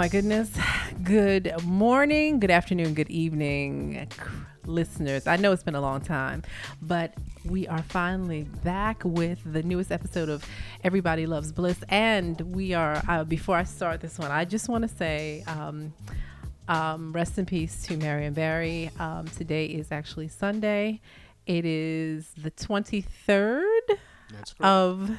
[0.00, 0.50] my goodness.
[1.02, 4.08] Good morning, good afternoon, good evening,
[4.64, 5.26] listeners.
[5.26, 6.42] I know it's been a long time,
[6.80, 7.12] but
[7.44, 10.42] we are finally back with the newest episode of
[10.84, 11.84] Everybody Loves Bliss.
[11.90, 15.92] And we are, uh, before I start this one, I just want to say, um,
[16.66, 18.90] um, rest in peace to Marion Barry.
[18.98, 21.02] Um, today is actually Sunday.
[21.44, 23.98] It is the 23rd
[24.60, 25.10] of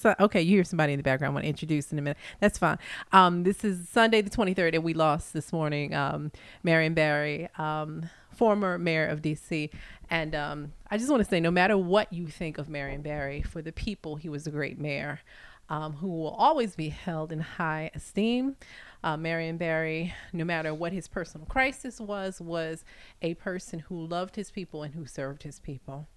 [0.00, 1.32] so, okay, you hear somebody in the background.
[1.32, 2.16] I want to introduce in a minute.
[2.40, 2.78] That's fine.
[3.12, 6.32] Um, this is Sunday the 23rd, and we lost this morning um,
[6.62, 9.68] Marion Barry, um, former mayor of D.C.
[10.08, 13.42] And um, I just want to say, no matter what you think of Marion Barry,
[13.42, 15.20] for the people, he was a great mayor
[15.68, 18.56] um, who will always be held in high esteem.
[19.04, 22.86] Uh, Marion Barry, no matter what his personal crisis was, was
[23.20, 26.08] a person who loved his people and who served his people.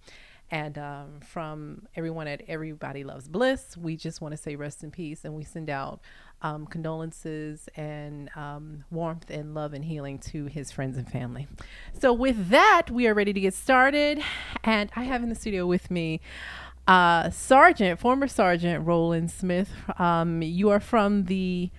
[0.54, 4.92] And um, from everyone at Everybody Loves Bliss, we just want to say rest in
[4.92, 5.26] peace.
[5.26, 6.00] And we send out
[6.44, 11.48] um, condolences and um, warmth and love and healing to his friends and family.
[12.00, 14.22] So, with that, we are ready to get started.
[14.64, 16.22] And I have in the studio with me
[16.88, 19.72] uh, Sergeant, former Sergeant Roland Smith.
[19.98, 21.72] Um, you are from the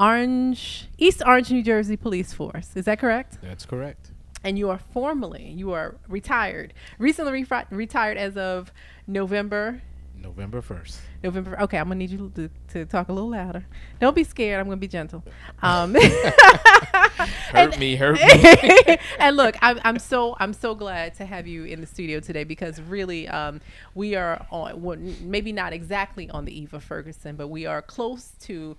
[0.00, 2.72] Orange, East Orange, New Jersey Police Force.
[2.74, 3.38] Is that correct?
[3.40, 4.09] That's correct
[4.42, 8.72] and you are formally you are retired recently re- retired as of
[9.06, 9.82] november
[10.16, 13.66] november 1st november okay i'm gonna need you to, to talk a little louder.
[14.00, 15.24] Don't be scared i'm gonna be gentle.
[15.62, 18.98] Um, hurt me hurt me.
[19.18, 22.44] And look I'm, I'm so i'm so glad to have you in the studio today
[22.44, 23.60] because really um,
[23.94, 27.82] we are on well, maybe not exactly on the eve of ferguson but we are
[27.82, 28.76] close to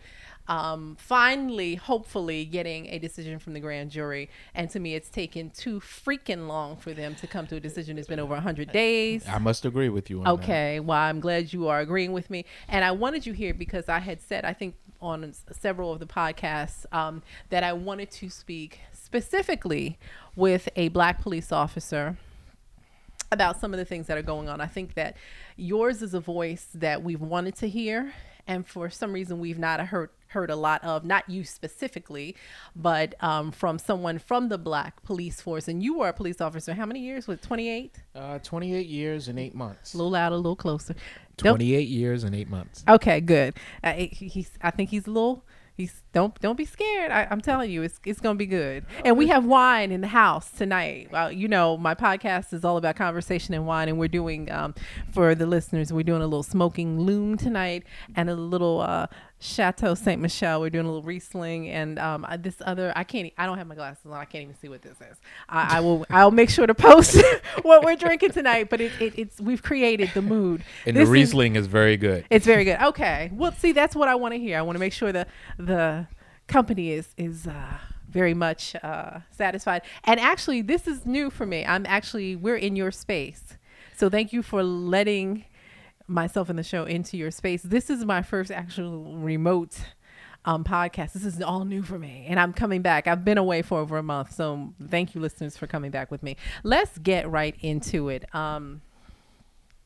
[0.52, 4.30] um, finally, hopefully, getting a decision from the grand jury.
[4.54, 7.98] And to me, it's taken too freaking long for them to come to a decision.
[7.98, 9.26] It's been over 100 days.
[9.30, 10.84] I must agree with you okay, that.
[10.84, 12.44] well, I'm glad you are agreeing with me.
[12.68, 16.06] And I wanted you here because I had said, I think on several of the
[16.06, 19.98] podcasts, um, that I wanted to speak specifically
[20.36, 22.18] with a black police officer
[23.32, 24.60] about some of the things that are going on.
[24.60, 25.16] I think that
[25.56, 28.14] yours is a voice that we've wanted to hear
[28.48, 32.36] and for some reason we've not heard heard a lot of, not you specifically,
[32.76, 35.68] but um, from someone from the black police force.
[35.68, 36.74] And you were a police officer.
[36.74, 37.28] How many years?
[37.28, 37.96] Was 28?
[38.16, 39.94] Uh, 28 years and eight months.
[39.94, 40.96] A little louder, a little closer.
[41.38, 42.84] 28 Don't, years and eight months.
[42.88, 43.56] Okay, good.
[43.84, 45.44] Uh, he's, I think he's a little
[45.82, 47.12] He's don't don't be scared.
[47.12, 48.86] I, am telling you, it's it's gonna be good.
[49.06, 51.10] And we have wine in the house tonight.
[51.12, 54.76] Well, you know, my podcast is all about conversation and wine, and we're doing um,
[55.12, 57.84] for the listeners, we're doing a little Smoking Loon tonight
[58.16, 59.08] and a little uh,
[59.42, 60.62] Chateau Saint Michelle.
[60.62, 62.94] We're doing a little Riesling and um, this other.
[62.96, 63.34] I can't.
[63.38, 64.14] I don't have my glasses on.
[64.14, 65.18] I can't even see what this is.
[65.50, 66.06] I, I will.
[66.10, 67.22] I'll make sure to post
[67.64, 68.70] what we're drinking tonight.
[68.70, 70.64] But it, it, it's we've created the mood.
[70.86, 72.26] And this the Riesling is, is, very good.
[72.30, 72.80] It's very good.
[72.82, 73.32] Okay.
[73.34, 74.58] Well, see, that's what I want to hear.
[74.58, 75.26] I want to make sure the
[75.58, 76.01] the
[76.52, 77.48] company is is.
[77.48, 77.78] Uh,
[78.12, 79.82] very much uh, satisfied.
[80.04, 81.66] And actually, this is new for me.
[81.66, 83.58] I'm actually, we're in your space.
[83.96, 85.46] So thank you for letting
[86.08, 87.62] myself and the show into your space.
[87.64, 89.78] This is my first actual remote
[90.44, 91.14] um, podcast.
[91.14, 93.08] This is all new for me, and I'm coming back.
[93.08, 96.24] I've been away for over a month, so thank you, listeners, for coming back with
[96.24, 96.36] me.
[96.64, 98.34] Let's get right into it.
[98.36, 98.82] Um,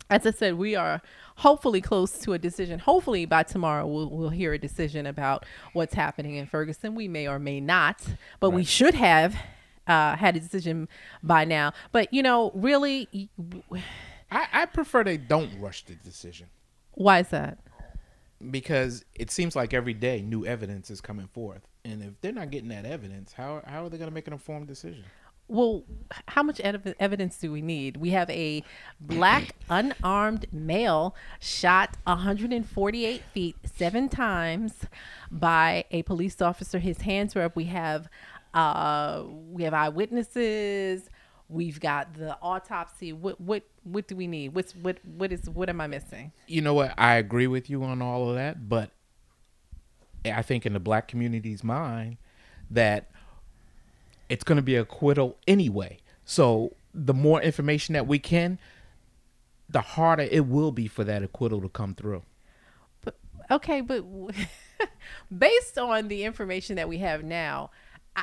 [0.10, 1.02] as I said, we are
[1.38, 2.80] hopefully close to a decision.
[2.80, 6.96] Hopefully by tomorrow we'll, we'll hear a decision about what's happening in Ferguson.
[6.96, 8.02] We may or may not,
[8.40, 8.56] but right.
[8.56, 9.36] we should have
[9.88, 10.88] uh, had a decision
[11.24, 11.74] by now.
[11.92, 13.30] But you know, really
[14.32, 16.48] I, I prefer they don't rush the decision.
[16.94, 17.60] Why is that?
[18.52, 22.52] Because it seems like every day new evidence is coming forth, and if they're not
[22.52, 25.04] getting that evidence, how how are they going to make an informed decision?
[25.48, 25.84] Well,
[26.28, 27.98] how much ev- evidence do we need?
[27.98, 28.64] We have a
[29.00, 34.86] black unarmed male shot 148 feet seven times
[35.30, 36.80] by a police officer.
[36.80, 37.56] His hands were up.
[37.56, 38.10] We have
[38.56, 41.10] uh, we have eyewitnesses.
[41.48, 43.14] We've got the autopsy.
[43.14, 44.56] What what what do we need?
[44.56, 46.32] What's what what is what am I missing?
[46.48, 46.94] You know what?
[46.98, 48.90] I agree with you on all of that, but
[50.26, 52.18] I think in the black community's mind
[52.72, 53.12] that
[54.30, 56.00] it's going to be acquittal anyway.
[56.24, 58.60] So the more information that we can,
[59.70, 62.24] the harder it will be for that acquittal to come through.
[63.02, 63.16] But
[63.52, 64.04] okay, but
[65.38, 67.72] based on the information that we have now,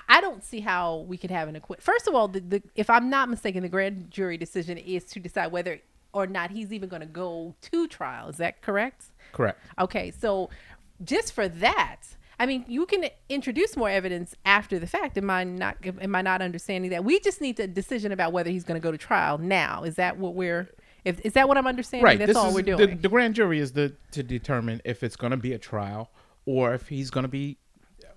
[0.09, 1.83] I don't see how we could have an acquit.
[1.83, 5.21] First of all, the, the, if I'm not mistaken, the grand jury decision is to
[5.21, 5.81] decide whether
[6.15, 8.29] or not he's even going to go to trial.
[8.29, 9.07] Is that correct?
[9.33, 9.61] Correct.
[9.79, 10.49] Okay, so
[11.05, 12.01] just for that,
[12.43, 15.17] I mean, you can introduce more evidence after the fact.
[15.17, 15.77] Am I not?
[15.85, 17.05] Am I not understanding that?
[17.05, 19.85] We just need a decision about whether he's going to go to trial now.
[19.85, 20.69] Is that what we're?
[21.05, 22.05] If, is that what I'm understanding?
[22.05, 22.19] Right.
[22.19, 22.79] That's this all is, we're doing.
[22.79, 26.11] The, the grand jury is the to determine if it's going to be a trial
[26.45, 27.59] or if he's going to be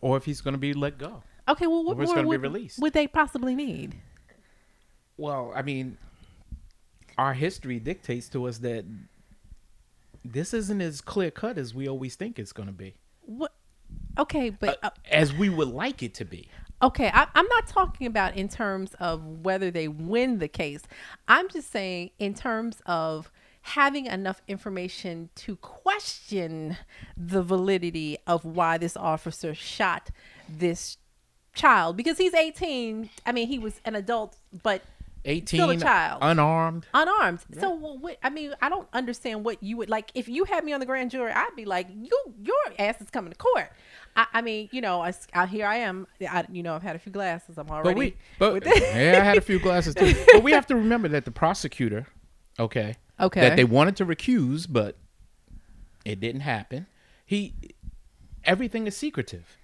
[0.02, 1.22] or if he's going to be let go.
[1.48, 3.94] Okay, well, what more would, would they possibly need?
[5.18, 6.00] Well, I mean,
[7.16, 8.86] our history dictates to us that
[10.24, 13.52] this isn't as clear cut as we always think it's going to be, What?
[14.18, 16.48] Okay, but uh, as we would like it to be.
[16.82, 20.82] Okay, I, I'm not talking about in terms of whether they win the case.
[21.28, 23.32] I'm just saying in terms of
[23.62, 26.78] having enough information to question
[27.18, 30.12] the validity of why this officer shot
[30.48, 30.98] this
[31.56, 33.10] child because he's 18.
[33.26, 34.84] I mean, he was an adult, but
[35.26, 36.20] 18, Still a child.
[36.22, 36.86] unarmed.
[36.94, 37.40] unarmed.
[37.60, 40.12] So what, I mean, I don't understand what you would like.
[40.14, 42.10] If you had me on the grand jury, I'd be like, you,
[42.44, 43.72] your ass is coming to court.
[44.16, 46.08] I, I mean, you know, I, I, here I am.
[46.22, 47.58] I, you know, I've had a few glasses.
[47.58, 48.16] I'm already.
[48.40, 50.14] But we, but with- yeah, I had a few glasses too.
[50.32, 52.08] But we have to remember that the prosecutor,
[52.60, 53.42] okay, Okay.
[53.42, 54.98] that they wanted to recuse, but
[56.06, 56.86] it didn't happen.
[57.26, 57.54] He,
[58.44, 59.58] everything is secretive.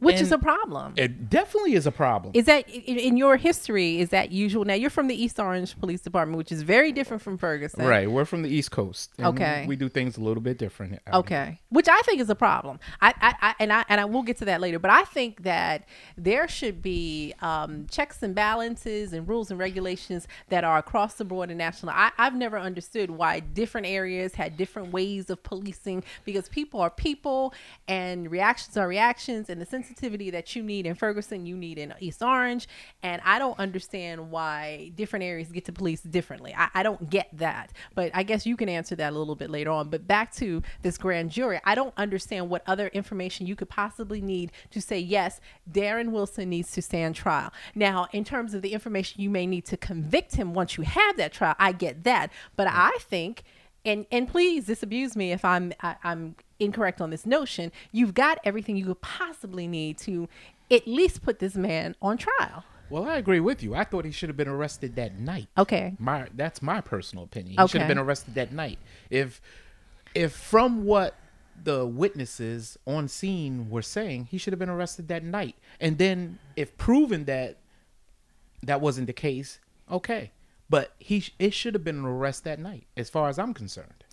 [0.00, 0.94] Which is a problem.
[0.96, 2.32] It definitely is a problem.
[2.34, 4.00] Is that in, your history?
[4.00, 4.64] Is that usual?
[4.64, 7.84] Now you're from the East Orange Police Department, which is very different from Ferguson.
[7.84, 9.10] right, we're from the East Coast.
[9.18, 9.64] and Okay.
[9.66, 10.92] we do things a little bit different.
[10.92, 11.00] here.
[11.12, 12.78] Okay, which I think is a problem.
[13.00, 14.78] I, I, I and I and I will get to that later.
[14.78, 15.84] But I think that
[16.16, 21.24] there should be um, checks and balances and rules and regulations that are across the
[21.24, 21.92] board and national.
[21.92, 26.90] I, I've never understood why different areas had different ways of policing because people are
[26.90, 27.52] people
[27.88, 31.94] and reactions are reactions, and the sensitivity that you need in Ferguson, you need in
[32.00, 32.68] East Orange,
[33.02, 36.54] and I don't understand why different areas get to police differently.
[36.56, 39.50] I, I don't get that, but I guess you can answer that a little bit
[39.50, 39.88] later on.
[39.88, 44.20] But back to this grand jury, I don't understand what other information you could possibly
[44.20, 45.40] need to say yes,
[45.70, 47.52] Darren Wilson needs to stand trial.
[47.74, 51.16] Now, in terms of the information you may need to convict him once you have
[51.16, 53.42] that trial, I get that, but I think
[53.84, 57.72] and and please disabuse me if I'm I, I'm incorrect on this notion.
[57.92, 60.28] You've got everything you could possibly need to
[60.70, 62.64] at least put this man on trial.
[62.90, 63.74] Well, I agree with you.
[63.74, 65.48] I thought he should have been arrested that night.
[65.56, 65.94] Okay.
[65.98, 67.56] My that's my personal opinion.
[67.60, 68.78] He should have been arrested that night.
[69.10, 69.40] If
[70.14, 71.14] if from what
[71.62, 75.56] the witnesses on scene were saying, he should have been arrested that night.
[75.80, 77.58] And then if proven that
[78.62, 79.60] that wasn't the case,
[79.90, 80.32] okay.
[80.70, 84.04] But he it should have been an arrest that night as far as I'm concerned.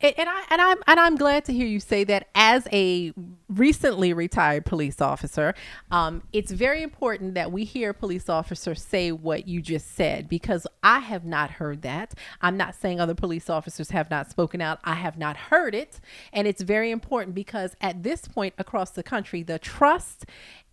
[0.00, 3.12] and I and I'm and I'm glad to hear you say that as a
[3.48, 5.54] recently retired police officer.
[5.90, 10.66] Um, it's very important that we hear police officer say what you just said because
[10.82, 12.14] I have not heard that.
[12.40, 14.78] I'm not saying other police officers have not spoken out.
[14.84, 16.00] I have not heard it,
[16.32, 20.26] and it's very important because at this point across the country, the trust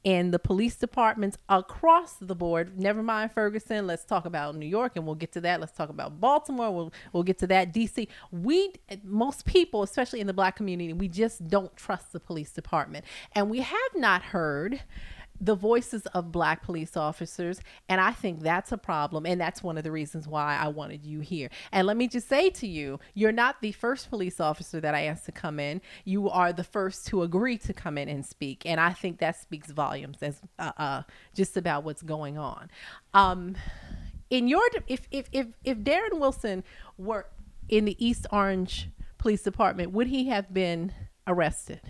[0.05, 2.79] in the police departments across the board.
[2.79, 3.87] Never mind Ferguson.
[3.87, 5.59] Let's talk about New York, and we'll get to that.
[5.59, 6.71] Let's talk about Baltimore.
[6.71, 7.73] We'll we'll get to that.
[7.73, 8.07] DC.
[8.31, 8.71] We
[9.03, 13.03] most people, especially in the black community, we just don't trust the police department,
[13.33, 14.81] and we have not heard
[15.41, 17.59] the voices of black police officers
[17.89, 21.03] and i think that's a problem and that's one of the reasons why i wanted
[21.03, 21.49] you here.
[21.71, 25.03] And let me just say to you you're not the first police officer that i
[25.03, 25.81] asked to come in.
[26.03, 29.39] You are the first to agree to come in and speak and i think that
[29.39, 31.03] speaks volumes as uh, uh,
[31.33, 32.69] just about what's going on.
[33.13, 33.55] Um,
[34.29, 36.63] in your if, if if if darren wilson
[36.97, 37.27] were
[37.69, 40.91] in the east orange police department would he have been
[41.27, 41.81] arrested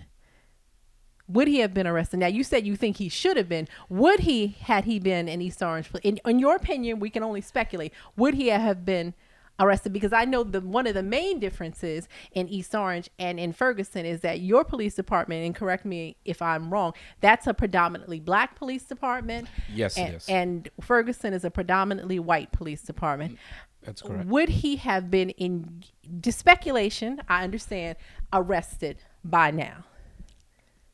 [1.28, 2.18] would he have been arrested?
[2.18, 3.68] Now you said you think he should have been.
[3.88, 5.90] Would he, had he been in East Orange?
[6.02, 7.92] In, in your opinion, we can only speculate.
[8.16, 9.14] Would he have been
[9.58, 9.92] arrested?
[9.92, 14.06] Because I know the one of the main differences in East Orange and in Ferguson
[14.06, 18.54] is that your police department, and correct me if I'm wrong, that's a predominantly black
[18.54, 19.48] police department.
[19.72, 20.28] Yes, and, is.
[20.28, 23.38] And Ferguson is a predominantly white police department.
[23.82, 24.26] That's correct.
[24.26, 25.82] Would he have been in
[26.20, 27.20] just speculation?
[27.28, 27.96] I understand
[28.32, 29.84] arrested by now.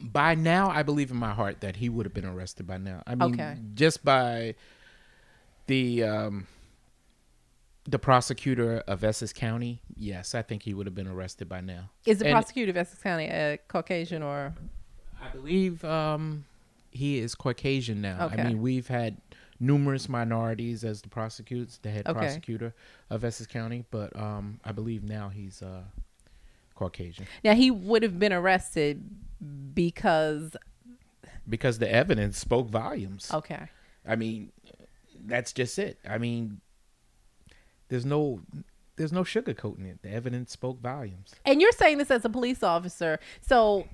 [0.02, 3.02] By now i believe in my heart that he would have been arrested by now
[3.06, 3.56] i mean Okay.
[3.74, 4.54] just by
[5.66, 6.46] the um
[7.84, 11.90] the prosecutor of essex county yes i think he would have been arrested by now
[12.06, 14.54] Is the And prosecutor of Essex County a Caucasian or
[15.20, 16.44] i believe um
[16.90, 18.40] he is caucasian now Okay.
[18.42, 19.16] i mean we've had
[19.60, 22.18] numerous minorities as the prosecutors the head Okay.
[22.18, 22.74] prosecutor
[23.10, 25.82] of essex county but um i believe now he's uh
[26.74, 29.02] caucasian now he would have been arrested
[29.74, 30.56] because
[31.48, 33.68] because the evidence spoke volumes okay
[34.06, 34.50] I mean,
[35.24, 35.98] that's just it.
[36.08, 36.60] I mean,
[37.88, 38.40] there's no
[38.96, 40.02] there's no sugarcoating it.
[40.02, 41.34] The evidence spoke volumes.
[41.44, 43.86] and you're saying this as a police officer so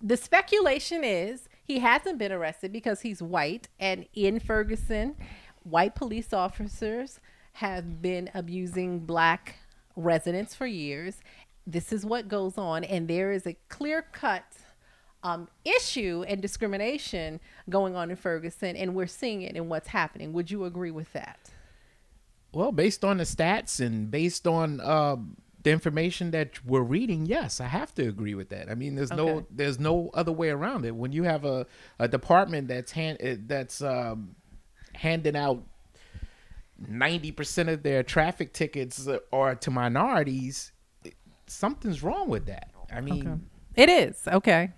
[0.00, 5.16] the speculation is he hasn't been arrested because he's white and in Ferguson
[5.64, 7.20] white police officers
[7.54, 9.56] have been abusing black
[9.96, 11.18] residents for years
[11.66, 14.44] this is what goes on and there is a clear cut
[15.22, 20.32] um, issue and discrimination going on in Ferguson, and we're seeing it in what's happening.
[20.32, 21.50] Would you agree with that?
[22.52, 25.16] Well, based on the stats and based on uh,
[25.64, 28.70] the information that we're reading, yes, I have to agree with that.
[28.70, 30.94] I mean, there's no there's no other way around it.
[30.94, 31.66] When you have a,
[31.98, 34.36] a department that's hand eh, that's um,
[34.94, 35.64] handing out
[36.78, 40.75] ninety percent of their traffic tickets uh, are to minorities, it-
[41.46, 42.70] something's wrong with that.
[42.92, 44.70] I mean, It is okay.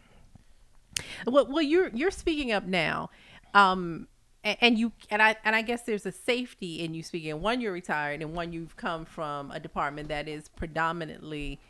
[1.27, 3.11] Well, well, you're you're speaking up now,
[3.55, 4.09] um,
[4.45, 7.41] a- and you and I and I guess there's a safety in you speaking.
[7.41, 11.61] One, you're retired, and one, you've come from a department that is predominantly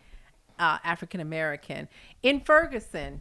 [0.58, 1.88] uh, African American
[2.22, 3.20] in Ferguson.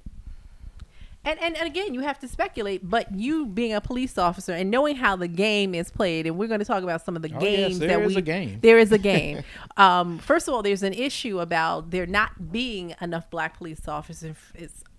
[1.27, 4.72] And, and, and again, you have to speculate, but you being a police officer and
[4.72, 7.27] knowing how the game is played, and we're going to talk about some of the
[7.36, 8.60] Oh, yes, games there that is we a game.
[8.62, 9.43] there is a game.
[9.77, 14.38] um, first of all, there's an issue about there not being enough black police officers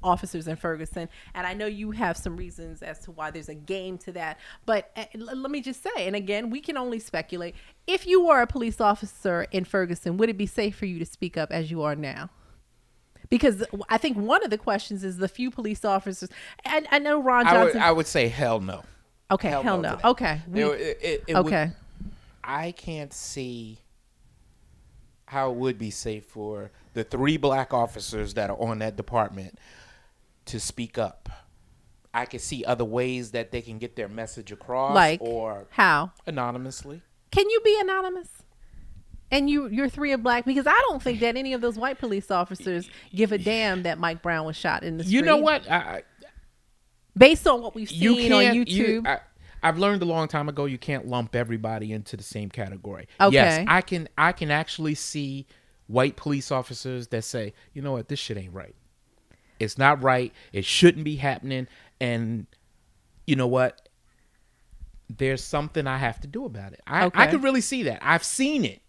[0.03, 3.55] officers in Ferguson, and I know you have some reasons as to why there's a
[3.55, 4.39] game to that.
[4.67, 7.55] But uh, l- let me just say, and again, we can only speculate.
[7.87, 11.07] If you were a police officer in Ferguson, would it be safe for you to
[11.07, 12.29] speak up as you are now?
[13.31, 16.31] Because I think one of the questions is the few police officers.
[16.65, 17.83] And I know Ron I would Johnson.
[17.83, 18.83] I would say hell no.
[19.31, 19.95] okay, hell, hell no.
[20.03, 20.11] no.
[20.11, 21.73] Okay, we- It- it- it- it would- okay.
[22.43, 23.81] I can't see
[25.27, 29.59] how it would be safe for the three black officers that are on that department
[30.47, 31.29] to speak up.
[32.15, 36.13] I can see other ways that they can get their message across, Like or how?
[36.27, 37.03] anonymously.
[37.31, 38.29] Can you be anonymous?
[39.31, 41.99] And you you're three of black because I don't think that any of those white
[41.99, 45.15] police officers give a damn that Mike Brown was shot in the street.
[45.17, 45.71] You know what?
[45.71, 46.03] I, I-
[47.17, 48.57] Based on what we've you seen on can't.
[48.69, 48.69] YouTube.
[48.71, 49.19] You, I,
[49.63, 53.09] I've learned a long time ago you can't lump everybody into the same category.
[53.21, 53.35] Okay.
[53.35, 54.09] Yes, I can.
[54.17, 55.47] I can actually see
[55.89, 58.75] white police officers that say, you know what, this shit ain't right.
[59.59, 60.33] It's not right.
[60.53, 61.67] It shouldn't be happening.
[62.01, 62.47] And
[63.27, 63.89] you know what?
[65.09, 66.81] There's something I have to do about it.
[66.87, 67.27] I, I Okay.
[67.29, 67.99] can really see that.
[68.01, 68.81] I've seen it.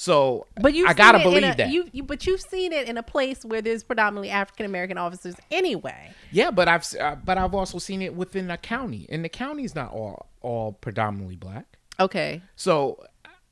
[0.00, 1.70] So but you I gotta believe a, that.
[1.70, 5.34] You, you but you've seen it in a place where there's predominantly African American officers
[5.50, 6.12] anyway.
[6.30, 9.64] Yeah, but I've uh, but I've also seen it within a county, and the county
[9.64, 11.78] is not all all predominantly black.
[11.98, 12.40] Okay.
[12.54, 13.02] So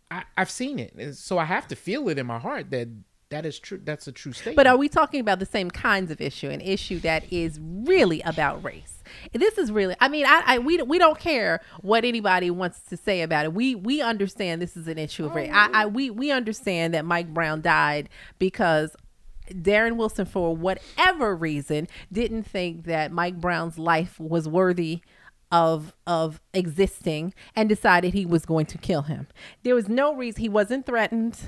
[0.08, 2.90] I, I've seen it, and so I have to feel it in my heart that
[3.30, 3.80] that is true.
[3.82, 4.56] That's a true statement.
[4.56, 8.20] But are we talking about the same kinds of issue, an issue that is really
[8.22, 9.02] about race?
[9.32, 12.96] This is really, I mean, I, I we we don't care what anybody wants to
[12.96, 13.52] say about it.
[13.52, 15.50] We we understand this is an issue of race.
[15.52, 18.94] I, I we we understand that Mike Brown died because
[19.50, 25.00] Darren Wilson, for whatever reason, didn't think that Mike Brown's life was worthy
[25.52, 29.26] of of existing and decided he was going to kill him.
[29.62, 31.38] There was no reason he wasn't threatened.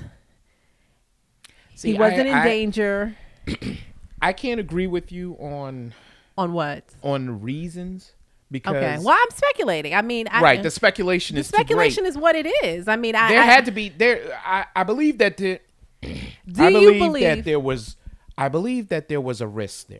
[1.79, 3.15] See, he wasn't I- in I- danger.
[4.21, 5.93] I can't agree with you on
[6.37, 6.83] On what?
[7.03, 8.11] on reasons
[8.51, 8.97] because Okay.
[8.99, 9.93] Well, I'm speculating.
[9.93, 12.87] I mean, I, right, the speculation the is speculation is what it is.
[12.89, 13.29] I mean, I.
[13.29, 14.37] There I- had to be there.
[14.45, 15.59] I, I believe that there.
[16.01, 16.11] Do
[16.57, 17.95] I you believe, believe that there was.
[18.37, 19.99] I believe that there was a risk there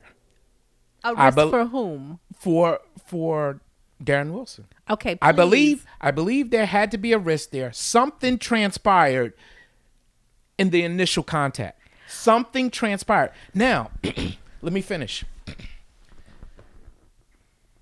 [1.03, 2.19] a risk bel- for whom?
[2.37, 3.61] for for
[4.03, 4.65] Darren Wilson.
[4.89, 5.17] Okay.
[5.21, 7.71] I believe I believe there had to be a risk there.
[7.71, 9.33] Something transpired
[10.59, 11.81] in the initial contact.
[12.07, 13.31] Something transpired.
[13.55, 13.91] Now,
[14.61, 15.23] let me finish.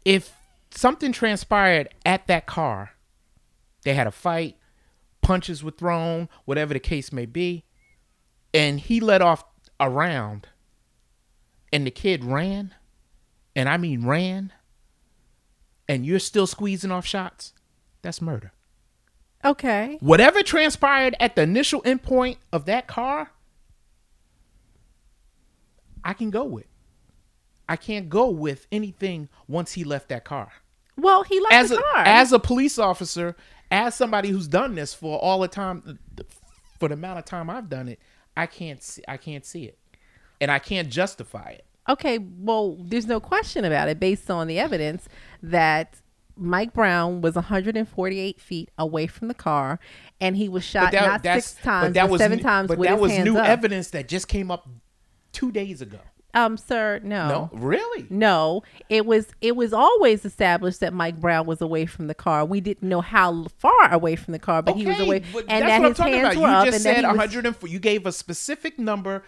[0.05, 0.31] If
[0.69, 2.91] something transpired at that car,
[3.84, 4.55] they had a fight,
[5.22, 7.65] punches were thrown, whatever the case may be,
[8.53, 9.43] and he let off
[9.79, 10.48] a round
[11.74, 12.74] and the kid ran,
[13.55, 14.53] and I mean ran,
[15.88, 17.53] and you're still squeezing off shots,
[18.01, 18.53] that's murder.
[19.46, 19.98] Okay.
[20.01, 23.32] Whatever transpired at the initial endpoint of that car,
[26.03, 26.65] I can go with.
[27.70, 30.50] I can't go with anything once he left that car.
[30.96, 32.03] Well, he left As the a, car.
[32.06, 33.36] as a police officer,
[33.70, 36.00] as somebody who's done this for all the time,
[36.79, 38.00] for the amount of time I've done it,
[38.36, 39.03] I can't see.
[39.08, 39.77] I can't see it,
[40.39, 41.65] and I can't justify it.
[41.89, 42.17] okay.
[42.20, 45.08] Well, there's no question about it based on the evidence
[45.44, 46.01] that
[46.39, 49.79] Mike Brown was 148 feet away from the car,
[50.22, 53.38] and he was shot not six times, but, seven new- times But that was new
[53.38, 53.48] up.
[53.48, 54.67] evidence that just came up
[55.32, 56.00] two days ago.
[56.34, 57.27] Um, sir, no.
[57.29, 58.06] No, really.
[58.12, 62.46] No, it was it was always established that Mike Brown was away from the car.
[62.46, 65.63] We didn't know how far away from the car, but he was away, but and
[65.63, 66.41] that's that what I'm his talking hands about.
[66.44, 67.70] were You up, just and that said he was- 104.
[67.70, 69.24] You gave a specific number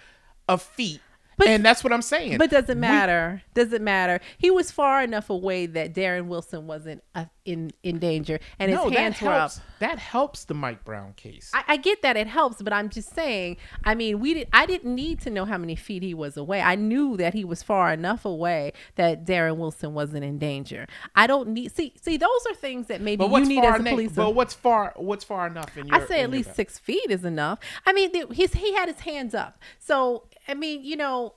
[0.47, 0.99] of feet,
[1.39, 2.37] But- and that's what I'm saying.
[2.37, 3.41] But doesn't We- matter.
[3.55, 4.19] Doesn't matter.
[4.37, 8.77] He was far enough away that Darren Wilson wasn't uh, in in danger, and his
[8.77, 9.51] no, that hands were up.
[9.79, 11.49] That helps the Mike Brown case.
[11.53, 13.57] I, I get that it helps, but I'm just saying.
[13.83, 14.47] I mean, we did.
[14.53, 16.61] I didn't need to know how many feet he was away.
[16.61, 20.85] I knew that he was far enough away that Darren Wilson wasn't in danger.
[21.15, 21.75] I don't need.
[21.75, 24.11] See, see, those are things that maybe you need as a na- police.
[24.11, 24.93] But what's far?
[24.95, 25.95] What's far enough in your?
[25.95, 27.59] I say at least six feet is enough.
[27.85, 29.59] I mean, the, his he had his hands up.
[29.79, 31.35] So I mean, you know,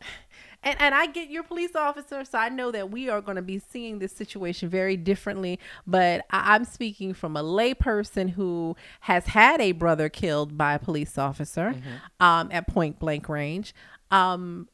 [0.63, 3.43] and and I get your police officer, so I know that we are going to
[3.43, 5.59] be seeing this situation very differently.
[5.87, 10.79] But I, I'm speaking from a layperson who has had a brother killed by a
[10.79, 11.75] police officer
[12.21, 13.75] um, at point blank range.
[14.11, 14.69] Um,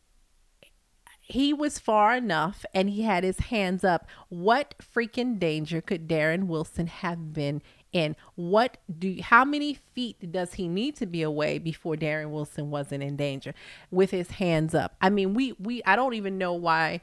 [1.29, 4.07] he was far enough and he had his hands up.
[4.31, 7.61] What freaking danger could Darren Wilson have been
[7.93, 8.17] in?
[8.35, 13.03] What do how many feet does he need to be away before Darren Wilson wasn't
[13.03, 13.55] in danger
[13.91, 14.97] with his hands up?
[15.01, 17.01] I mean, we we I don't even know why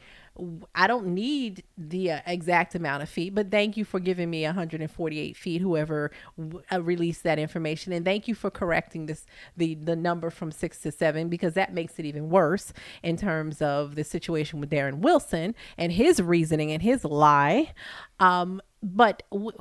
[0.74, 4.44] I don't need the uh, exact amount of feet, but thank you for giving me
[4.44, 5.62] 148 feet.
[5.62, 9.26] Whoever w- uh, released that information, and thank you for correcting this
[9.56, 13.62] the the number from six to seven because that makes it even worse in terms
[13.62, 17.72] of the situation with Darren Wilson and his reasoning and his lie.
[18.20, 19.58] Um, but w-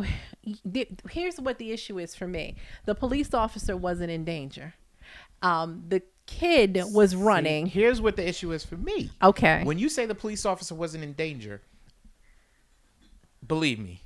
[1.11, 4.75] here's what the issue is for me: the police officer wasn't in danger.
[5.43, 7.67] Um, the kid was See, running.
[7.67, 9.11] here's what the issue is for me.
[9.23, 9.63] Okay.
[9.65, 11.61] When you say the police officer wasn't in danger,
[13.47, 14.01] believe me,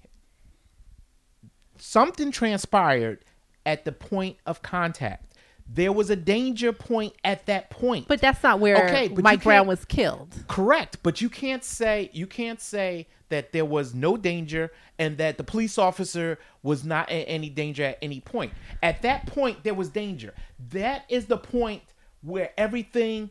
[1.78, 3.24] something transpired
[3.64, 5.24] at the point of contact.
[5.70, 8.08] There was a danger point at that point.
[8.08, 10.34] But that's not where Okay, Mike Brown was killed.
[10.48, 15.36] Correct, but you can't say you can't say that there was no danger and that
[15.36, 18.52] the police officer was not in any danger at any point.
[18.82, 20.34] At that point, there was danger.
[20.70, 21.82] That is the point
[22.22, 23.30] where everything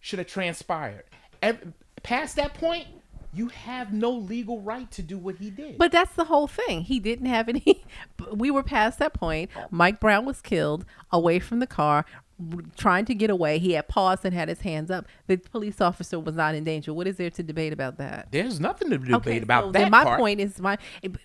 [0.00, 1.04] should have transpired.
[1.42, 1.72] Ev-
[2.02, 2.86] past that point,
[3.32, 5.76] you have no legal right to do what he did.
[5.76, 6.82] But that's the whole thing.
[6.82, 7.84] He didn't have any.
[8.32, 9.50] We were past that point.
[9.56, 9.66] Oh.
[9.70, 12.04] Mike Brown was killed away from the car,
[12.76, 13.58] trying to get away.
[13.58, 15.06] He had paused and had his hands up.
[15.26, 16.92] The police officer was not in danger.
[16.92, 18.28] What is there to debate about that?
[18.30, 20.18] There's nothing to debate about so that my part.
[20.18, 20.78] point is my.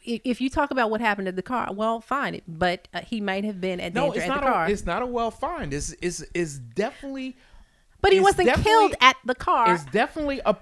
[0.06, 3.44] If, you talk about what happened at the car, well, fine, but uh, he might
[3.44, 4.42] have been at no, danger it's at not.
[4.42, 4.66] the car.
[4.66, 5.74] A, it's not a well find.
[5.74, 7.36] It's is is definitely.
[8.02, 9.74] but he wasn't killed at the car.
[9.74, 10.56] It's definitely a.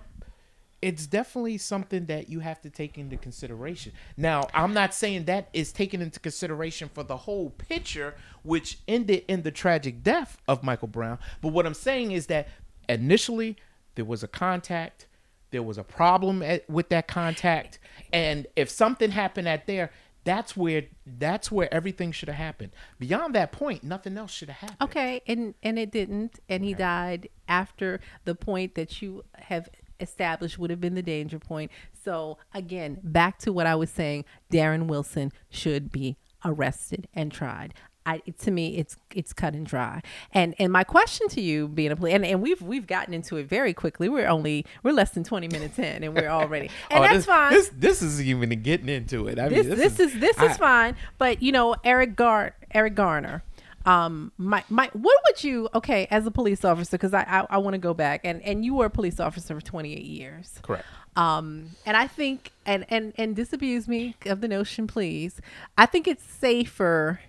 [0.79, 3.93] It's definitely something that you have to take into consideration.
[4.15, 8.13] Now, I'm not saying that is taken into consideration for the whole picture,
[8.47, 11.19] which ended in the tragic death of Michael Brown.
[11.41, 12.47] But what I'm saying is that
[12.87, 13.57] initially
[13.95, 15.05] there was a contact,
[15.51, 17.77] there was a problem at, with that contact,
[18.13, 19.91] and if something happened at there,
[20.23, 22.71] that's where that's where everything should have happened.
[22.99, 24.89] Beyond that point, nothing else should have happened.
[24.89, 30.57] Okay, and and it didn't, and he died after the point that you have established
[30.57, 31.71] would have been the danger point.
[32.03, 37.73] So again, back to what I was saying, Darren Wilson should be arrested and tried.
[38.07, 40.01] I, to me, it's it's cut and dry.
[40.33, 43.35] And and my question to you, being a police, and, and we've we've gotten into
[43.35, 44.07] it very quickly.
[44.07, 47.25] We're only we're less than twenty minutes in, and we're already, and Oh, that's this,
[47.25, 49.37] fine This this is even getting into it.
[49.37, 50.95] I this, mean, this, is, this is fine.
[51.17, 53.43] But you know, Eric Gar Eric Garner.
[53.85, 57.57] Um, my, my, what would you, okay, as a police officer, because I, I, I
[57.59, 60.59] want to go back and, and you were a police officer for 28 years.
[60.61, 60.83] Correct.
[61.15, 65.39] Um, and I think, and, and, and disabuse me of the notion, please.
[65.77, 67.21] I think it's safer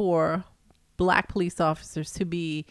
[0.00, 0.44] for
[0.96, 2.64] black police officers to be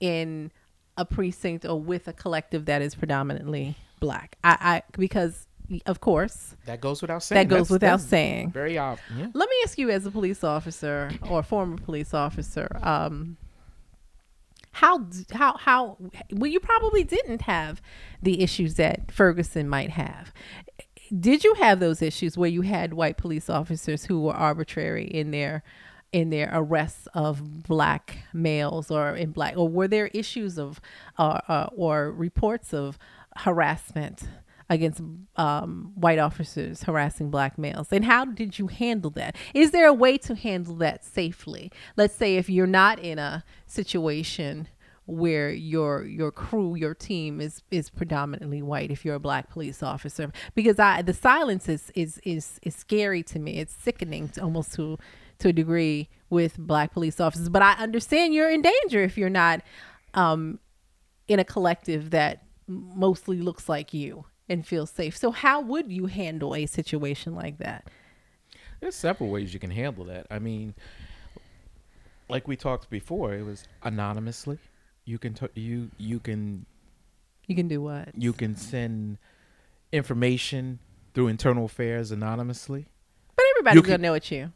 [0.00, 0.50] in
[0.96, 4.38] a precinct or with a collective that is predominantly black.
[4.42, 5.46] I, I, because
[5.84, 7.36] of course, That goes without saying.
[7.46, 8.52] that goes That's- without that's saying.
[8.52, 9.06] Very obvious.
[9.18, 9.26] Yeah.
[9.34, 13.36] Let me ask you, as a police officer or former police officer, um,
[14.72, 15.98] how how how
[16.30, 17.82] well you probably didn't have
[18.22, 20.32] the issues that Ferguson might have.
[21.20, 25.30] Did you have those issues where you had white police officers who were arbitrary in
[25.30, 25.62] their
[26.12, 30.80] in their arrests of black males or in black or were there issues of
[31.18, 32.98] uh, uh, or reports of
[33.36, 34.22] harassment
[34.68, 35.02] against
[35.36, 37.88] um, white officers harassing black males?
[37.90, 39.36] And how did you handle that?
[39.54, 41.72] Is there a way to handle that safely?
[41.96, 44.68] Let's say if you're not in a situation
[45.06, 49.82] where your your crew your team is is predominantly white if you're a black police
[49.82, 53.58] officer because i the silence is is is, is scary to me.
[53.58, 54.98] It's sickening to, almost to
[55.42, 59.28] to a degree with black police officers but i understand you're in danger if you're
[59.30, 59.60] not
[60.14, 60.58] um
[61.28, 65.16] in a collective that mostly looks like you and feels safe.
[65.16, 67.88] So how would you handle a situation like that?
[68.80, 70.26] There's several ways you can handle that.
[70.30, 70.74] I mean,
[72.28, 74.58] like we talked before, it was anonymously.
[75.04, 76.66] You can t- you you can
[77.46, 78.08] You can do what?
[78.16, 79.18] you can send
[79.92, 80.78] information
[81.14, 82.86] through internal affairs anonymously.
[83.36, 84.52] But everybody's can- gonna know it's you.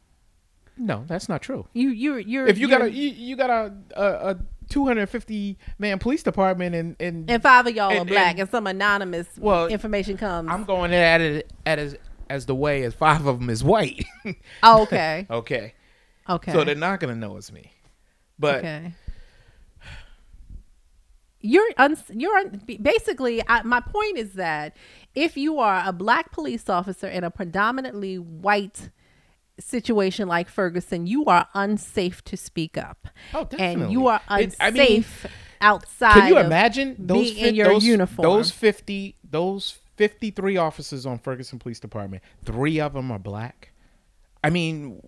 [0.77, 1.67] No, that's not true.
[1.73, 4.37] You you you're If you you're, got a you, you got a a, a
[4.69, 8.67] 250 man police department and and and five of y'all are black, and- and, some
[8.67, 10.49] anonymous Well, information comes.
[10.51, 11.95] I'm going at it at as
[12.29, 14.05] as the way as five of them is white.
[14.63, 15.73] Oh, okay, okay,
[16.29, 17.71] okay, so they're not gonna know it's me.
[18.37, 18.93] But okay.
[21.39, 23.41] You're un- you're un- basically.
[23.47, 24.75] I, my point is that
[25.15, 28.89] if you are a black police officer in a predominantly white
[29.59, 33.07] situation like Ferguson, you are unsafe to speak up.
[33.33, 35.05] Oh, and you are It- unsafe I mean,
[35.61, 36.13] outside.
[36.13, 38.23] can you imagine those being in your those, uniform?
[38.23, 43.71] those 50 those 53 officers on Ferguson Police Department, 3 of them are black.
[44.43, 45.01] I mean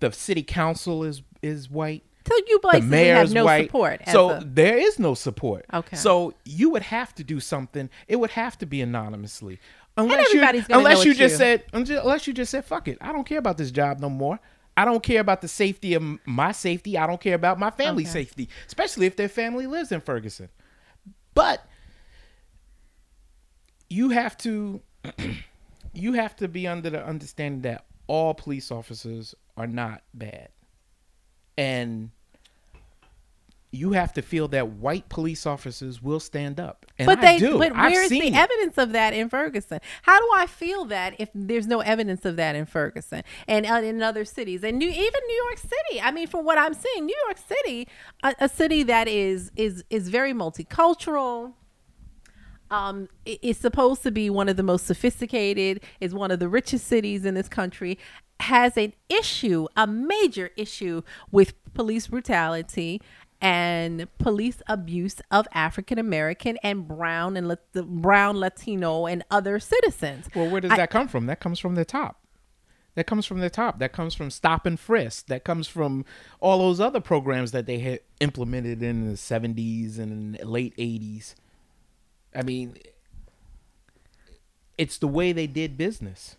[0.00, 2.04] the city council is is white.
[2.26, 3.66] So you basically mayor's have no white.
[3.66, 4.00] support.
[4.12, 5.64] So a- there is no support.
[5.72, 5.96] Okay.
[5.96, 7.88] So you would have to do something.
[8.06, 9.58] It would have to be anonymously.
[9.98, 11.38] Unless you, unless you just you.
[11.38, 14.38] said, unless you just said, fuck it, I don't care about this job no more.
[14.76, 16.96] I don't care about the safety of my safety.
[16.96, 18.20] I don't care about my family's Okay.
[18.24, 20.48] safety, especially if their family lives in Ferguson.
[21.34, 21.66] But
[23.90, 24.80] you have to,
[25.92, 30.50] you have to be under the understanding that all police officers are not bad,
[31.56, 32.10] and
[33.70, 36.86] you have to feel that white police officers will stand up.
[36.98, 37.58] And but I they, do.
[37.58, 38.34] but where's the it.
[38.34, 39.80] evidence of that in Ferguson?
[40.02, 43.74] How do I feel that if there's no evidence of that in Ferguson and uh,
[43.84, 46.00] in other cities and New, even New York City?
[46.02, 47.88] I mean, from what I'm seeing, New York City,
[48.22, 51.52] a, a city that is is is very multicultural.
[52.70, 56.48] Um, i- is supposed to be one of the most sophisticated, is one of the
[56.50, 57.98] richest cities in this country,
[58.40, 61.00] has an issue, a major issue
[61.30, 63.00] with police brutality
[63.40, 70.28] and police abuse of African American and brown and the brown Latino and other citizens.
[70.34, 71.26] Well, where does I- that come from?
[71.26, 72.20] That comes from the top.
[72.94, 73.78] That comes from the top.
[73.78, 75.28] That comes from stop and frisk.
[75.28, 76.04] That comes from
[76.40, 81.36] all those other programs that they had implemented in the 70s and late 80s.
[82.34, 82.76] I mean,
[84.76, 86.36] it's the way they did business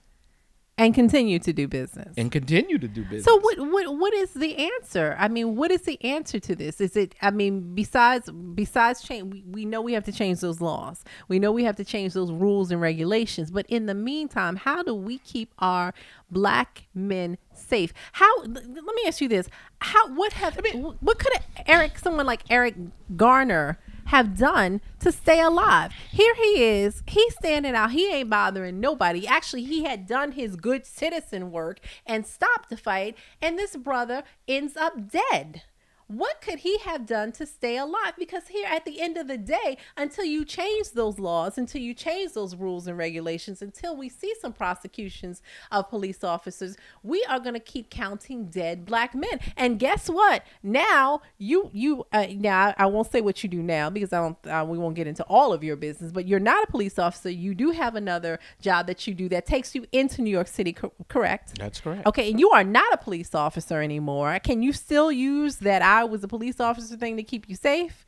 [0.79, 2.13] and continue to do business.
[2.17, 3.25] and continue to do business.
[3.25, 5.15] So what what what is the answer?
[5.19, 6.81] I mean, what is the answer to this?
[6.81, 10.61] Is it I mean, besides besides change we, we know we have to change those
[10.61, 11.03] laws.
[11.27, 14.81] We know we have to change those rules and regulations, but in the meantime, how
[14.81, 15.93] do we keep our
[16.31, 17.93] black men safe?
[18.13, 19.49] How l- let me ask you this.
[19.81, 20.57] How what have
[21.01, 21.33] what could
[21.67, 22.75] Eric someone like Eric
[23.15, 23.77] Garner
[24.09, 25.93] have done to stay alive.
[26.11, 27.03] Here he is.
[27.05, 27.91] He's standing out.
[27.91, 29.27] He ain't bothering nobody.
[29.27, 34.23] Actually, he had done his good citizen work and stopped the fight, and this brother
[34.47, 35.61] ends up dead.
[36.09, 38.13] What could he have done to stay alive?
[38.17, 41.93] Because here at the end of the day, until you change those laws, until you
[41.93, 47.39] change those rules and regulations, until we see some prosecutions of police officers, we are
[47.39, 49.39] going to keep counting dead black men.
[49.55, 50.43] And guess what?
[50.63, 54.47] Now you you uh, now I won't say what you do now because I don't
[54.47, 56.11] uh, we won't get into all of your business.
[56.11, 57.29] But you're not a police officer.
[57.29, 60.73] You do have another job that you do that takes you into New York City.
[60.73, 61.59] Co- correct?
[61.59, 62.07] That's correct.
[62.07, 64.39] Okay, and you are not a police officer anymore.
[64.39, 68.05] Can you still use that I was a police officer thing to keep you safe?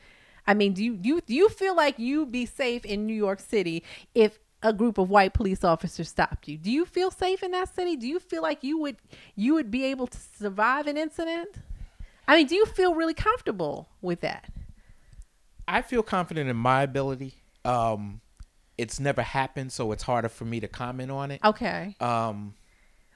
[0.48, 3.14] I mean, do you do you, do you feel like you'd be safe in New
[3.14, 3.84] York City
[4.16, 6.58] if a group of white police officers stopped you?
[6.58, 7.96] Do you feel safe in that city?
[7.98, 8.98] Do you feel like you would
[9.36, 11.50] you would be able to survive an incident?
[12.28, 14.50] I mean, do you feel really comfortable with that?
[15.68, 17.36] I feel confident in my ability.
[17.66, 18.22] Um,
[18.78, 21.42] it's never happened, so it's harder for me to comment on it.
[21.44, 21.96] Okay.
[22.00, 22.54] Um,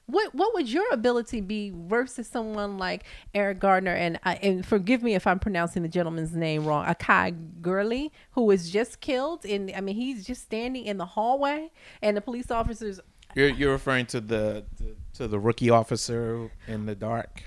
[0.06, 3.02] What what would your ability be versus someone like
[3.34, 7.34] Eric Garner and uh, and forgive me if I'm pronouncing the gentleman's name wrong, Akai
[7.60, 11.70] Gurley, who was just killed in I mean he's just standing in the hallway
[12.02, 13.00] and the police officers
[13.34, 17.42] you're you're referring to the, the to the rookie officer in the dark.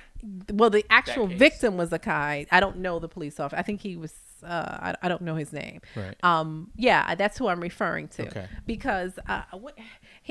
[0.52, 2.46] well the actual victim was Akai.
[2.52, 3.58] I don't know the police officer.
[3.58, 4.48] I think he was uh,
[4.94, 5.82] I, I don't know his name.
[5.96, 6.16] Right.
[6.24, 8.28] Um, yeah, that's who I'm referring to.
[8.28, 8.48] Okay.
[8.66, 9.84] Because uh, what, he-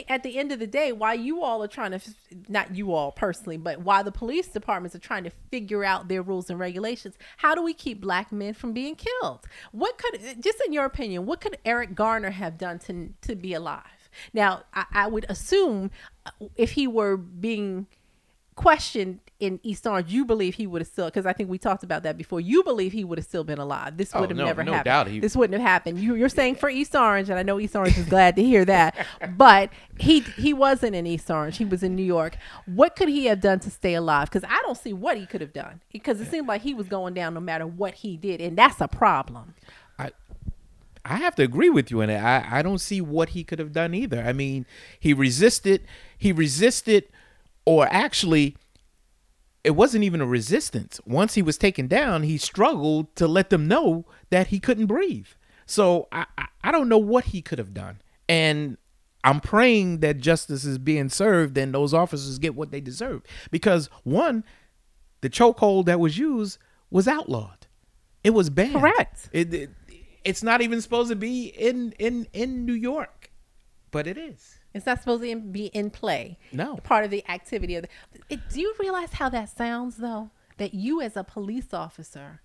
[0.08, 2.00] at the end of the day, why you all are trying to,
[2.48, 6.22] not you all personally, but why the police departments are trying to figure out their
[6.22, 9.46] rules and regulations, how do we keep black men from being killed?
[9.72, 13.54] What could, just in your opinion, what could Eric Garner have done to to be
[13.54, 13.82] alive?
[14.32, 15.90] Now, I, I would assume
[16.26, 17.86] uh, if he were being
[18.58, 21.84] questioned in East Orange, you believe he would have still, because I think we talked
[21.84, 22.40] about that before.
[22.40, 23.96] You believe he would have still been alive.
[23.96, 24.84] This Oh, would have no- never no happened.
[24.86, 26.00] doubt he- this wouldn't have happened.
[26.00, 28.64] You, you're saying for East Orange, and I know East Orange is glad to hear
[28.64, 28.96] that,
[29.36, 31.56] but he he wasn't in East Orange.
[31.56, 32.36] He was in New York.
[32.66, 34.28] What could he have done to stay alive?
[34.28, 35.80] Because I don't see what he could have done.
[35.92, 38.80] Because it seemed like he was going down no matter what he did, and that's
[38.80, 39.54] a problem.
[40.00, 40.10] I
[41.04, 42.18] I have to agree with you in it.
[42.18, 44.20] I, I don't see what he could have done either.
[44.20, 44.66] I mean,
[44.98, 45.82] he resisted,
[46.18, 47.04] he resisted,
[47.68, 48.56] or actually,
[49.62, 51.02] it wasn't even a resistance.
[51.04, 55.26] Once he was taken down, he struggled to let them know that he couldn't breathe.
[55.66, 58.00] So I, I, I don't know what he could have done.
[58.26, 58.78] And
[59.22, 63.20] I'm praying that justice is being served and those officers get what they deserve.
[63.50, 64.44] Because one,
[65.20, 66.56] the chokehold that was used
[66.88, 67.66] was outlawed.
[68.24, 68.80] It was banned.
[68.80, 69.28] Correct.
[69.30, 69.70] It, it
[70.24, 73.30] it's not even supposed to be in in in New York,
[73.90, 74.57] but it is.
[74.74, 76.38] It's not supposed to be in play.
[76.52, 76.76] No.
[76.76, 77.88] Part of the activity of the.
[78.28, 80.30] It, do you realize how that sounds, though?
[80.58, 82.40] That you, as a police officer,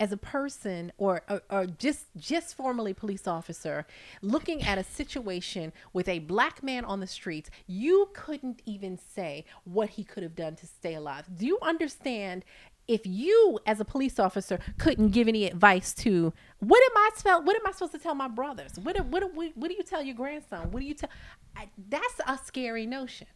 [0.00, 3.86] as a person, or, or or just just formerly police officer,
[4.22, 9.44] looking at a situation with a black man on the streets, you couldn't even say
[9.64, 11.26] what he could have done to stay alive.
[11.36, 12.44] Do you understand?
[12.88, 17.42] If you, as a police officer, couldn't give any advice to what am I spell?
[17.42, 18.72] What am I supposed to tell my brothers?
[18.82, 20.70] What do- what what, what do you tell your grandson?
[20.70, 21.10] What do you tell?
[21.54, 23.26] I, that's a scary notion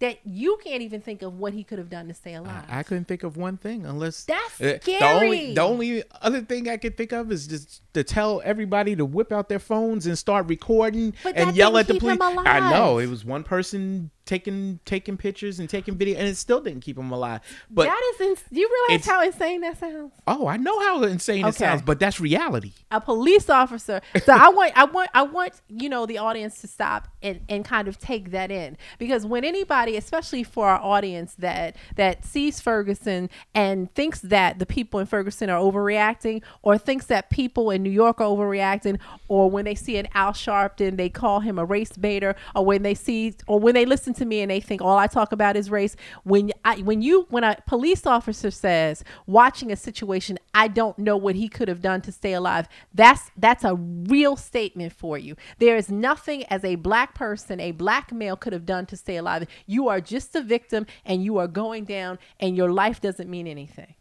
[0.00, 2.64] that you can't even think of what he could have done to stay alive.
[2.68, 5.54] I, I couldn't think of one thing unless That's uh, The only scary.
[5.54, 9.30] the only other thing I could think of is just to tell everybody to whip
[9.30, 12.18] out their phones and start recording But and yell at the police.
[12.20, 16.60] I know it was one person taking taking pictures and taking video, and it still
[16.60, 17.40] didn't keep him alive.
[17.70, 20.12] But that is, ins- you realize how insane that sounds?
[20.26, 22.72] oh, I know how insane it sounds, but that's reality.
[22.90, 24.00] a police officer.
[24.24, 27.64] So I want, I want, I want you know the audience to stop and, and
[27.64, 32.60] kind of take that in because when anybody, especially for our audience that that sees
[32.60, 37.82] Ferguson and thinks that the people in Ferguson are overreacting, or thinks that people in
[37.82, 41.64] New York are overreacting, or when they see an Al Sharpton, they call him a
[41.64, 44.80] race baiter, or when they see, or when they listen to me and they think
[44.80, 45.96] all I talk about is race.
[46.22, 51.16] When I, when you, when a police officer says, watching a situation, I don't know
[51.16, 52.68] what he could have done to stay alive.
[52.92, 55.36] That's that's a real statement for you.
[55.58, 59.16] There is nothing as a black person, a black male could have done to stay
[59.16, 59.46] alive.
[59.66, 63.46] You are just a victim and you are going down and your life doesn't mean
[63.46, 63.94] anything.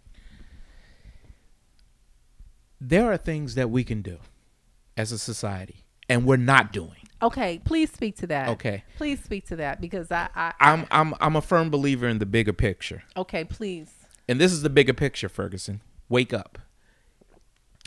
[2.80, 4.18] There are things that we can do
[4.98, 7.08] as a society, and we're not doing.
[7.24, 8.50] Okay, please speak to that.
[8.50, 8.84] Okay.
[8.98, 12.26] Please speak to that because I, I I'm I'm I'm a firm believer in the
[12.26, 13.04] bigger picture.
[13.18, 13.90] okay, please.
[14.28, 15.82] And this is the bigger picture, Ferguson.
[16.10, 16.60] Wake up.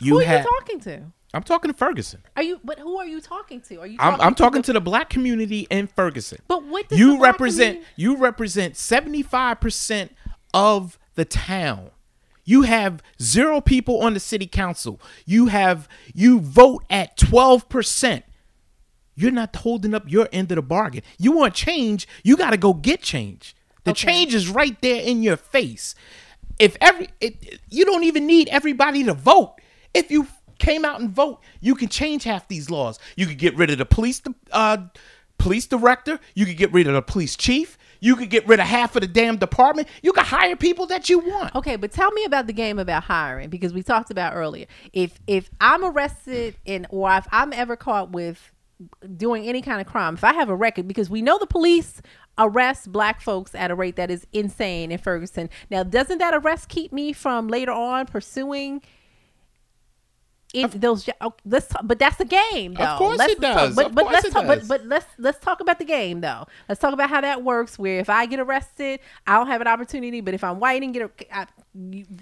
[0.03, 1.01] who are you talking to?
[1.33, 2.21] I'm talking to Ferguson.
[2.35, 3.81] Are you but who are you talking to?
[3.81, 6.39] Are you I'm, I'm talking the- to the black community in Ferguson.
[6.47, 10.09] But what you represent community- you represent 75%
[10.53, 11.91] of the town.
[12.45, 15.01] You have zero people on the city council.
[15.25, 18.23] You have you vote at 12%.
[19.17, 21.01] You're not holding up your end of the bargain.
[21.17, 23.55] You want change, you got to go get change.
[23.83, 24.07] The Okay.
[24.07, 25.95] change is right there in your face.
[26.59, 29.55] If every it, you don't even need everybody to vote.
[29.93, 30.27] If you
[30.59, 32.99] came out and vote, you can change half these laws.
[33.15, 34.77] You could get rid of the police uh
[35.37, 38.65] police director, you could get rid of the police chief, you could get rid of
[38.65, 39.87] half of the damn department.
[40.01, 41.55] You could hire people that you want.
[41.55, 44.65] Okay, but tell me about the game about hiring because we talked about earlier.
[44.93, 48.51] If if I'm arrested in or if I'm ever caught with
[49.15, 52.01] doing any kind of crime, if I have a record, because we know the police
[52.37, 55.49] arrest black folks at a rate that is insane in Ferguson.
[55.69, 58.81] Now, doesn't that arrest keep me from later on pursuing?
[60.63, 62.83] In those, oh, let's talk, but that's the game, though.
[62.83, 63.75] Of course let's it talk- does.
[63.75, 64.67] but Of but course let's it talk, does.
[64.67, 66.45] but but let's let's talk about the game though.
[66.67, 67.77] Let's talk about how that works.
[67.79, 70.93] Where if I get arrested, I don't have an opportunity, but if I'm white and
[70.93, 71.45] get a, I,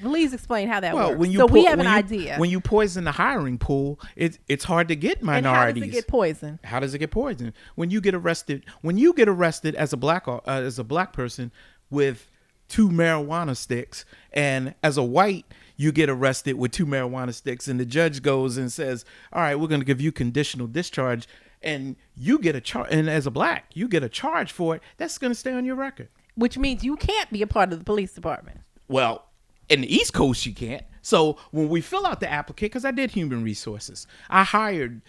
[0.02, 1.20] please explain how that Well, works.
[1.20, 2.38] when you so we po- have an when you- idea.
[2.38, 5.84] When you poison the hiring pool, it's it's hard to get and how does minorities.
[5.84, 6.60] it get poisoned?
[6.64, 7.54] How does it get poisoned?
[7.76, 11.14] When you get arrested, when you get arrested as a black uh, as a black
[11.14, 11.52] person
[11.90, 12.30] with
[12.68, 15.46] two marijuana sticks, and as a white
[15.78, 19.56] you get arrested with two marijuana sticks, and the judge goes and says, "All right,
[19.56, 21.28] we're going to give you conditional discharge,"
[21.62, 24.82] and you get a charge, and as a black you get a charge for it.
[24.98, 26.10] That's going to stay on your record.
[26.36, 28.60] Which means you can't be a part of the police department.
[28.88, 29.26] Well,
[29.70, 30.84] in the East Coast, you can't.
[31.02, 35.02] So when we fill out the application, because I did human resources, I hired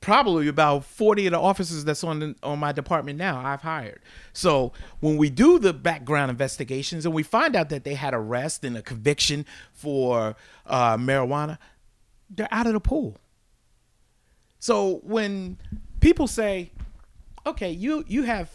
[0.00, 4.00] probably about 40 of the officers that's on the, on my department now I've hired.
[4.32, 8.64] So when we do the background investigations and we find out that they had arrest
[8.64, 11.58] and a conviction for uh, marijuana,
[12.30, 13.16] they're out of the pool.
[14.58, 15.58] So when
[16.00, 16.72] people say,
[17.46, 18.50] "Okay, you you have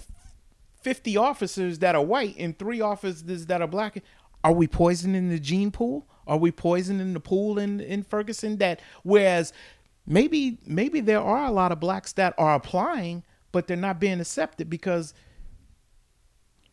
[0.82, 4.04] 50 officers that are white and 3 officers that are black,"
[4.44, 6.08] are we poisoning the gene pool?
[6.28, 9.54] Are we poisoning the pool in in Ferguson that whereas
[10.06, 14.20] maybe maybe there are a lot of blacks that are applying but they're not being
[14.20, 15.14] accepted because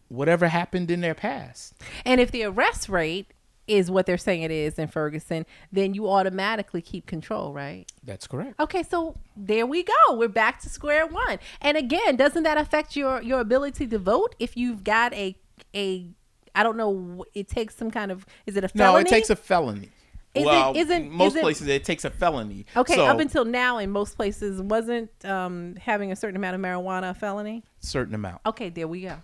[0.09, 1.75] whatever happened in their past.
[2.05, 3.35] And if the arrest rate
[3.67, 7.91] is what they're saying it is in Ferguson, then you automatically keep control, right?
[8.03, 8.59] That's correct.
[8.59, 10.15] Okay, so there we go.
[10.15, 11.39] We're back to square one.
[11.61, 15.37] And again, doesn't that affect your your ability to vote if you've got a
[15.75, 16.11] a
[16.55, 17.25] I don't know.
[17.35, 18.27] It takes some kind of.
[18.47, 19.05] Is it a felony?
[19.05, 19.91] No, it takes a felony.
[20.35, 22.67] Is well, it, isn't most isn't, places it takes a felony.
[22.77, 26.61] Okay, So, up until now, in most places, wasn't um, having a certain amount of
[26.61, 27.65] marijuana a felony?
[27.81, 28.43] Certain amount.
[28.47, 29.17] Okay, there we go.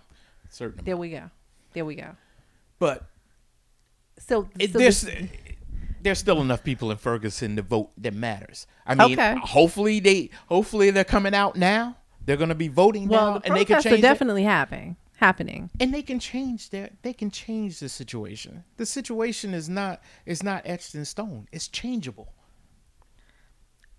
[0.49, 0.85] Certain amount.
[0.85, 1.29] There we go.
[1.73, 2.15] There we go.
[2.79, 3.03] But
[4.17, 5.29] So, it, so there's this-
[6.01, 8.67] there's still enough people in Ferguson to vote that matters.
[8.85, 9.35] I mean, Okay.
[9.41, 11.97] hopefully they hopefully they're coming out now.
[12.23, 14.01] They're going to be voting well, now, the and they can protests are change it.
[14.01, 14.97] definitely happening.
[15.17, 15.69] Happening.
[15.79, 18.63] and they can change their they can change the situation.
[18.77, 21.47] The situation is not is not etched in stone.
[21.51, 22.33] It's changeable.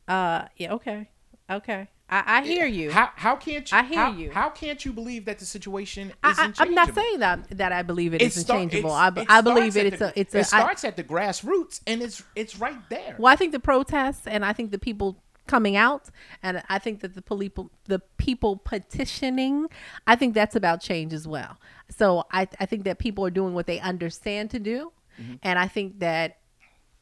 [0.09, 0.75] Uh, yeah.
[0.75, 1.09] Okay.
[1.51, 1.89] Okay.
[2.09, 2.93] I, I hear you.
[2.93, 3.77] How how can't you?
[3.79, 4.31] I hear how, you.
[4.31, 7.73] How can't you believe that the situation I, isn't I, I'm not saying that that
[7.73, 8.93] I believe it It isn't start- changeable.
[8.93, 9.87] I, it I believe it.
[9.87, 10.13] It's the- a.
[10.15, 10.41] It's it a.
[10.41, 13.17] I- starts at the grassroots, and it's it's right there.
[13.19, 16.11] Well, I think the protests and I think the people coming out
[16.43, 19.69] and I think that the people the people petitioning,
[20.07, 21.59] I think that's about change as well.
[21.89, 25.35] So I I think that people are doing what they understand to do, Mm-hmm.
[25.45, 26.37] and I think that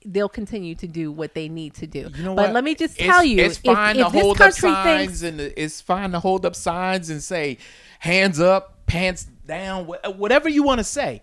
[0.06, 2.10] they'll continue to do what they need to do.
[2.14, 2.52] You know but what?
[2.52, 5.22] let me just It's- tell you, it's fine if to this hold up signs thinks
[5.22, 7.58] and it's fine to hold up signs and say
[7.98, 11.22] hands up, pants down, whatever you want to say.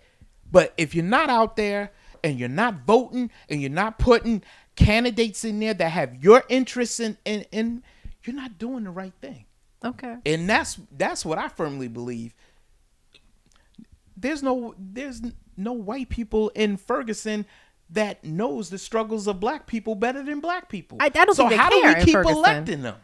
[0.51, 1.91] But if you're not out there
[2.23, 4.43] and you're not voting and you're not putting
[4.85, 7.83] candidates in there that have your interests in, in, in
[8.23, 9.45] you're not doing the right thing.
[9.83, 12.33] okay, And that's that's what I firmly believe.
[14.15, 15.21] There's no there's
[15.57, 17.45] no white people in Ferguson
[17.89, 20.97] that knows the struggles of black people better than black people.
[21.01, 22.95] I- I don't so how do we keep electing them?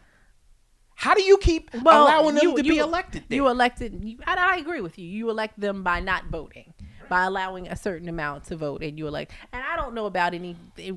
[0.94, 3.36] How do you keep allowing them to be elected there?
[3.36, 4.02] You elected.
[4.04, 5.06] You, I, I agree with you.
[5.06, 6.74] You elect them by not voting,
[7.08, 10.34] by allowing a certain amount to vote, and you're like, And I don't know about
[10.34, 10.56] any.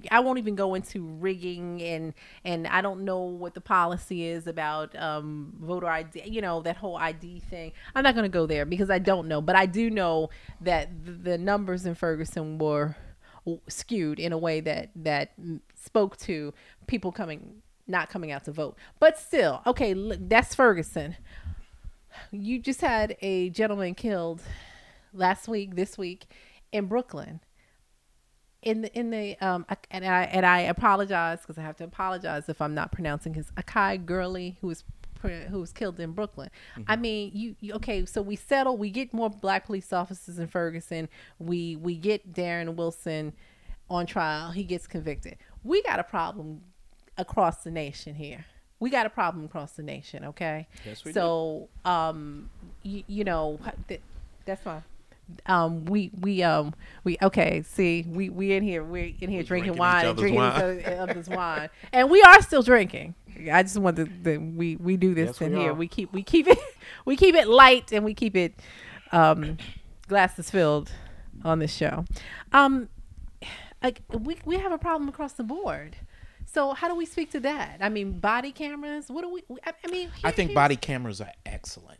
[0.10, 4.47] I won't even go into rigging, and and I don't know what the policy is
[4.47, 6.24] about um, voter ID.
[6.26, 7.71] You know that whole ID thing.
[7.95, 9.41] I'm not going to go there because I don't know.
[9.41, 10.30] But I do know
[10.62, 12.95] that the, numbers in Ferguson were
[13.67, 15.34] skewed in a way that that
[15.76, 16.54] spoke to
[16.88, 18.78] people coming not coming out to vote.
[19.00, 21.15] But still, okay, that's Ferguson.
[22.32, 24.41] You just had a gentleman killed
[25.13, 26.26] last week, this week
[26.71, 27.39] in Brooklyn.
[28.62, 32.47] In the in the um and I and I apologize because I have to apologize
[32.47, 34.84] if I'm not pronouncing his Akai Gurley who was
[35.21, 36.50] who was killed in Brooklyn.
[36.88, 38.06] I mean, you, you okay?
[38.06, 38.78] So we settle.
[38.78, 41.10] We get more black police officers in Ferguson.
[41.39, 43.34] We we get Darren Wilson
[43.89, 44.52] on trial.
[44.52, 45.38] He gets convicted.
[45.63, 46.62] We got a problem
[47.17, 48.45] across the nation here.
[48.80, 50.26] We got a problem across the nation.
[50.26, 50.67] Okay.
[50.86, 52.50] Yes, we so um,
[52.84, 54.02] you, you know th-
[54.45, 54.84] that's fine.
[55.46, 57.63] Um, we we um we okay.
[57.63, 58.84] See, we we in here.
[58.84, 60.52] We're in here drinking, drinking wine and drinking wine.
[60.80, 63.15] each other- other's wine, and we are still drinking.
[63.52, 65.72] I just want to, the we we do this Yes, in we here.
[65.72, 65.74] are.
[65.74, 66.60] We keep we keep it
[67.06, 68.54] we keep it light and we keep it
[69.12, 69.58] um
[70.08, 70.91] glasses filled
[71.44, 72.06] on this show.
[72.52, 72.89] Um,
[73.82, 75.96] like we we have a problem across the board.
[76.46, 77.78] So how do we speak to that?
[77.80, 79.06] I mean, body cameras.
[79.08, 79.44] What do we?
[79.65, 81.98] I, I mean, I think here's- body cameras are excellent.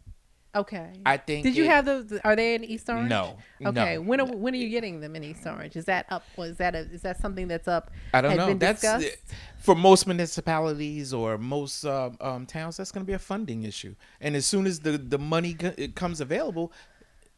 [0.54, 0.92] Okay.
[1.06, 2.12] I think Did you it- have those?
[2.26, 3.10] Are they in East Orange?
[3.10, 3.96] No, Okay.
[3.96, 4.02] no.
[4.02, 5.76] When are when are you getting them in East Orange?
[5.78, 6.24] Is that up?
[6.36, 7.90] Was that a, is that something that's up?
[8.14, 8.54] I don't know.
[8.54, 9.18] That's discussed?
[9.60, 12.78] for most municipalities or most um, um, towns.
[12.78, 13.96] That's going to be a funding issue.
[14.20, 16.74] And as soon as the the money it comes available,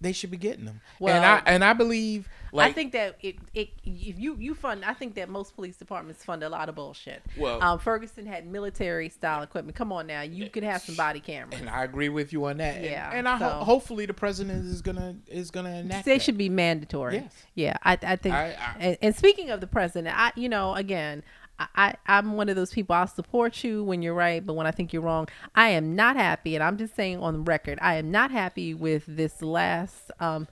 [0.03, 0.81] they should be getting them.
[1.01, 4.85] and I and I believe like I think that it, it if you you fund
[4.85, 7.23] I think that most police departments fund a lot of bullshit.
[7.35, 9.75] Well- um, Ferguson had military style equipment.
[9.75, 11.59] Come on now, you could have some body cameras.
[11.59, 12.75] and I agree with you on that.
[12.75, 16.05] And- Yeah, And, I ho- hopefully the president is gonna is gonna enact.
[16.05, 16.21] They that.
[16.23, 17.15] should be mandatory.
[17.15, 17.33] Yes.
[17.55, 18.35] Yeah, I, I think.
[18.35, 21.23] I- I- and, and speaking of the president, I you know again.
[21.59, 22.95] I, I'm one of those people.
[22.95, 26.15] I'll support you when you're right, but when I think you're wrong, I am not
[26.15, 26.55] happy.
[26.55, 30.47] And I'm just saying on record, I am not happy with this last um,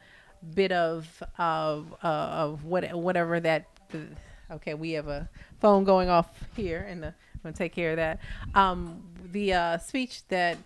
[0.54, 3.66] bit of of uh, of what whatever that.
[4.52, 7.98] Okay, we have a phone going off here, and the, I'm gonna take care of
[7.98, 8.20] that.
[8.54, 10.58] Um, the uh, speech that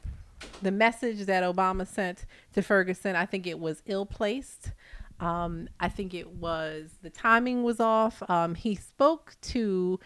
[0.62, 4.72] the message that Obama sent to Ferguson, I think it was ill placed.
[5.20, 8.22] Um, I think it was the timing was off.
[8.30, 9.99] Um, he spoke to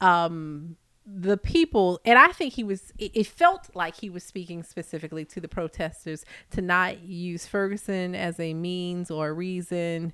[0.00, 0.76] um,
[1.06, 2.92] the people, and I think he was.
[2.98, 8.40] It, felt like he was speaking specifically to the protesters to not use Ferguson as
[8.40, 10.12] a means or a reason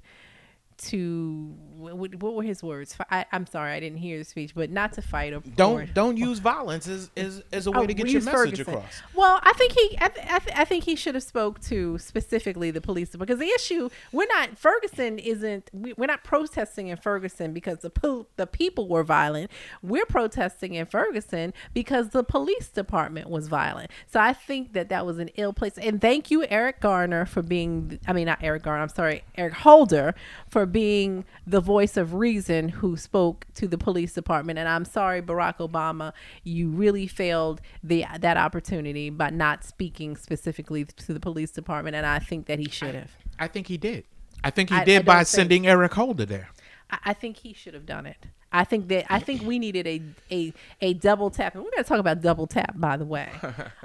[0.78, 2.96] to what, what were his words?
[3.10, 5.86] I, am sorry, I didn't hear the speech, but not to fight or don't or,
[5.86, 8.74] don't use violence as, as, as a way Oh, to get your message Ferguson.
[8.74, 9.02] across.
[9.14, 11.98] Well, I think he, I, th- I, th- I think he should have spoke to
[11.98, 16.96] specifically the police because the issue we're not Ferguson isn't we, we're not protesting in
[16.96, 19.50] Ferguson because the po- the people were violent.
[19.82, 23.90] We're protesting in Ferguson because the police department was violent.
[24.06, 25.78] So I think that that was an ill place.
[25.78, 27.98] And thank you, Eric Garner, for being.
[28.06, 28.82] I mean, not Eric Garner.
[28.82, 30.14] I'm sorry, Eric Holder
[30.48, 34.58] for being the voice of reason who spoke to the police department.
[34.58, 36.12] And I'm sorry, Barack Obama,
[36.44, 41.96] you really failed the that opportunity by not speaking specifically to the police department.
[41.96, 43.10] And I think that he should have.
[43.38, 44.04] I think he did.
[44.44, 46.48] I think he I- I did don't by sending Eric Holder there.
[46.90, 48.26] I, I think he should have done it.
[48.54, 50.52] I think that I think we needed a a,
[50.82, 53.30] a double tap, and we're going to talk about double tap, by the way.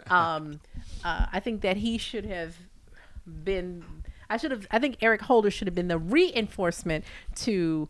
[0.10, 0.62] Um,
[1.04, 2.56] uh, I think that he should have
[3.44, 3.84] been.
[4.30, 4.68] I should have.
[4.72, 7.06] I think Eric Holder should have been the reinforcement
[7.38, 7.88] to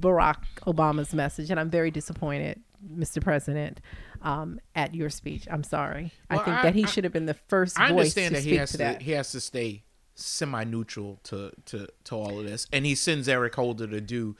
[0.00, 2.60] Barack Obama's message, and I'm very disappointed,
[2.92, 3.22] Mr.
[3.22, 3.80] President,
[4.22, 5.46] um, at your speech.
[5.50, 6.12] I'm sorry.
[6.30, 8.40] I think I- that he I- should have been the first I voice understand to
[8.42, 9.02] that he has to to, that.
[9.02, 13.54] he has to stay semi-neutral to, to to all of this, and he sends Eric
[13.54, 14.36] Holder to do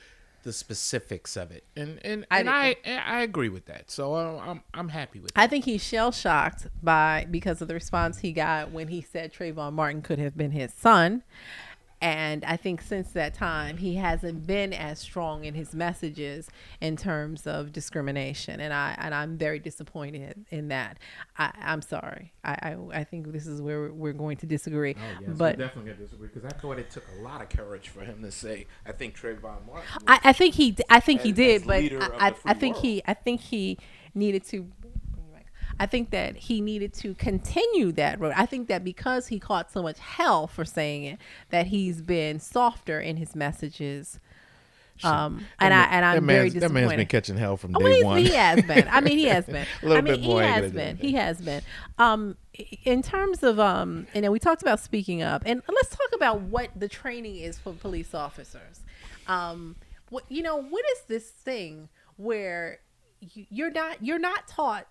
[0.49, 3.91] the specifics of it, and and, I and I didn't- I agree with that.
[3.91, 5.35] So uh, I'm I'm happy with.
[5.35, 5.41] That.
[5.43, 9.35] I think he's shell shocked by because of the response he got when he said
[9.35, 11.23] Trayvon Martin could have been his son.
[12.01, 16.49] And I think since that time, he hasn't been as strong in his messages
[16.81, 20.99] in terms of discrimination, and I and I'm very disappointed in that.
[21.37, 22.33] I, I'm sorry.
[22.45, 24.95] I, I I think this is where we're going to disagree.
[24.97, 28.03] Oh, but definitely gonna disagree because I thought it took a lot of courage for
[28.03, 31.67] him to say, "I think Trayvon Martin." I, I think he I think he did,
[31.67, 32.87] but I, I, I think world.
[32.87, 33.77] he I think he
[34.15, 34.69] needed to.
[35.81, 38.33] I think that he needed to continue that road.
[38.37, 41.19] I think that because he caught so much hell for saying it,
[41.51, 44.19] that he's been softer in his messages.
[45.05, 46.61] Um, and I and I'm very disappointed.
[46.61, 48.19] that man's been catching hell from Oh, day he's- one.
[48.19, 48.89] He has been.
[48.91, 49.65] I mean, he has been.
[49.83, 50.97] A little I mean, bit more he has been.
[50.97, 51.63] He has been.
[51.99, 52.37] Um,
[52.85, 56.41] in terms of um, and then we talked about speaking up, and let's talk about
[56.41, 58.81] what the training is for police officers.
[59.29, 59.77] Um,
[60.11, 62.81] what you know, what is this thing where
[63.21, 64.89] you, you're not you're not taught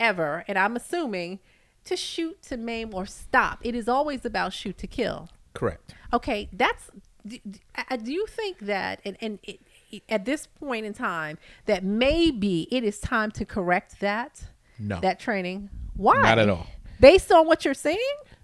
[0.00, 1.38] ever, and I'm assuming
[1.84, 3.58] to shoot, to maim, or stop.
[3.62, 5.28] It is always about shoot to kill.
[5.54, 5.94] Correct.
[6.12, 6.90] Okay, that's.
[7.26, 9.60] Do, do- you think that, and, and it,
[9.92, 11.36] it- at this point in time,
[11.66, 14.44] that maybe it is time to correct that?
[14.78, 14.98] No.
[15.00, 15.68] That training?
[15.94, 16.22] Why?
[16.22, 16.66] Not at all.
[17.00, 17.98] Based on what you're saying?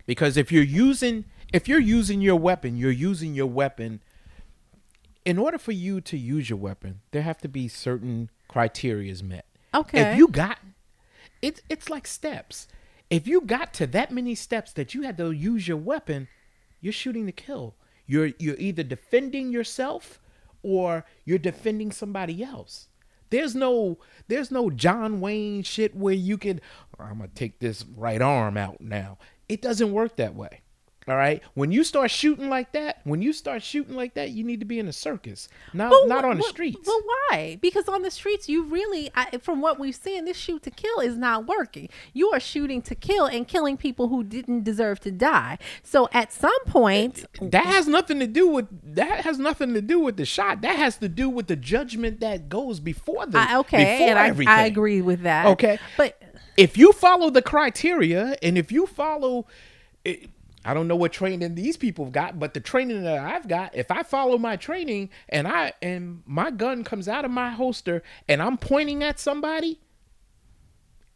[0.07, 4.01] Because if you're using if you're using your weapon, you're using your weapon
[5.25, 9.47] in order for you to use your weapon, there have to be certain criterias met.
[9.75, 10.13] Okay.
[10.13, 10.59] If you got
[11.43, 12.69] it's it's like steps.
[13.09, 16.29] If you got to that many steps that you had to use your weapon,
[16.81, 17.75] you're shooting to kill.
[18.07, 20.21] You're you're either defending yourself
[20.63, 22.89] or you're defending somebody else.
[23.31, 26.61] There's no there's no John Wayne shit where you can
[26.99, 29.19] oh, I'm gonna take this right arm out now.
[29.49, 30.61] It doesn't work that way.
[31.09, 31.41] All right.
[31.55, 34.67] When you start shooting like that, when you start shooting like that, you need to
[34.67, 36.81] be in a circus, not But not on the streets.
[36.85, 37.59] But why?
[37.63, 40.99] Because on the streets, you really, I, from what we've seen, this shoot to kill
[40.99, 41.91] is not working.
[42.13, 45.59] You are shooting to kill and killing people who didn't deserve to die.
[45.85, 50.01] So at some point, that has nothing to do with that has nothing to do
[50.01, 50.63] with the shot.
[50.63, 54.19] That has to do with the judgment that goes before the I, okay, before and
[54.19, 54.53] I, everything.
[54.53, 55.47] I agree with that.
[55.47, 55.79] Okay.
[55.97, 56.21] but
[56.57, 59.47] If you follow the criteria and if you follow
[60.05, 60.31] it,
[60.67, 63.77] I don't know what training these people have got, but the training that I've got,
[63.77, 68.03] if I follow my training and I and my gun comes out of my holster
[68.29, 69.79] and I'm pointing at somebody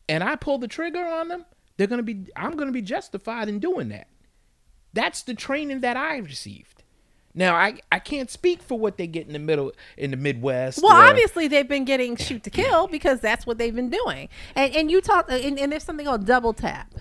[0.08, 1.46] and I pull the trigger on them,
[1.76, 4.06] they're gonna be I'm gonna be justified in doing that.
[4.92, 6.84] That's the training that I received.
[7.34, 10.80] Now I, I can't speak for what they get in the middle in the Midwest.
[10.80, 14.28] Well, or- obviously they've been getting shoot to kill because that's what they've been doing.
[14.54, 16.94] And and you talk and, and there's something called double tap.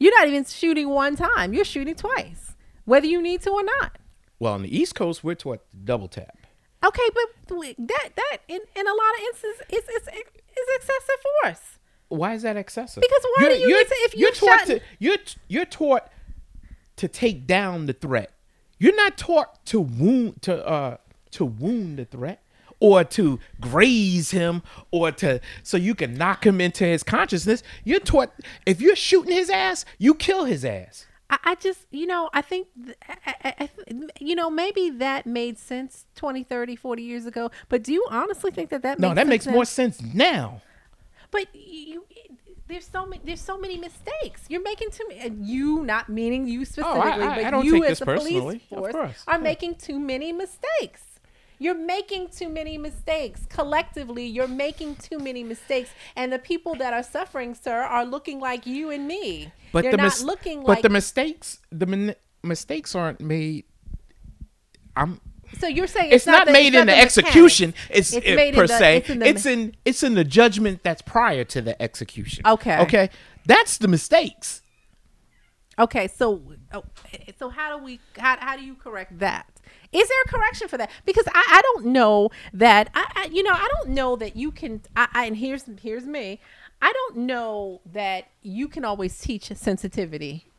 [0.00, 1.52] You're not even shooting one time.
[1.54, 3.98] You're shooting twice, whether you need to or not.
[4.40, 6.36] well on the East Coast we're taught double tap.
[6.84, 7.26] Okay, but
[7.78, 11.78] that that in, in a lot of instances is is is excessive force.
[12.08, 13.02] Why is that excessive?
[13.02, 15.16] Because why do you you're, need to- if you're taught shot- to you're
[15.48, 16.08] you're taught
[16.96, 18.32] to take down the threat.
[18.78, 20.96] You're not taught to wound to uh
[21.32, 22.42] to wound the threat
[22.80, 27.62] or to graze him or to so you can knock him into his consciousness.
[27.84, 28.32] You're taught
[28.66, 31.06] if you're shooting his ass, you kill his ass.
[31.28, 32.66] I, I just, you know, I think,
[33.08, 33.70] I, I, I,
[34.18, 37.50] you know, maybe that made sense 20, 30, 40 years ago.
[37.68, 40.62] But do you honestly think that that No, that makes more sense now.
[41.30, 42.04] But you,
[42.66, 46.08] there's so many there's so many mistakes you're making too many and uh, you not
[46.08, 48.22] meaning you oh, I- specifically I- but I don't you take as this the police
[48.24, 48.62] personally.
[48.70, 51.02] Of force are making too many mistakes
[51.62, 56.92] you're making too many mistakes collectively you're making too many mistakes and the people that
[56.92, 60.58] are suffering sir are looking like you and me But they're the not mis- looking
[60.60, 63.64] but like the mistakes the min- mistakes aren't made.
[64.96, 65.20] I'm.
[65.58, 67.18] so you're saying It's, not, the- made it's in the, mechanics.
[67.18, 67.74] execution.
[67.90, 68.96] It's, It's it- made in per the- se.
[68.96, 72.46] it's in the it's in it's in the judgment that's prior to the execution.
[72.46, 72.78] Okay.
[72.80, 73.10] Okay.
[73.46, 74.62] That's the mistakes.
[75.78, 76.42] Okay, so
[76.74, 76.84] oh,
[77.38, 79.46] so how do we how, how do you correct that?
[79.92, 80.90] Is there a correction for that?
[81.04, 84.50] Because I, I don't know that I, I you know I don't know that you
[84.52, 86.40] can I, I and here's here's me
[86.82, 90.49] I don't know that you can always teach sensitivity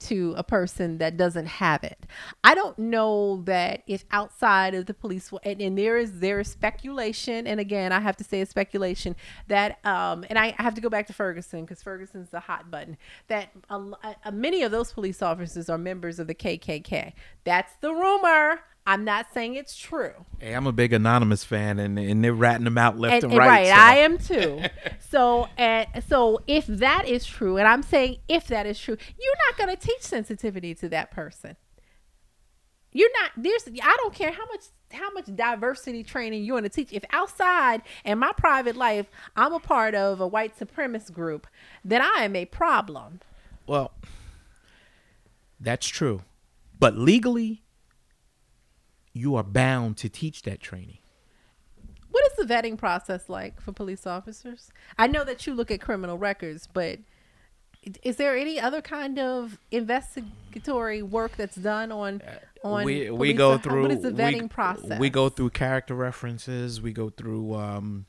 [0.00, 2.06] to a person that doesn't have it.
[2.42, 6.48] I don't know that if outside of the police and, and there is there is
[6.48, 9.14] speculation and again I have to say it's speculation
[9.48, 12.70] that um and I, I have to go back to Ferguson because Ferguson's the hot
[12.70, 12.96] button
[13.28, 13.82] that a,
[14.24, 17.12] a, many of those police officers are members of the KKK.
[17.44, 18.60] That's the rumor.
[18.90, 20.12] I'm not saying it's true.
[20.40, 23.32] Hey, I'm a big anonymous fan, and, and they're ratting them out left And, and,
[23.34, 23.48] and right.
[23.48, 24.62] right, so- I am too.
[25.10, 29.36] so, and so if that is true, and I'm saying if that is true, you're
[29.46, 31.54] not going to teach sensitivity to that person.
[32.92, 33.30] You're not.
[33.36, 33.68] There's.
[33.68, 36.92] I don't care how much how much diversity training you want to teach.
[36.92, 41.46] If outside in my private life, I'm a part of a white supremacist group,
[41.84, 43.20] then I am a problem.
[43.68, 43.92] Well,
[45.60, 46.22] that's true,
[46.80, 47.62] but legally,
[49.12, 50.98] you are bound to teach that training.
[52.10, 54.70] What is the vetting process like for police officers?
[54.98, 56.98] I know that you look at criminal records, but
[58.02, 62.20] is there any other kind of investigatory work that's done on
[62.62, 64.98] on we we go through what is the we- vetting process?
[64.98, 66.80] We go through character references.
[66.80, 68.06] We go through um,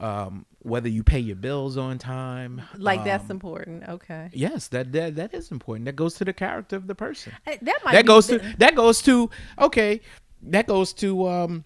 [0.00, 2.62] um, whether you pay your bills on time.
[2.76, 3.88] like that's um, important.
[3.88, 5.84] Okay, Yes, that, that that is important.
[5.86, 7.32] That goes to the character of the person.
[7.46, 9.30] That might that be goes the- to that goes to
[9.60, 10.00] okay.
[10.42, 11.64] That goes to um,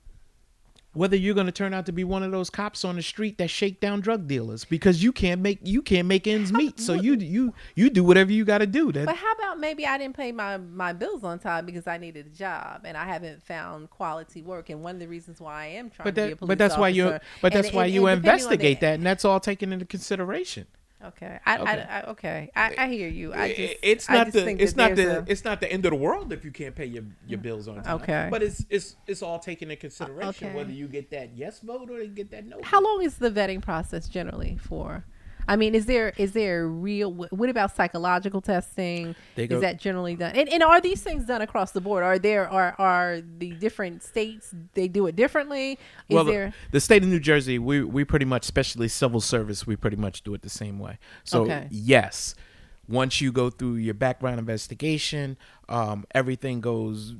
[0.95, 3.37] whether you're going to turn out to be one of those cops on the street
[3.39, 6.81] that shake down drug dealers because you can't make you can't make ends meet.
[6.81, 8.93] So you you you do whatever you got to do.
[8.93, 11.99] That But how about maybe I didn't pay my, my bills on time because I
[11.99, 14.71] needed a job and I haven't found quality work.
[14.71, 16.49] And one of the reasons why I am trying but to be a that police
[16.49, 19.05] but that's why you officer- but and- that's why and- you and investigate that, and
[19.05, 20.67] that's all taken into consideration.
[21.09, 21.71] Okay, I, Okay.
[21.71, 23.35] I, I okay, I, I hear you.
[23.35, 25.71] I just it's I not just the think it's not the a- it's not the
[25.71, 27.43] end of the world if you can't pay your, your mm.
[27.43, 27.97] bills on time.
[27.97, 28.29] Okay.
[28.31, 30.57] but it's it's it's all taken into consideration okay.
[30.57, 32.59] whether you get that yes vote or you get that no.
[32.63, 32.89] How vote.
[32.89, 35.05] long is the vetting process generally for?
[35.47, 37.13] I mean, is there is there real?
[37.13, 39.15] What about psychological testing?
[39.37, 40.35] Go- is that generally done?
[40.35, 42.03] And, and are these things done across the board?
[42.03, 45.73] Are there are are the different states they do it differently?
[45.73, 45.79] Is
[46.09, 46.55] well, the- there?
[46.71, 50.23] the, state of New Jersey, we we pretty much, especially civil service, we pretty much
[50.23, 50.99] do it the same way.
[51.25, 51.69] So Okay.
[51.71, 52.35] yes,
[52.89, 55.37] once you go through your background investigation,
[55.69, 57.15] um, everything goes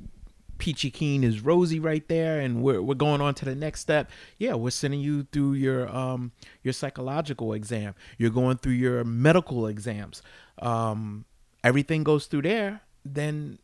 [0.57, 4.09] peachy keen is rosy right there, and we're we're going on to the next step.
[4.37, 6.31] Yeah, we're sending you through your um
[6.63, 7.95] your psychological exam.
[8.17, 10.21] You're going through your medical exams.
[10.59, 11.25] Um,
[11.63, 12.81] everything goes through there.
[13.03, 13.59] Then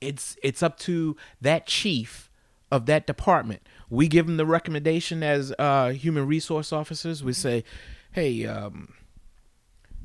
[0.00, 2.30] it's it's up to that chief
[2.70, 3.62] of that department.
[3.90, 7.22] We give them the recommendation as uh, human resource officers.
[7.22, 7.64] We say,
[8.12, 8.94] "Hey, um,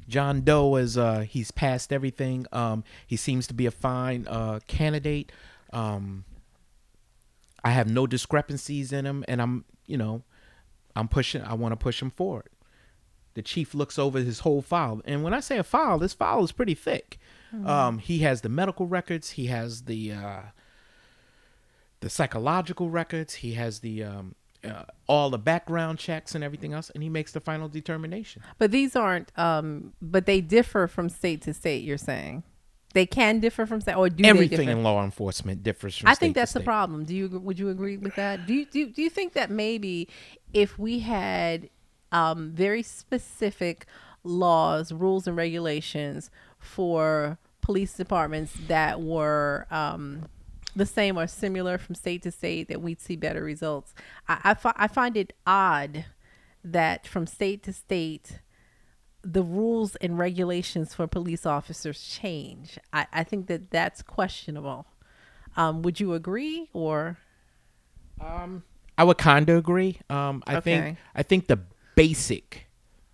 [0.07, 2.45] John Doe is uh, he's passed everything.
[2.51, 5.31] Um, he seems to be a fine uh, candidate.
[5.73, 6.25] Um,
[7.63, 10.23] I have no discrepancies in him, and I'm you know,
[10.95, 11.41] I'm pushing.
[11.41, 12.49] I want to push him forward."
[13.33, 16.43] The chief looks over his whole file, and when I say a file, this file
[16.43, 17.19] is pretty thick.
[17.65, 19.31] Um, he has the medical records.
[19.31, 20.41] He has the uh,
[22.01, 23.35] the psychological records.
[23.35, 27.31] He has the um, uh, all the background checks and everything else, and he makes
[27.31, 28.41] the final determination.
[28.57, 29.37] But these aren't.
[29.37, 31.83] Um, but they differ from state to state.
[31.83, 32.43] You're saying
[32.97, 36.09] they can differ from state, or do Everything in law enforcement differs from.
[36.09, 37.05] I state think that's the problem.
[37.05, 38.47] Do you would you agree with that?
[38.47, 40.09] Do you do do you think that maybe
[40.51, 41.69] if we had
[42.11, 43.85] um, very specific
[44.23, 50.25] laws, rules, and regulations for police departments that were um,
[50.75, 53.93] the same or similar from state to state, that we'd see better results?
[54.27, 56.05] I I, fi- I find it odd
[56.63, 58.39] that from state to state
[59.29, 62.79] the rules and regulations for police officers change.
[62.93, 64.87] I, I think that that's questionable.
[65.57, 67.17] Um, would you agree or
[68.21, 68.63] Um,
[68.97, 69.99] I would kind of agree.
[70.09, 70.61] Um, I Okay.
[70.61, 71.59] think I think the
[71.95, 72.67] basic,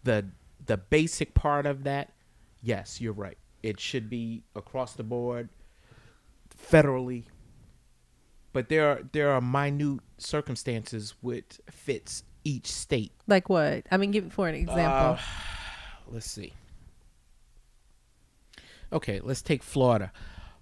[0.03, 0.28] the
[0.66, 2.14] the basic part of that,
[2.61, 3.38] yes, you're right.
[3.64, 5.49] It should be across the board,
[6.72, 7.24] federally.
[8.51, 13.14] But there are there are minute circumstances which fits each state.
[13.26, 13.88] like what?
[13.89, 15.18] I mean, give it for an example.
[15.18, 15.20] Uh,
[16.14, 16.53] let's see.
[18.91, 20.11] Okay, let's take Florida.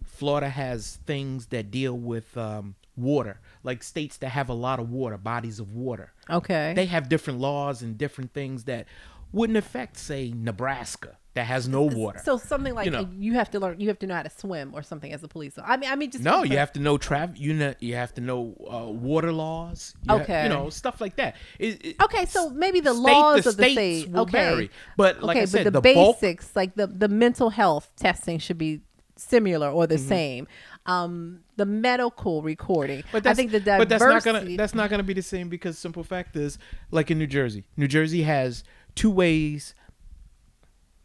[0.03, 4.89] Florida has things that deal with um, water, like states that have a lot of
[4.89, 6.13] water, bodies of water.
[6.29, 6.73] Okay.
[6.75, 8.87] They have different laws and different things that
[9.31, 12.19] wouldn't affect, say, Nebraska that has no water.
[12.25, 14.71] So something like You you, have to learn, you have to know how to swim
[14.73, 15.57] or something as a police.
[15.63, 17.39] I mean, I mean, just No, you have to know traffic.
[17.39, 19.95] You know, you have to know uh, water laws.
[20.09, 20.43] You Okay.
[20.43, 21.37] you know stuff like that.
[21.57, 24.09] It- it- Okay, so maybe the state laws to of the state.
[24.09, 24.71] will okay, vary.
[24.97, 27.89] But like okay, I said, but the, the bulk- basics, like the the mental health
[27.95, 28.81] testing, should be
[29.15, 29.91] similar or Mm-hmm.
[29.93, 30.47] the same.
[30.87, 33.03] Um, the medical recording.
[33.11, 33.77] But I think the diversity.
[33.81, 36.57] but that's not gonna that's not gonna be the same because simple fact is
[36.89, 37.63] like in New Jersey.
[37.77, 38.63] New Jersey has
[38.95, 39.73] two ways,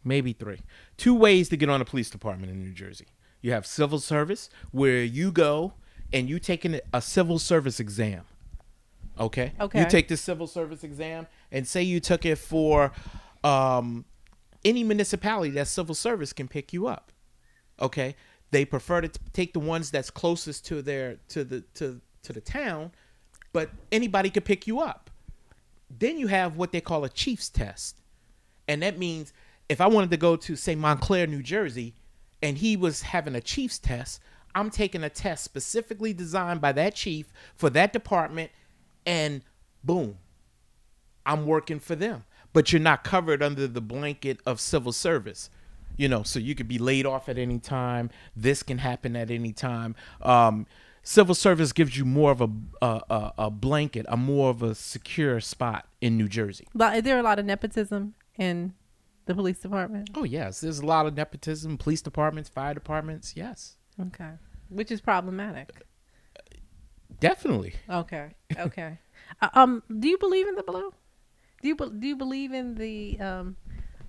[0.05, 0.61] maybe three,
[0.97, 3.07] two ways to get on a police department in New Jersey.
[3.41, 5.75] You have civil service where you go
[6.13, 8.25] and you take an, a civil service exam.
[9.19, 9.53] Okay.
[9.61, 9.81] Okay.
[9.81, 12.93] You take the civil service exam and say you took it for
[13.45, 14.05] um,
[14.65, 17.13] any municipality that civil service can pick you up
[17.81, 18.15] okay
[18.51, 22.33] they prefer to t- take the ones that's closest to their to the to to
[22.33, 22.91] the town
[23.53, 25.11] but anybody could pick you up
[25.91, 28.01] then you have what they call a chief's test
[28.69, 29.33] and that means
[29.69, 31.95] if i wanted to go to say montclair new jersey
[32.43, 34.21] and he was having a chief's test
[34.55, 38.51] i'm taking a test specifically designed by that chief for that department
[39.05, 39.43] and
[39.85, 40.19] boom
[41.27, 42.25] I'm working for them.
[42.53, 45.51] But you're not covered under the blanket of civil service.
[45.99, 48.11] You know, so you could be laid off at any time.
[48.35, 49.95] This can happen at any time.
[50.23, 50.67] Um,
[51.07, 52.49] civil service gives you more of a,
[52.83, 56.67] a a blanket, a more of a secure spot in New Jersey.
[56.75, 58.75] But is there a lot of nepotism in
[59.27, 60.11] the police department?
[60.15, 61.79] Oh yes, there's a lot of nepotism.
[61.79, 63.35] Police departments, fire departments.
[63.37, 64.33] Yes, Okay,
[64.69, 65.83] which is problematic.
[67.21, 67.75] definitely.
[67.89, 68.99] Okay, okay.
[69.43, 70.93] Uh, um, do you believe in the blue?
[71.61, 73.57] Do you do you believe in the um?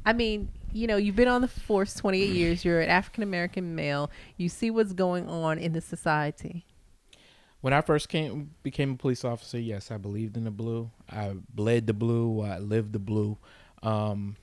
[0.06, 2.64] I mean, you know, you've been on the force 28 years.
[2.64, 4.12] You're an African American male.
[4.36, 6.66] You see what's going on in the society.
[7.62, 10.92] When I first came became a police officer, yes, I believed in the blue.
[11.10, 12.42] I bled the blue.
[12.42, 13.38] I lived the blue.
[13.84, 14.36] Um,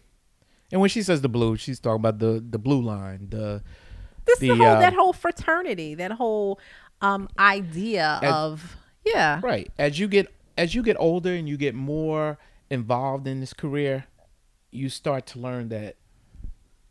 [0.72, 3.28] and when she says the blue, she's talking about the the blue line.
[3.30, 3.62] The
[4.24, 6.58] This The, the whole uh, that whole fraternity, that whole
[7.00, 9.40] um idea As- of yeah.
[9.42, 12.38] right as you get as you get older and you get more
[12.70, 14.06] involved in this career,
[14.70, 15.96] you start to learn that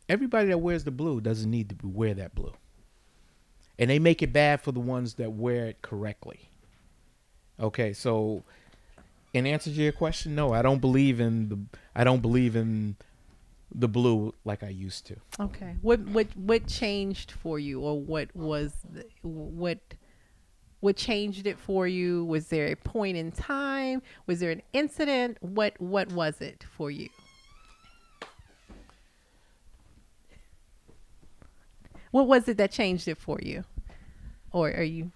[0.08, 2.52] everybody that wears the blue doesn't need to wear that blue,
[3.78, 6.48] and they make it bad for the ones that wear it correctly.
[7.60, 8.42] Okay, so
[9.32, 11.58] in answer to your question, no, I don't believe in the
[11.94, 12.96] I don't believe in
[13.74, 15.16] the blue like I used to.
[15.40, 15.76] Okay.
[15.82, 19.78] What what what changed for you, or what was the, what
[20.80, 22.24] what changed it for you?
[22.24, 24.02] Was there a point in time?
[24.26, 25.38] Was there an incident?
[25.40, 27.08] What what was it for you?
[32.14, 33.64] What was it that changed it for you?
[34.52, 35.10] Or are you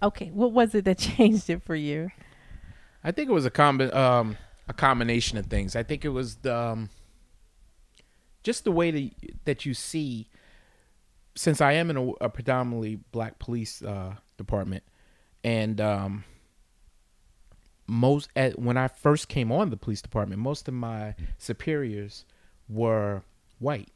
[0.00, 2.12] Okay, what was it that changed it for you?
[3.02, 4.36] I think it was a combi- um,
[4.68, 5.74] a combination of things.
[5.74, 6.90] I think it was the, um,
[8.44, 9.10] just the way that,
[9.44, 10.28] that you see.
[11.34, 14.84] Since I am in a, a predominantly black police uh, department,
[15.42, 16.22] and um,
[17.86, 22.24] most at, when I first came on the police department, most of my superiors
[22.68, 23.22] were
[23.58, 23.88] white.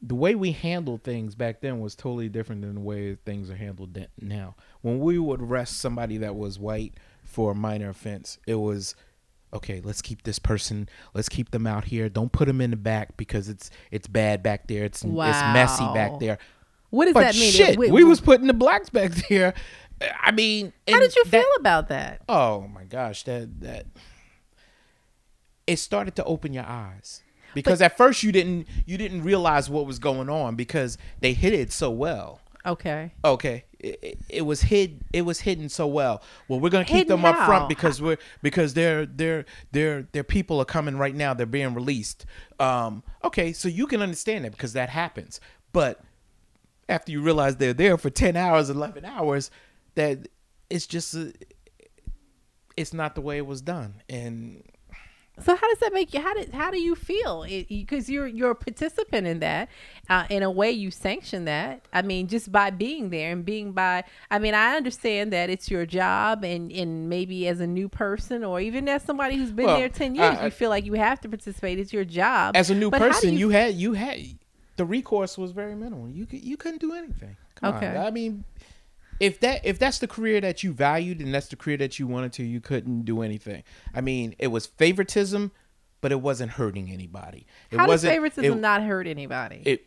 [0.00, 3.56] The way we handled things back then was totally different than the way things are
[3.56, 4.54] handled now.
[4.80, 8.94] When we would arrest somebody that was white for a minor offense, it was
[9.52, 9.80] okay.
[9.82, 10.88] Let's keep this person.
[11.14, 12.08] Let's keep them out here.
[12.08, 14.84] Don't put them in the back because it's it's bad back there.
[14.84, 15.12] It's it's
[15.52, 16.38] messy back there.
[16.90, 17.50] What does But that mean?
[17.52, 19.52] shit, Wait, we was putting the blacks back there.
[20.00, 22.22] I mean, How did you that- feel about that?
[22.28, 23.86] Oh my gosh, that that
[25.66, 27.22] it started to open your eyes
[27.54, 31.52] because at first you didn't you didn't realize what was going on because they hid
[31.52, 32.40] it so well.
[32.66, 33.12] Okay.
[33.24, 36.22] Okay, it, it, it was hid it was hidden so well.
[36.48, 37.46] Well, we're gonna keep Hidden them up how?
[37.46, 41.34] front because we're because their their their their people are coming right now.
[41.34, 42.26] They're being released.
[42.58, 45.40] Um, okay, so you can understand that because that happens,
[45.72, 46.00] but
[46.88, 49.50] after you realize they're there for 10 hours 11 hours
[49.94, 50.28] that
[50.70, 51.32] it's just a,
[52.76, 54.62] it's not the way it was done and
[55.40, 56.20] So how does that make you?
[56.20, 57.44] How did how do you feel?
[57.68, 59.68] Because you're you're a participant in that.
[60.10, 61.86] Uh, in a way, you sanction that.
[61.92, 64.02] I mean, just by being there and being by.
[64.32, 68.42] I mean, I understand that it's your job, and and maybe as a new person
[68.42, 70.94] or even as somebody who's been Well, there ten years, I- you feel like you
[70.94, 71.78] have to participate.
[71.78, 72.56] It's your job.
[72.56, 74.18] as a new But person you, had you had
[74.76, 77.86] the recourse was very minimal you could, you couldn't do anything Come Okay.
[77.96, 77.96] on.
[77.96, 78.44] i mean
[79.20, 82.06] if that if that's the career that you valued and that's the career that you
[82.06, 83.62] wanted to, you couldn't do anything.
[83.94, 85.52] I mean, it was favoritism,
[86.00, 87.46] but it wasn't hurting anybody.
[87.70, 89.62] It How does wasn't favoritism it, not hurt anybody?
[89.64, 89.86] it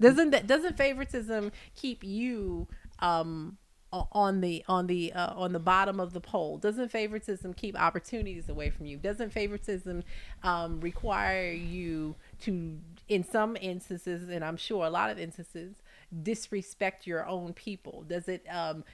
[0.00, 2.68] doesn't that doesn't favoritism keep you
[3.00, 3.58] um
[3.90, 8.48] on the on the uh, on the bottom of the pole doesn't favoritism keep opportunities
[8.48, 10.04] away from you doesn't favoritism
[10.42, 12.78] um, require you to
[13.08, 15.76] in some instances and i'm sure a lot of instances
[16.22, 18.84] disrespect your own people does it um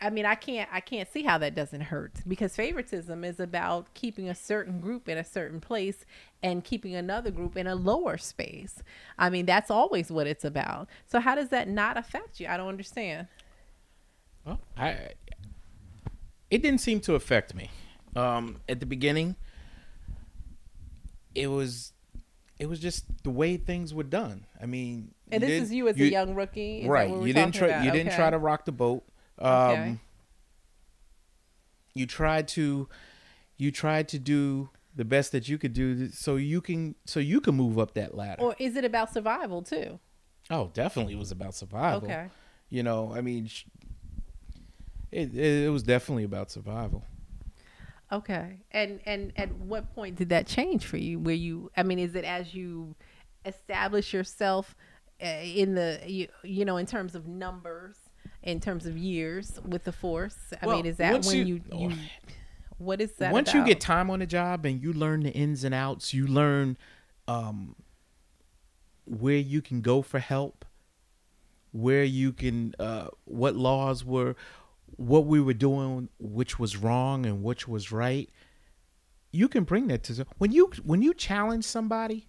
[0.00, 3.92] I mean, I can't I can't see how that doesn't hurt because favoritism is about
[3.94, 6.04] keeping a certain group in a certain place
[6.42, 8.82] and keeping another group in a lower space.
[9.18, 10.88] I mean, that's always what it's about.
[11.06, 12.48] So how does that not affect you?
[12.48, 13.28] I don't understand.
[14.44, 15.10] Well, I
[16.50, 17.70] it didn't seem to affect me.
[18.16, 19.36] Um, at the beginning,
[21.34, 21.92] it was
[22.58, 24.46] it was just the way things were done.
[24.60, 27.10] I mean, And this is you as a young rookie, Is right?
[27.10, 27.68] You didn't try.
[27.68, 27.84] about?
[27.84, 29.04] You didn't try to rock the boat.
[29.38, 29.98] Um, Okay.
[31.94, 32.88] You tried to,
[33.56, 37.40] you tried to do the best that you could do, so you can so you
[37.40, 38.40] can move up that ladder.
[38.42, 39.98] Or is it about survival too?
[40.50, 42.08] oh, definitely, it was about survival.
[42.08, 42.28] Okay.
[42.70, 43.50] You know, I mean,
[45.10, 47.04] it, it it was definitely about survival.
[48.12, 48.58] Okay.
[48.70, 51.18] And and at what point did that change for you?
[51.18, 52.94] Where you I mean, is it as you
[53.44, 54.74] establish yourself
[55.20, 57.96] in the you, you know in terms of numbers,
[58.42, 60.36] in terms of years with the force?
[60.62, 61.96] I Well, mean, is that when you, you- you,
[62.78, 63.32] what is that?
[63.32, 66.26] once you get time on the job and you learn the ins and outs you
[66.26, 66.76] learn
[67.26, 67.74] um
[69.04, 70.64] where you can go for help
[71.72, 74.36] where you can uh what laws were
[74.96, 78.30] what we were doing which was wrong and which was right
[79.32, 82.28] you can bring that to when you when you challenge somebody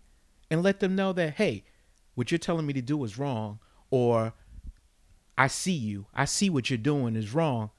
[0.50, 1.64] and let them know that hey
[2.20, 3.60] what you're telling me to do is wrong
[3.90, 4.34] or
[5.38, 7.70] i see you i see what you're doing is wrong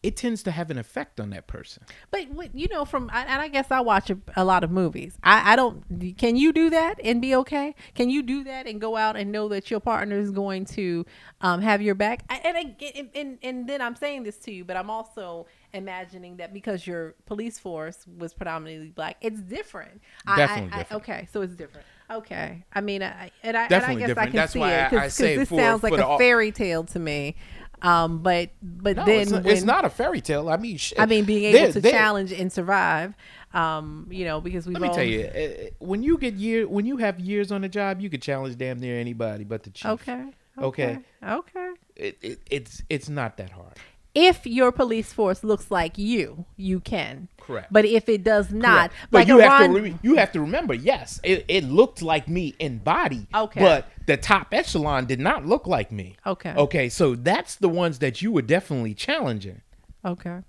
[0.00, 1.82] it tends to have an effect on that person
[2.12, 5.18] But what- you know, from and I guess I watch a, a lot of movies.
[5.24, 5.82] I, I don't.
[6.16, 7.74] Can you do that and be okay?
[7.96, 11.04] Can you do that and go out and know that your partner is going to
[11.40, 12.22] um, have your back?
[12.30, 15.48] I, and, I, and and and then I'm saying this to you, but I'm also
[15.74, 20.00] imagining that because your police force was predominantly black, it's different.
[20.28, 21.02] I- I- Definitely I- different.
[21.02, 21.86] okay, so it's different.
[22.10, 24.90] Okay, I mean, I, and I and I guess I can That's see why it
[24.90, 27.36] because this for- sounds like a au- fairy tale to me.
[27.82, 30.48] Um, but but No, then it's, not, when, it's not a fairy tale.
[30.48, 30.98] I mean, shit.
[30.98, 33.14] I mean, being able There- to there- challenge and survive,
[33.54, 36.86] um, you know, because we Let me tell you, uh, when you get year, when
[36.86, 39.86] you have years on the job, you could challenge damn near anybody but the chief.
[39.92, 40.24] Okay.
[40.58, 40.98] Okay.
[40.98, 40.98] Okay.
[41.22, 41.70] Okay.
[41.94, 43.76] It, it, it's it's not that hard.
[44.20, 47.28] If your police force looks like you, you can.
[47.40, 47.72] Correct.
[47.72, 49.10] But if it does not, Correct.
[49.12, 52.26] But like you have to re- you have to remember, yes, it, it looked like
[52.26, 53.28] me in body.
[53.32, 53.60] Okay.
[53.60, 56.16] But the top echelon did not look like me.
[56.26, 56.52] Okay.
[56.52, 56.88] Okay.
[56.88, 59.60] So that's the ones that you were definitely challenging.
[60.04, 60.40] Okay.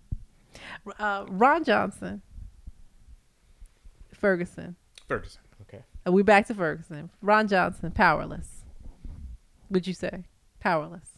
[0.98, 2.24] Uh, Ron Johnson,
[4.12, 4.76] Ferguson.
[5.08, 5.42] Ferguson.
[5.62, 5.84] Okay.
[6.08, 7.12] Uh, we back to Ferguson.
[7.22, 8.64] Ron Johnson, powerless.
[9.70, 10.24] Would you say
[10.60, 11.09] powerless?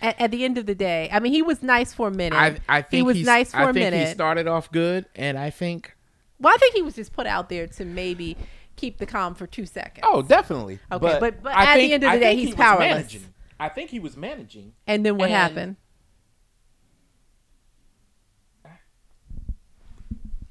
[0.00, 2.36] At, at the end of the day, I mean, he was nice for a minute.
[2.38, 4.08] I I think he was nice for I a think minute.
[4.08, 5.96] he started off good, and I think
[6.40, 8.36] Well, I think he was just put out there to maybe
[8.76, 10.04] keep the calm for two seconds.
[10.08, 10.78] Oh, definitely.
[10.92, 12.88] Okay, but- but I at the end of the day, he's he powerless.
[12.94, 13.34] managing.
[13.58, 14.72] I think he was managing.
[14.86, 15.76] And then what And- happened?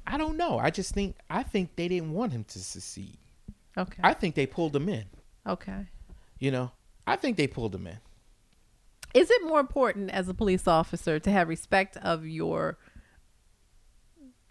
[0.06, 0.58] I don't know.
[0.58, 3.18] I just think I think they didn't want him to succeed.
[3.78, 4.00] Okay.
[4.04, 5.06] I think they pulled him in.
[5.46, 5.88] okay.
[6.40, 6.72] You know,
[7.06, 7.98] I think they pulled him in.
[9.18, 12.78] Is it more important as a police officer to have respect of your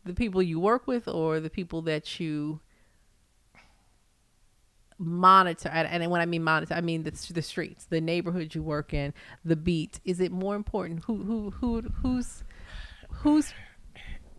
[0.05, 2.61] the people you work with or the people that you
[4.99, 8.93] monitor and, when I mean monitor I mean the the streets, the neighborhood you work
[8.93, 9.15] in,
[9.45, 10.01] the beat.
[10.05, 12.43] Is it more important who who who who's
[13.11, 13.53] who's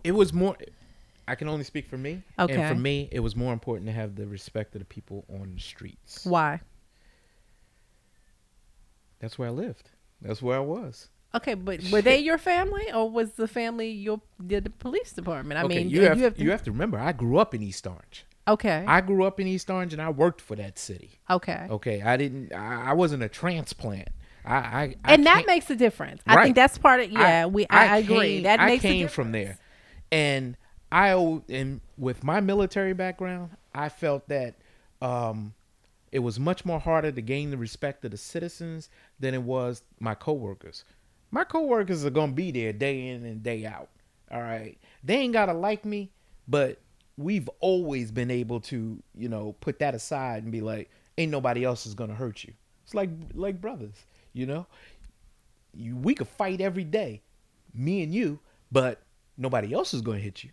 [0.04, 0.58] It was more.
[1.28, 2.24] I can only speak for me.
[2.40, 2.56] Okay.
[2.56, 5.54] And for me, it was more important to have the respect of the people on
[5.56, 6.26] the streets.
[6.26, 6.62] why?
[9.20, 9.90] That's where I lived.
[10.22, 11.10] That's where I was.
[11.36, 15.60] Okay, but were they your family or was the family your the, the police department?
[15.60, 16.98] I okay, mean, you have, you have to, you have to remember.
[16.98, 18.26] I grew up in East Orange.
[18.48, 21.20] okay, I grew up in East Orange, and I worked for that city.
[21.30, 21.68] okay.
[21.70, 22.54] Okay, I didn't.
[22.54, 24.08] I, I wasn't a transplant.
[24.46, 26.22] I, I, I and that makes a difference.
[26.26, 27.46] I think that's part of yeah.
[27.46, 28.36] we I, I agree.
[28.36, 29.14] Came, that I makes a came difference.
[29.14, 29.58] from there,
[30.12, 30.56] and
[30.92, 31.12] I
[31.50, 34.56] and with my military background, I felt that
[35.02, 35.54] um,
[36.12, 38.90] it was much more harder to gain the respect of the citizens
[39.20, 40.84] than it was my coworkers.
[41.32, 43.90] My coworkers are gonna be there day in and day out.
[44.32, 46.12] All right, they ain't gotta like me,
[46.48, 46.80] but
[47.18, 51.64] we've always been able to, you know, put that aside and be like, ain't nobody
[51.64, 52.54] else is gonna hurt you.
[52.84, 54.68] It's like like brothers, you know
[55.78, 57.22] you, we could fight every day,
[57.74, 58.40] me and you,
[58.72, 59.02] but
[59.38, 60.50] nobody else is to hit you.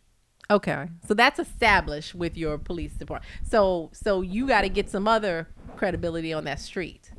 [0.50, 3.30] Okay, so that's established with your police department.
[3.48, 7.10] So so you got to get some other credibility on that street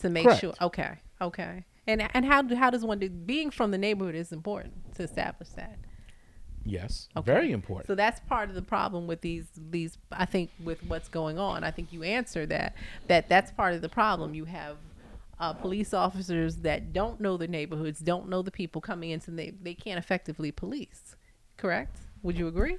[0.00, 0.40] to make Correct.
[0.40, 0.54] sure.
[0.60, 1.64] Okay, okay.
[1.86, 3.08] And and how how does one do?
[3.08, 5.78] Being from the neighborhood is important to establish that.
[6.64, 7.24] Yes, Okay.
[7.32, 7.88] very important.
[7.88, 11.64] So that's part of the problem with these these I think with what's going on.
[11.64, 12.74] I think you answer that
[13.08, 14.34] that that's part of the problem.
[14.34, 14.76] You have
[15.40, 19.50] uh, police officers that don't know the neighborhoods, don't know the people coming into they
[19.62, 21.16] they can't effectively police.
[21.56, 21.96] Correct?
[22.22, 22.76] Would you agree?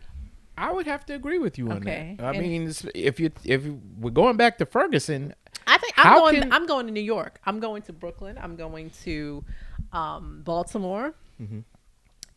[0.58, 2.26] I would have to agree with you on Okay, that.
[2.26, 5.34] I and- mean, if you if you, we're going back to Ferguson,
[5.68, 6.42] I think I'm going.
[6.42, 7.40] can- I'm going to New York.
[7.46, 8.38] I'm going to Brooklyn.
[8.40, 9.44] I'm going to
[9.92, 11.14] um, Baltimore.
[11.42, 11.60] Mm-hmm.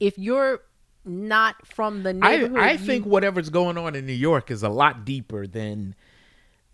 [0.00, 0.62] If you're
[1.04, 4.62] not from the I neighborhood, I you- think whatever's going on in New York is
[4.62, 5.94] a lot deeper than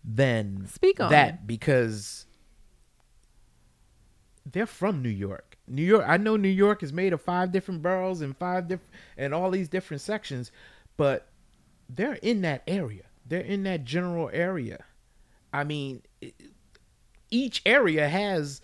[0.05, 2.27] than Speak on that because
[4.51, 5.52] they're from New York.
[5.67, 6.05] New York.
[6.07, 9.51] I know New York is made of five different boroughs and five different and all
[9.51, 10.51] these different sections,
[10.97, 11.29] but
[11.89, 13.05] they're in that area.
[13.27, 14.85] They're in that general area.
[15.53, 16.03] I mean,
[17.31, 18.61] each area has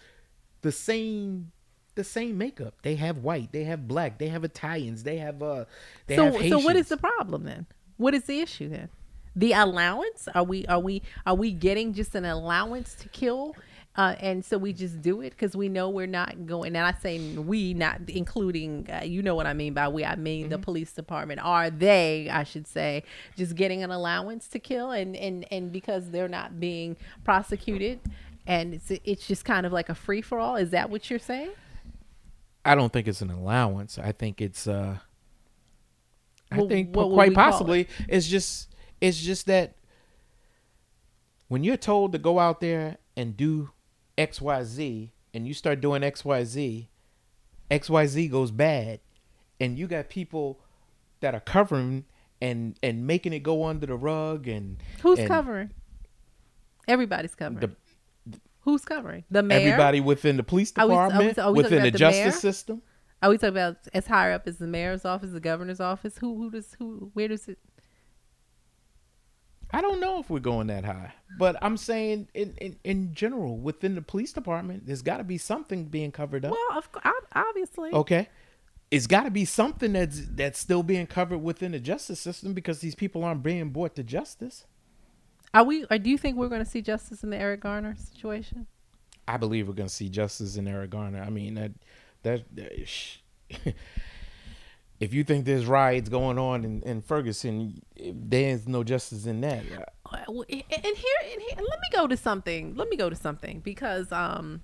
[0.62, 1.52] the same
[1.94, 2.74] the same makeup.
[2.82, 5.64] They have white, they have black, they have Italians, they have uh
[6.06, 7.66] they so have so what is the problem then?
[7.96, 8.88] What is the issue then?
[9.34, 10.28] The allowance?
[10.34, 13.54] Are we are we are we getting just an allowance to kill?
[13.98, 16.76] Uh, and so we just do it because we know we're not going.
[16.76, 20.04] And I say we, not including, uh, you know what I mean by we.
[20.04, 20.50] I mean Mm-hmm.
[20.50, 21.40] the police department.
[21.42, 23.02] Are they, I should say,
[23.36, 24.92] just getting an allowance to kill?
[24.92, 27.98] And and and because they're not being prosecuted,
[28.46, 30.54] and it's it's just kind of like a free for all.
[30.56, 31.50] Is that what you're saying?
[32.64, 33.98] I don't think it's an allowance.
[33.98, 34.98] I think it's uh
[36.52, 37.34] I Well, think quite call it?
[37.34, 38.68] possibly it's just
[39.00, 39.74] it's just that
[41.48, 43.70] when you're told to go out there and do
[44.18, 46.88] XYZ and you start doing XYZ,
[47.70, 49.00] XYZ goes bad
[49.60, 50.60] and you got people
[51.20, 52.04] that are covering
[52.40, 55.70] and and making it go under the rug and Who's and covering?
[56.86, 57.60] Everybody's covering.
[58.26, 59.24] the, Who's covering?
[59.30, 59.68] The mayor.
[59.72, 62.22] everybody within the police Are we- are we- department are we within the the justice
[62.24, 62.30] mayor?
[62.32, 62.82] system
[63.22, 66.18] Are we talking about as higher up as the mayor's office, the governor's office?
[66.18, 67.58] Who who does who where does it?
[69.70, 73.58] I don't know if we're going that high, but I'm saying in in, in general
[73.58, 76.52] within the police department, there's got to be something being covered up.
[76.52, 77.90] Well, of course, obviously.
[77.92, 78.28] okay,
[78.90, 82.80] it's got to be something that's that's still being covered within the justice system because
[82.80, 84.66] these people aren't being brought to justice.
[85.52, 85.84] Are we?
[85.90, 88.66] Or do you think we're going to see justice in the Eric Garner situation?
[89.26, 91.22] I believe we're going to see justice in Eric Garner.
[91.22, 91.72] I mean that
[92.22, 92.44] that.
[92.56, 93.18] that sh-
[95.00, 99.64] If you think there's riots going on in, in Ferguson, there's no justice in that.
[99.64, 102.74] And here, and here, let me go to something.
[102.74, 104.60] Let me go to something because, um,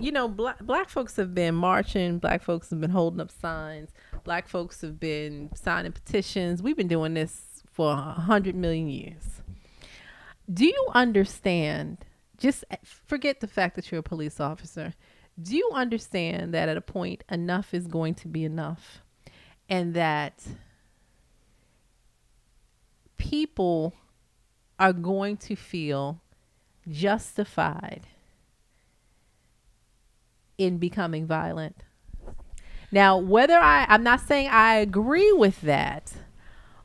[0.00, 2.18] you know, black black folks have been marching.
[2.18, 3.90] Black folks have been holding up signs.
[4.24, 6.62] Black folks have been signing petitions.
[6.62, 9.42] We've been doing this for a hundred million years.
[10.52, 11.98] Do you understand?
[12.36, 14.94] Just forget the fact that you're a police officer.
[15.40, 19.02] Do you understand that at a point enough is going to be enough,
[19.68, 20.42] and that
[23.16, 23.94] people
[24.78, 26.20] are going to feel
[26.88, 28.06] justified
[30.56, 31.84] in becoming violent.
[32.90, 36.12] Now, whether I, I'm not saying I agree with that,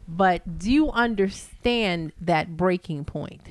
[0.07, 3.41] but do you understand that breaking point?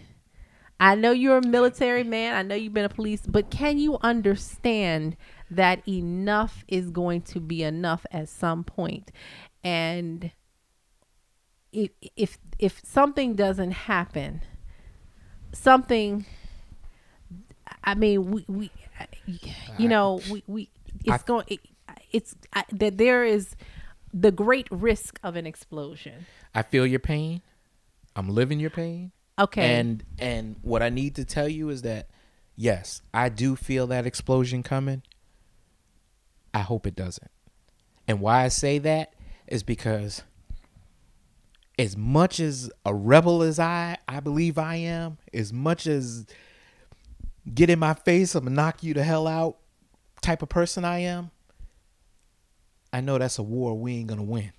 [0.78, 2.34] I know you're a military man.
[2.34, 5.16] I know you've been a police, but can you understand
[5.56, 9.10] that enough is going to be enough at some point?
[9.64, 10.30] And
[11.72, 14.42] if if if something doesn't happen,
[15.52, 16.26] something
[17.84, 19.04] I mean, we, we uh,
[19.78, 20.68] you know, we, we
[21.04, 21.60] it's I- going it,
[22.10, 23.56] it's I, that there is
[24.12, 26.26] the great risk of an explosion.
[26.54, 27.42] I feel your pain.
[28.14, 29.12] I'm living your pain.
[29.38, 29.80] Okay.
[29.80, 32.08] And and what I need to tell you is that
[32.56, 35.02] yes, I do feel that explosion coming.
[36.54, 37.30] I hope it doesn't.
[38.06, 39.14] And why I say that
[39.46, 40.22] is because
[41.78, 46.26] as much as a rebel as I I believe I am, as much as
[47.52, 49.58] get in my face, I'm gonna knock you the hell out
[50.20, 51.30] type of person I am,
[52.92, 54.52] I know that's a war we ain't gonna win.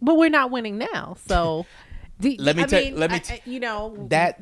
[0.00, 1.66] But we're not winning now, so.
[2.20, 4.38] do- Let me tell- let me I- t- I- you know that-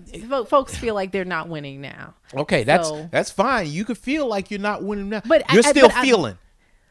[0.49, 2.15] folks feel like they're not winning now.
[2.35, 3.71] Okay, that's So- that's fine.
[3.71, 6.39] You could feel like you're not winning now, But you're I- still but I- feeling.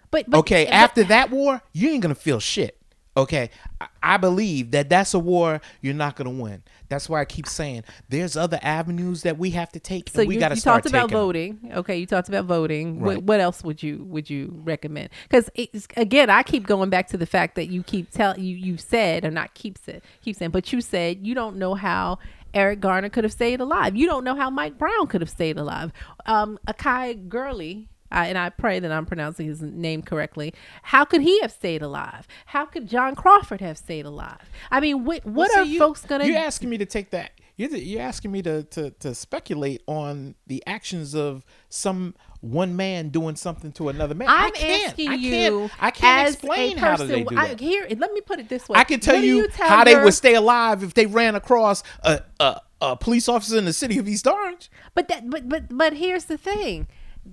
[0.10, 2.78] But, but okay, but- after that war, you ain't gonna feel shit.
[3.18, 3.50] Okay,
[3.82, 6.62] I, I believe that that's a war you're not going to win.
[6.90, 10.10] That's why I keep saying there's other avenues that we have to take.
[10.10, 11.72] So and we you, got to you talked about voting.
[11.74, 13.00] Okay, you talked about voting.
[13.00, 13.18] Right.
[13.18, 15.10] What, what else would you would you recommend?
[15.30, 15.50] Because
[15.96, 19.26] again, I keep going back to the fact that you keep tell you you said
[19.26, 22.20] or not keep said keep saying, but you said you don't know how
[22.54, 23.96] Eric Garner could have stayed alive.
[23.96, 25.92] You don't know how Mike Brown could have stayed alive.
[26.26, 27.90] Um, Akai Gurley.
[28.12, 30.54] I, and I pray that I'm pronouncing his name correctly.
[30.84, 32.28] How could he have stayed alive?
[32.48, 34.50] How could John Crawford have stayed alive?
[34.72, 36.26] I mean, what, what Well, are you- folks gonna?
[36.26, 37.32] You're asking me to take that.
[37.58, 43.10] You're, you're asking me to, to to speculate on the actions of some one man
[43.10, 44.28] doing something to another man.
[44.30, 44.88] I I'm can't.
[44.90, 47.08] asking I you can't, I can't as explain a how person.
[47.08, 47.60] do they do I, that.
[47.60, 48.78] here, let me put it this way.
[48.78, 51.34] I can tell What do you, tell how they would stay alive if they ran
[51.34, 54.70] across a, a a police officer in the city of East Orange.
[54.94, 56.86] But that, but but but here's the thing.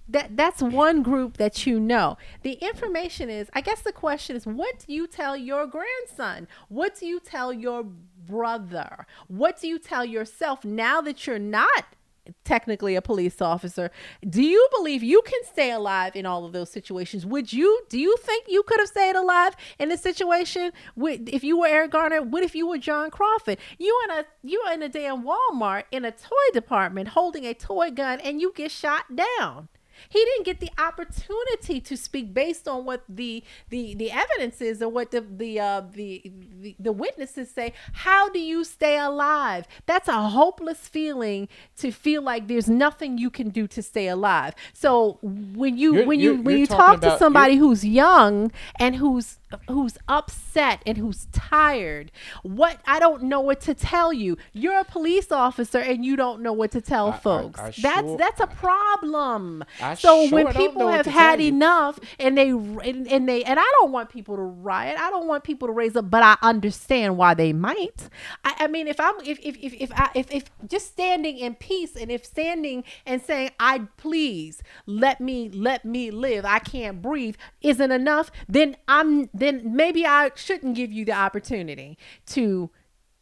[0.09, 2.16] That that's one group that you know.
[2.42, 6.49] The information is, I guess the question is, what do you tell your grandson?
[6.68, 9.07] What do you tell your brother?
[9.28, 11.84] What do you tell yourself now that you're not
[12.45, 13.90] technically a police officer?
[14.28, 17.26] Do you believe you can stay alive in all of those situations?
[17.26, 17.82] Would you?
[17.88, 21.66] Do you think you could have stayed alive in this situation with, if you were
[21.66, 22.22] Eric Garner?
[22.22, 23.59] What if you were John Crawford?
[23.78, 27.90] You in a you in a damn Walmart in a toy department holding a toy
[27.90, 29.68] gun and you get shot down.
[30.09, 34.83] He didn't get the opportunity to speak based on what the the the evidence is
[34.83, 36.23] or what the the uh, the,
[36.61, 37.73] the the witnesses say.
[37.93, 39.67] How do you stay alive?
[39.87, 41.49] That's a hopeless feeling
[41.79, 44.55] to feel like there's nothing you can do to stay alive.
[44.73, 49.39] So when you You're- when you when you talk to somebody who's young and who's
[49.69, 52.11] who's upset and who's tired,
[52.43, 54.37] what I don't know what to tell you.
[54.53, 57.61] You're a police officer and you don't know what to tell I- I- folks.
[57.61, 59.65] I that's sure- that's a problem.
[59.81, 63.71] I so sure when people have had enough and they and, and they and I
[63.81, 64.97] don't want people to riot.
[64.99, 68.09] I don't want people to raise up, but I understand why they might.
[68.45, 71.55] I, I mean, if I'm if if if if, I, if if just standing in
[71.55, 77.01] peace and if standing and saying I please let me let me live, I can't
[77.03, 82.70] breathe isn't enough, then I'm then maybe I shouldn't give you the opportunity to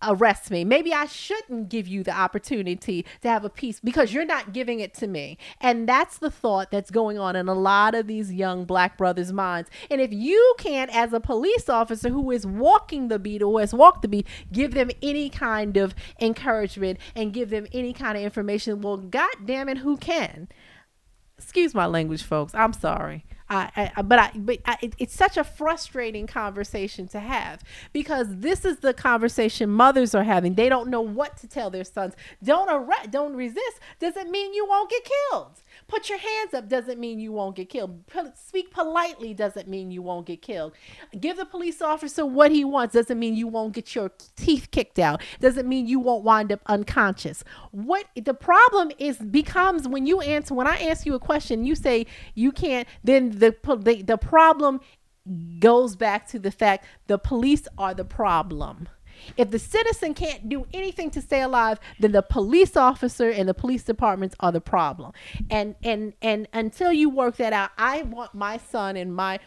[0.03, 0.65] arrest me.
[0.65, 4.81] Maybe I shouldn't give you the opportunity to have a peace because you're not giving
[4.81, 5.39] it to me.
[5.61, 9.33] And that's the thought that's going on in a lot of these young black brothers'
[9.33, 9.71] minds.
[9.91, 13.73] And if you can't, as a police officer who is walking the beat or has
[13.73, 18.25] walked the beat, give them any kind of encouragement and give them any kind of
[18.25, 20.49] information, well, God damn it, who can?
[21.39, 25.37] excuse my language folks i'm sorry I, I but I but I, it, it's such
[25.37, 30.55] a frustrating conversation to have because this is the conversation mothers are having.
[30.55, 32.15] They don't know what to tell their sons.
[32.43, 33.81] Don't arrest, don't resist.
[34.01, 35.61] Doesn't mean you won't get killed.
[35.93, 38.03] Put your hands up doesn't mean you won't get killed.
[38.35, 40.73] Speak politely doesn't mean you won't get killed.
[41.21, 44.99] Give the police officer what he wants doesn't mean you won't get your teeth kicked
[44.99, 45.21] out.
[45.39, 47.45] Doesn't mean you won't wind up unconscious.
[47.73, 51.75] What the problem is becomes when you answer when I ask you a question, you
[51.75, 52.89] say you can't.
[53.05, 54.81] Then the the, the problem
[55.59, 58.89] goes back to the fact the police are the problem.
[59.37, 63.55] If the citizen can't do anything to stay alive, then the police officer and the
[63.55, 65.13] police departments are the problem.
[65.51, 69.41] And and and until you work that out, I want my son and my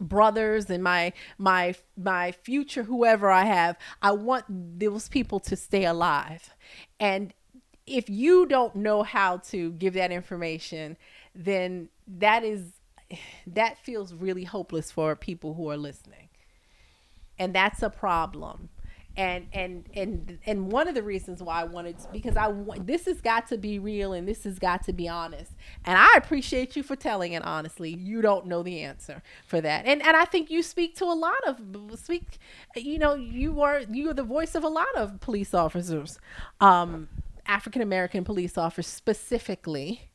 [0.00, 4.44] brothers and my my my future whoever I have, I want
[4.78, 6.50] those people to stay alive.
[6.98, 7.32] And
[7.86, 10.96] if you don't know how to give that information,
[11.34, 12.72] then that is
[13.46, 16.28] that feels really hopeless for people who are listening
[17.38, 18.68] and that's a problem
[19.16, 22.86] and and and and one of the reasons why I wanted to, because I want
[22.86, 25.52] this has got to be real and this has got to be honest.
[25.84, 27.90] And I appreciate you for telling it honestly.
[27.90, 29.86] You don't know the answer for that.
[29.86, 31.60] And and I think you speak to a lot of
[31.98, 32.38] speak
[32.74, 36.18] you know you are you are the voice of a lot of police officers
[36.60, 37.08] um
[37.46, 40.10] African American police officers specifically.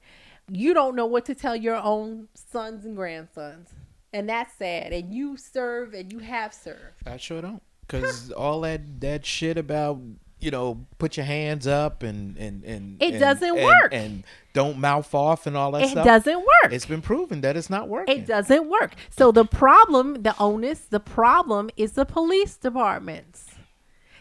[0.52, 3.70] You don't know what to tell your own sons and grandsons.
[4.12, 4.92] And that's sad.
[4.92, 7.04] And you serve and you have served.
[7.06, 7.62] I sure don't.
[7.90, 10.00] Cause all that that shit about
[10.40, 13.94] you know put your hands up and and and It and- doesn't and- work.
[13.94, 14.24] and
[14.54, 15.90] don't mouth off and all that stuff.
[15.90, 16.06] it stuff.
[16.06, 18.18] doesn't work It's been proven that it's not working.
[18.20, 18.96] It doesn't work.
[19.10, 23.49] So the problem, the onus, the problem is the police departments.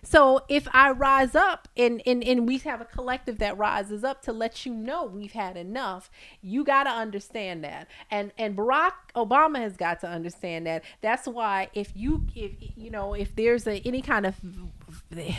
[0.03, 4.23] So if I rise up and, and, and we have a collective that rises up
[4.23, 6.11] to let you know we've had enough,
[6.43, 7.89] you got to understand that.
[8.11, 10.85] And and Barack Obama has got to understand that.
[11.01, 14.37] That's why if you if you know if there's a, any kind of
[15.11, 15.35] the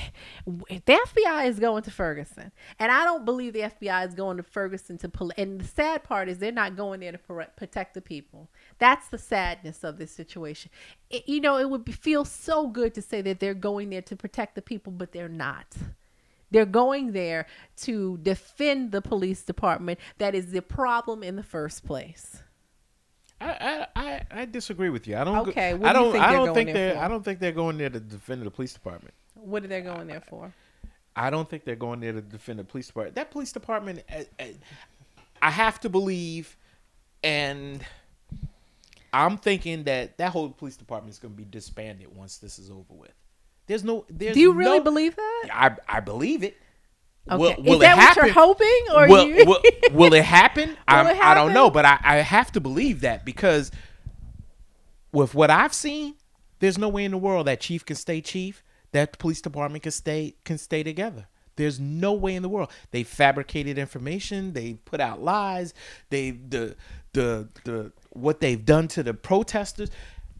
[0.72, 4.97] FBI is going to Ferguson, and I don't believe the FBI is going to Ferguson
[5.00, 5.10] to.
[5.10, 8.50] Pol- and the sad part is they're not going there to protect the people.
[8.78, 10.72] That's the sadness of this situation.
[11.10, 14.02] It, you know, it would be, feel so good to say that they're going there
[14.04, 15.76] to protect the people, but they're not.
[16.52, 17.45] They're going there
[17.78, 22.41] to defend the police department that is the problem in the first place.
[23.41, 25.16] I, I, I, disagree with you.
[25.16, 25.47] I don't.
[25.47, 26.12] Okay, what I do don't.
[26.12, 26.97] think I don't think they're.
[26.97, 29.14] I don't think they're going there to defend the police department.
[29.44, 30.54] What are they going there for?
[31.16, 33.16] I don't think they're going there to defend the police department.
[33.16, 34.46] That police department, uh, uh,
[35.42, 36.56] I have to believe,
[37.24, 37.84] and
[39.12, 42.70] I'm thinking that that whole police department is going to be disbanded once this is
[42.70, 43.14] over with.
[43.68, 44.06] There's no.
[44.10, 45.50] There's Do you really no- believe that?
[45.52, 46.58] I I believe it.
[47.30, 47.38] Okay.
[47.38, 48.26] Will, will is that what happen?
[48.26, 49.46] you're hoping, or will, you?
[49.46, 49.62] will,
[49.92, 50.76] will it happen?
[50.88, 53.72] I'm, it I don't know, but I, I have to believe that because
[55.12, 56.16] with what I've seen,
[56.60, 59.92] there's no way in the world that chief can stay chief, that police department can
[59.92, 61.28] stay can stay together.
[61.56, 62.72] There's no way in the world.
[62.92, 64.54] They fabricated information.
[64.54, 65.74] They put out lies.
[66.10, 66.76] They the
[67.14, 69.90] the the what they've done to the protesters.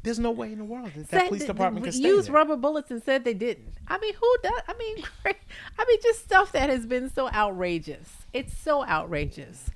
[0.02, 2.90] There's no way in the world that, that police department can stay use rubber bullets
[2.90, 3.74] and said they didn't.
[3.90, 4.62] I mean, who does?
[4.66, 5.04] I mean,
[5.78, 8.10] I mean, just stuff that has been so outrageous.
[8.32, 9.70] It's so outrageous.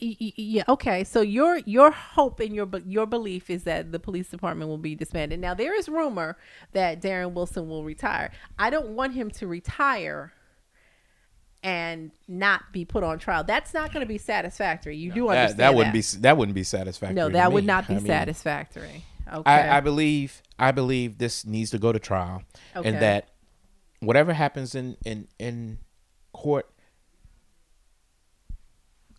[0.00, 0.64] Yeah.
[0.68, 1.04] Okay.
[1.04, 4.94] So your your hope and your your belief is that the police department will be
[4.94, 5.40] disbanded.
[5.40, 6.36] Now there is rumor
[6.72, 8.30] that Darren Wilson will retire.
[8.58, 10.32] I don't want him to retire
[11.62, 13.42] and not be put on trial.
[13.42, 14.96] That's not going to be satisfactory.
[14.96, 17.16] You do That, understand that wouldn't be that wouldn't be satisfactory.
[17.16, 19.04] No, that would not be I mean, satisfactory.
[19.32, 19.50] Okay.
[19.50, 22.42] I, I believe I believe this needs to go to trial,
[22.76, 22.88] Okay.
[22.88, 23.28] and that
[24.00, 25.78] whatever happens in in in
[26.32, 26.70] court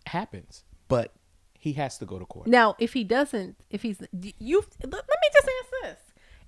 [0.06, 1.12] happens, but
[1.58, 2.46] he has to go to court.
[2.46, 3.98] Now, if he doesn't, if he's
[4.38, 5.98] you, let me just ask this: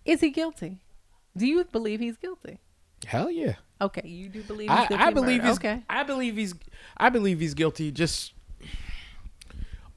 [0.05, 0.83] Is he guilty?
[1.37, 2.59] Do you believe he's guilty?
[3.07, 5.05] Hell yeah, Okay, you do believe he's I, guilty.
[5.05, 5.83] I believe he's okay.
[5.91, 6.55] I believe he's
[6.97, 7.91] I believe he's guilty.
[7.91, 8.33] Just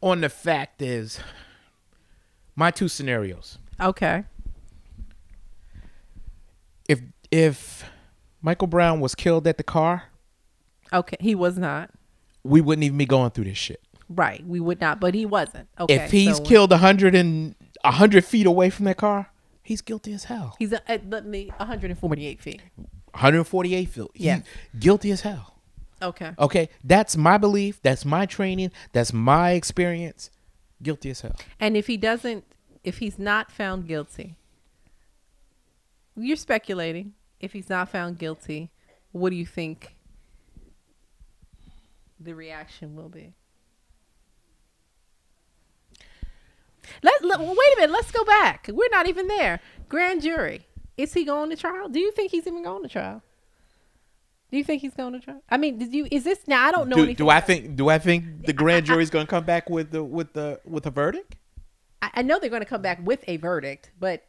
[0.01, 1.19] on the fact is
[2.55, 3.59] my two scenarios.
[3.79, 4.23] Okay.
[6.87, 7.83] If if
[8.41, 10.03] Michael Brown was killed at the car,
[10.93, 11.17] Okay.
[11.19, 11.89] He was not.
[12.43, 13.81] we wouldn't even be going through this shit.
[14.09, 14.45] Right.
[14.45, 15.67] We would not, but he wasn't.
[15.79, 15.95] Okay.
[15.95, 19.31] if he's so killed a hundred and a hundred feet away from that car,
[19.63, 20.55] he's guilty as hell.
[20.59, 22.61] he's a, at let me 148 feet.
[23.11, 24.07] 148 feet.
[24.13, 24.41] He Yeah.
[24.77, 25.53] guilty as hell.
[26.01, 26.31] Okay.
[26.37, 27.81] Okay, that's my belief.
[27.81, 28.71] That's my training.
[28.91, 30.29] That's my experience.
[30.83, 31.35] Guilty as hell.
[31.59, 32.43] And if he doesn't,
[32.83, 34.35] if he's not found guilty,
[36.15, 37.13] you're speculating.
[37.39, 38.71] If he's not found guilty,
[39.13, 39.95] what do you think
[42.19, 43.33] the reaction will be?
[47.03, 47.91] Let, let wait a minute.
[47.91, 48.69] Let's go back.
[48.71, 49.59] We're not even there.
[49.89, 50.67] Grand jury.
[50.97, 51.89] Is he going to trial?
[51.89, 53.21] Do you think he's even going to trial?
[54.51, 55.41] Do you think he's going to trial?
[55.49, 56.07] I mean, did you?
[56.11, 56.65] Is this now?
[56.65, 57.25] I don't know Do, anything.
[57.25, 57.75] do I think?
[57.75, 60.85] Do I think the grand jury's going to come back with the with the with
[60.85, 61.35] a verdict?
[62.01, 64.23] I, I know they're going to come back with a verdict, but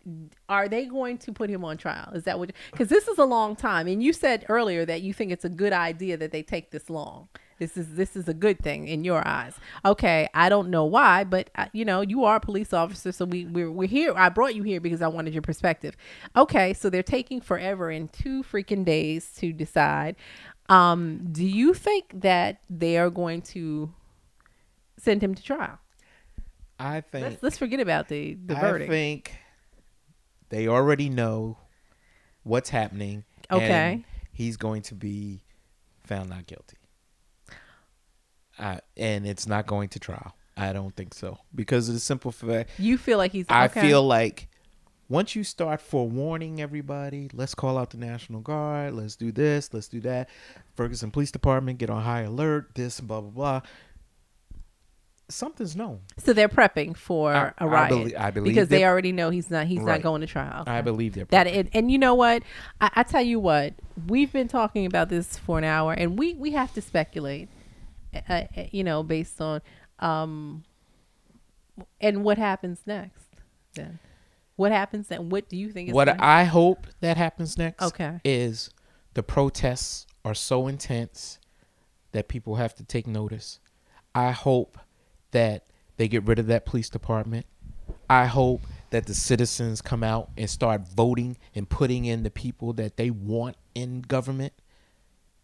[0.48, 2.11] are they going to put him on trial?
[2.14, 2.52] Is that what?
[2.72, 5.50] Because this is a long time, and you said earlier that you think it's a
[5.50, 7.28] good idea that they take this long.
[7.59, 9.54] This is this is a good thing in your eyes.
[9.84, 13.24] Okay, I don't know why, but uh, you know you are a police officer, so
[13.24, 14.12] we we're, we're here.
[14.14, 15.96] I brought you here because I wanted your perspective.
[16.36, 20.16] Okay, so they're taking forever in two freaking days to decide.
[20.68, 23.92] Um, do you think that they are going to
[24.98, 25.78] send him to trial?
[26.78, 27.24] I think.
[27.24, 28.90] Let's let's forget about the the I verdict.
[28.90, 29.32] I think
[30.50, 31.59] they already know
[32.42, 33.24] what's happening.
[33.50, 33.92] Okay.
[33.92, 35.42] and he's going to be
[36.04, 36.76] found not guilty.
[38.59, 40.34] Uh, and it's not going to trial.
[40.57, 43.44] I don't think so because of the simple fact You feel like he's.
[43.50, 43.82] I okay.
[43.82, 44.48] feel like
[45.09, 49.86] once you start forewarning everybody, let's call out the National Guard, let's do this, let's
[49.88, 50.30] do that.
[50.74, 53.61] Ferguson Police Department, get on high alert, this, blah, blah, blah.
[55.28, 56.00] Something's known.
[56.18, 56.32] so.
[56.32, 59.50] They're prepping for I- a I riot belie- I believe because they already know he's
[59.50, 59.66] not.
[59.66, 60.62] He's not going to trial.
[60.68, 61.48] I believe they're that.
[61.48, 61.59] prepping.
[61.59, 62.44] And, and you know what?
[62.80, 63.74] I, I tell you what.
[64.07, 67.48] We've been talking about this for an hour, and we we have to speculate.
[68.29, 69.61] Uh, you know, based on
[69.99, 70.64] um,
[72.01, 73.25] and what happens next.
[73.75, 73.99] Then,
[74.57, 75.29] what happens then?
[75.29, 75.88] What do you think?
[75.91, 78.21] Is what I hope that happens next Okay.
[78.25, 78.71] is
[79.14, 81.38] the protests are so intense
[82.13, 83.61] that people have to take notice.
[84.14, 84.79] I hope
[85.33, 85.67] that
[85.99, 87.47] they get rid of that police department.
[88.09, 92.72] I hope that the citizens come out and start voting and putting in the people
[92.75, 94.53] that they want in government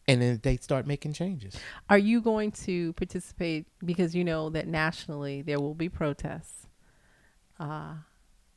[0.09, 1.57] and then they start making changes.
[1.89, 6.67] Are you going to participate because you know that nationally there will be protests?
[7.61, 7.95] Uh,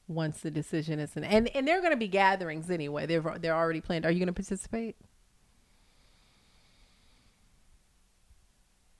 [0.07, 1.23] once the decision is in.
[1.23, 3.05] And and they're going to be gatherings anyway.
[3.05, 4.05] They're they're already planned.
[4.05, 4.95] Are you going to participate?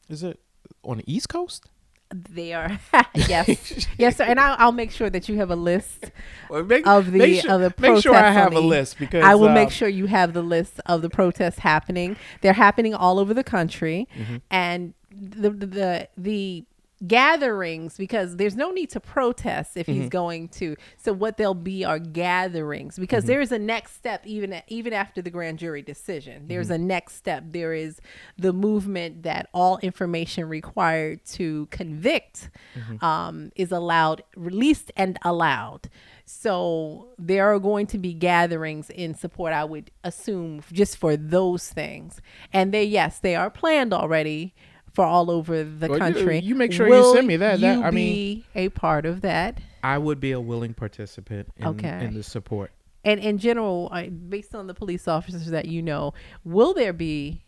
[0.09, 0.39] Is it
[0.83, 1.69] on the East Coast?
[2.13, 2.79] They are
[3.15, 4.23] yes, yes, sir.
[4.25, 6.11] And I'll, I'll make sure that you have a list
[6.49, 9.23] Well, make, of the make sure, of the make sure I have a list because
[9.23, 12.15] I will make sure you have the list of the protests happening.
[12.41, 14.35] They're happening all over the country, Mm-hmm.
[14.51, 16.63] and the, the the the
[17.07, 20.01] gatherings because there's no need to protest if Mm-hmm.
[20.01, 20.75] he's going to.
[20.97, 23.27] So what they'll be are gatherings because Mm-hmm.
[23.31, 26.47] there is a next step even even after the grand jury decision.
[26.47, 26.83] There's Mm-hmm.
[26.83, 27.43] a next step.
[27.51, 27.99] There is
[28.37, 33.03] the movement that all information required to convict Mm-hmm.
[33.05, 35.89] um, is allowed, released and allowed.
[36.25, 41.69] So there are going to be gatherings in support, I would assume, just for those
[41.69, 42.19] things.
[42.51, 44.55] And they, yes, they are planned already
[44.95, 46.39] for all over the Well, you- country.
[46.39, 47.59] you make sure you send me that.
[47.59, 49.59] That- You I mean- be a part of that.
[49.83, 52.05] I would be a willing participant in, Okay.
[52.05, 52.71] in the support.
[53.03, 56.13] And in general, I- based on the police officers that you know,
[56.43, 57.41] will there be?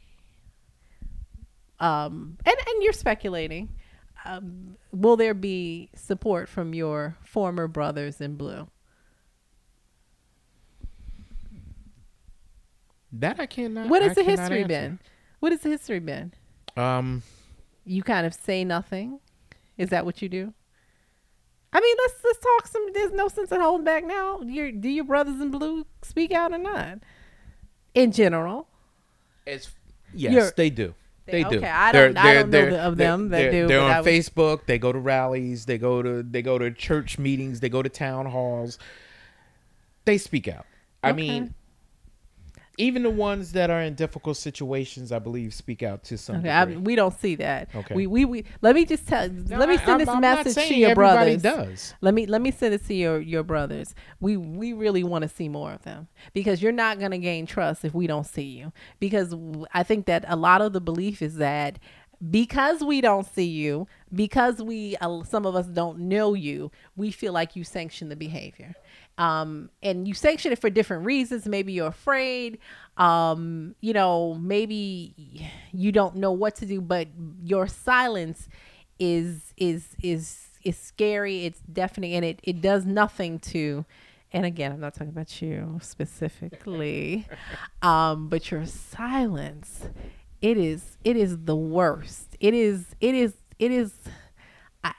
[1.79, 3.69] Um, and and you're speculating.
[4.25, 8.67] Um, will there be support from your former brothers in blue?
[13.13, 13.87] That I cannot.
[13.89, 14.99] What I has the history been?
[15.39, 16.33] What has the history been?
[16.75, 17.23] Um,
[17.87, 19.19] You kind of say nothing.
[19.77, 20.53] Is that what you do?
[21.73, 22.87] I mean, let's let's talk some.
[22.93, 24.41] There's no sense in holding back now.
[24.41, 26.99] Your do your brothers in blue speak out or not?
[27.93, 28.67] In general,
[29.45, 29.69] it's
[30.13, 30.93] yes, You're- they do.
[31.25, 31.57] They do.
[31.57, 33.91] Okay, I don't- I don't know the- of they're- them that they're- do, They're on
[33.91, 34.65] I would- Facebook.
[34.65, 35.65] They go to rallies.
[35.65, 37.59] They go to they go to church meetings.
[37.59, 38.79] They go to town halls.
[40.05, 40.65] They speak out.
[41.03, 41.17] I Okay.
[41.17, 41.53] mean,
[42.77, 46.49] even the ones that are in difficult situations, I believe, speak out to some okay,
[46.49, 47.69] I, we don't see that.
[47.75, 47.95] Okay.
[47.95, 49.27] We, we we let me just tell.
[49.29, 51.41] No, let me I- send I'm- this I'm message to your brothers.
[51.41, 51.95] does.
[52.01, 53.95] Let me let me send it to your your brothers.
[54.19, 57.45] We we really want to see more of them because you're not going to gain
[57.45, 58.71] trust if we don't see you.
[58.99, 59.33] Because
[59.73, 61.79] I think that a lot of the belief is that
[62.31, 67.11] because we don't see you, because we uh, some of us don't know you, we
[67.11, 68.75] feel like you sanction the behavior.
[69.17, 71.47] Um, and you sanction it for different reasons.
[71.47, 72.59] Maybe you're afraid.
[72.97, 77.07] Um, you know, maybe you don't know what to do, but
[77.43, 78.47] your silence
[78.99, 81.45] is is is is scary.
[81.45, 83.85] It's deafening, and it it does nothing to.
[84.33, 87.25] And again, I'm not talking about you specifically,
[87.81, 89.87] um, but your silence,
[90.41, 92.35] it is it is the worst.
[92.39, 93.93] It is it is it is.
[94.83, 94.93] I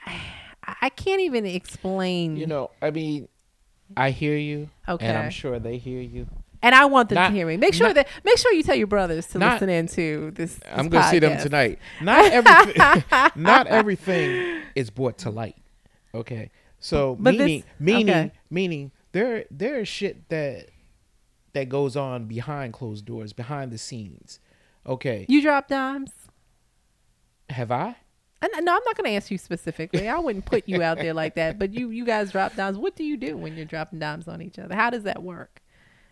[0.81, 2.37] I can't even explain.
[2.37, 3.27] You know, I mean,
[3.97, 5.15] I hear you, and Okay.
[5.15, 6.27] I'm sure they hear you.
[6.61, 7.57] and I want them not- to hear me.
[7.57, 10.55] Make sure not- that make sure you tell your brothers to not- listen into this.
[10.55, 11.79] this I'm gonna see them tonight.
[12.01, 13.03] Not everything.
[13.35, 15.55] not everything is brought to light.
[16.13, 18.31] Okay, so But this- meaning meaning okay.
[18.49, 20.67] meaning there there is shit that
[21.53, 24.39] that goes on behind closed doors, behind the scenes.
[24.85, 26.11] Okay, You drop dimes.
[27.49, 27.95] have I?
[28.41, 30.07] And no, I'm not going to ask you specifically.
[30.07, 31.59] I wouldn't put you out there like that.
[31.59, 32.77] But you, you guys drop dimes.
[32.77, 34.75] What do you do when you're dropping dimes on each other?
[34.75, 35.61] How does that work?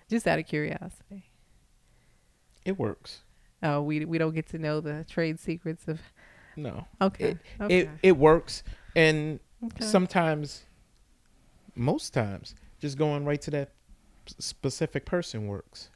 [0.09, 1.31] Just out of curiosity.
[2.65, 3.21] It works.
[3.63, 5.99] Oh, we we don't get to know the trade secrets of.
[6.57, 7.29] No, Okay.
[7.29, 7.77] it okay.
[7.79, 8.63] it it works,
[8.95, 9.85] and Okay.
[9.85, 10.63] sometimes,
[11.75, 13.71] most times, just going right to that
[14.39, 15.89] specific person works.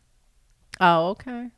[0.79, 1.49] oh, okay.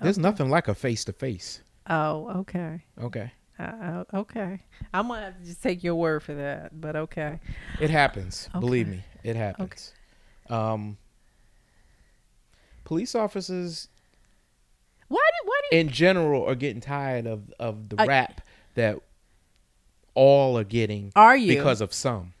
[0.00, 1.62] There's nothing like a face to face.
[1.88, 2.84] Oh, okay.
[3.00, 3.32] Okay.
[3.62, 4.60] Uh, uh, okay.
[4.92, 6.80] I'm gonna have to just take your word for that.
[6.80, 7.38] But okay.
[7.80, 8.48] It happens.
[8.58, 9.92] Believe me, it happens.
[10.50, 10.96] Um,
[12.84, 13.88] police officers
[15.08, 18.40] Why did why did in general are getting tired of of the I- rap
[18.74, 18.98] that
[20.14, 22.34] all are getting are you because of some.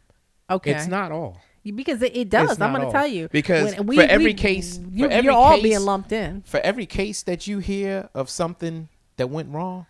[0.50, 0.72] okay?
[0.72, 1.40] It's not all.
[1.64, 2.60] because it, it does.
[2.60, 5.80] I'm gonna tell you Because When for every case- for you, every you're all being
[5.80, 6.42] lumped in.
[6.42, 9.86] For every case that you hear of something that went wrong,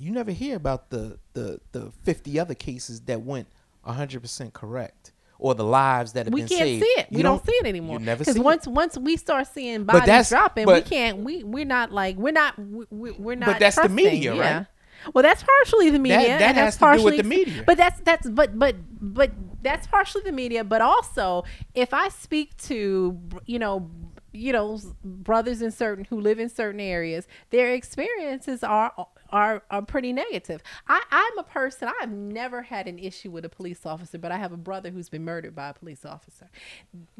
[0.00, 3.46] you never hear about the the the 50 other cases that went
[3.86, 6.82] 100% correct or the lives that have we been can't saved.
[6.82, 7.06] see it.
[7.10, 7.98] You We don't, see it anymore.
[7.98, 8.70] You never because see once it.
[8.70, 11.18] once we start seeing But bodies that's- dropping, we can't.
[11.18, 13.46] We we're not like we're not we, we're not.
[13.46, 14.56] But that's the media, yeah.
[14.58, 14.66] right?
[15.14, 16.18] Well, that's partially the media.
[16.28, 17.62] that and has that's to do with the media.
[17.66, 19.30] But that's that's but but but
[19.62, 20.62] that's partially the media.
[20.62, 21.44] But also,
[21.74, 23.90] if I speak to you know
[24.32, 28.92] you know brothers in certain who live in certain areas, their experiences are
[29.32, 30.62] are are pretty negative.
[30.88, 31.88] I I'm a person.
[32.00, 35.08] I've never had an issue with a police officer, but I have a brother who's
[35.08, 36.48] been murdered by a police officer.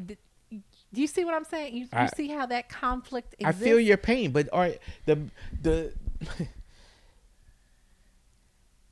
[0.04, 0.16] D-
[0.50, 1.74] Do you see what I'm saying?
[1.74, 3.60] You, you I- see how that conflict exists?
[3.62, 4.70] I feel your pain, but are
[5.06, 5.18] the
[5.62, 5.92] the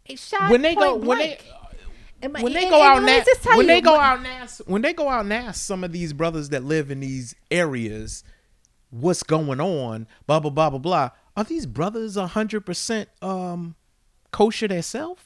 [0.06, 1.38] It shot when they go when they
[2.30, 3.98] my- when they and- go and out let me and just ask, when they go
[3.98, 6.90] out and ask, when they go out and ask some of these brothers that live
[6.90, 8.24] in these areas,
[8.90, 10.06] what's going on?
[10.26, 11.10] Blah blah blah blah blah.
[11.38, 13.76] Are these brothers hundred percent um
[14.32, 15.22] kosher themselves?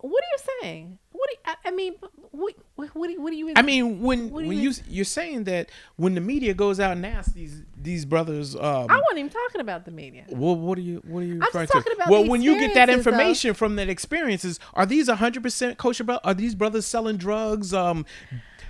[0.00, 0.98] What are you saying?
[1.12, 1.94] What you, I, I mean?
[2.30, 3.52] What what what do you, what do you?
[3.56, 7.06] I mean, when when you you you're saying that when the media goes out and
[7.06, 10.26] asks these these brothers, um, I wasn't even talking about the media.
[10.28, 11.96] well, what are you what are you referring talking to?
[11.96, 16.04] about well, when you get that information from that experiences, are these hundred percent kosher
[16.04, 16.20] brothers?
[16.24, 17.72] Are these brothers selling drugs?
[17.72, 18.04] Um,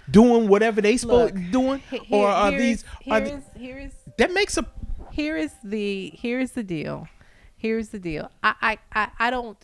[0.08, 2.84] doing whatever they Look, doing, He- or are here these?
[3.10, 4.66] Are here here is that makes a
[5.16, 7.08] here is the here's the deal.
[7.56, 8.30] Here's the deal.
[8.42, 9.56] I I I, I don't.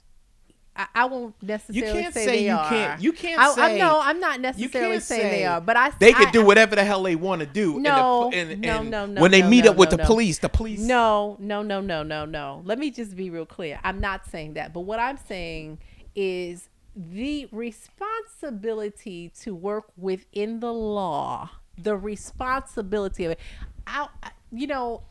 [0.74, 2.68] I, I won't necessarily you can't say, say they you are.
[2.70, 5.76] can't- you can't I, I, say- no, I'm not necessarily saying say they are, but
[5.76, 7.76] I they could do whatever the hell they want to do.
[7.76, 9.98] and the- No, and, no, no, no, When they no, meet no, up with no,
[9.98, 10.80] the police, the police.
[10.80, 12.62] No, no, no, no, no, no.
[12.64, 13.80] Let me just be real clear.
[13.84, 14.72] I'm not saying that.
[14.72, 15.76] But what I'm saying
[16.16, 23.38] is the responsibility to work within the law, the responsibility of it.
[23.86, 25.02] I, I- you know,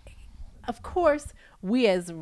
[0.68, 2.14] of course, we as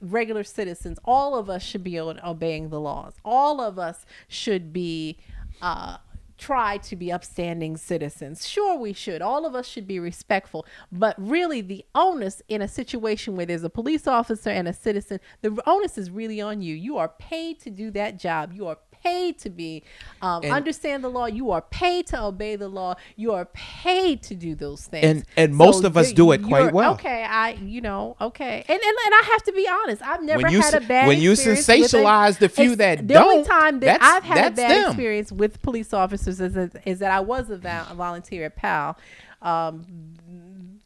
[0.00, 3.14] regular citizens, all of us should be obeying the laws.
[3.24, 5.18] All of us should be
[5.60, 5.98] uh,
[6.40, 8.48] try to be upstanding citizens.
[8.48, 9.20] Sure, we should.
[9.20, 10.66] All of us should be respectful.
[10.90, 15.20] But really, the onus in a situation where there's a police officer and a citizen,
[15.42, 16.74] the onus is really on you.
[16.74, 18.52] You are paid to do that job.
[18.54, 19.82] You are paid to be
[20.22, 21.26] um, understand the law.
[21.26, 22.94] You are paid to obey the law.
[23.16, 25.04] You are paid to do those things.
[25.04, 26.92] And- and most of us do it quite well.
[26.94, 30.02] Okay, I you know okay, and and, and I have to be honest.
[30.02, 33.14] I've never had a bad when you experience with a- sensationalize the few that the
[33.14, 34.86] don't, The only time that I've had a bad them.
[34.90, 38.96] experience with police officers is that, is that I was a volunteer at PAL.
[39.42, 39.86] Um,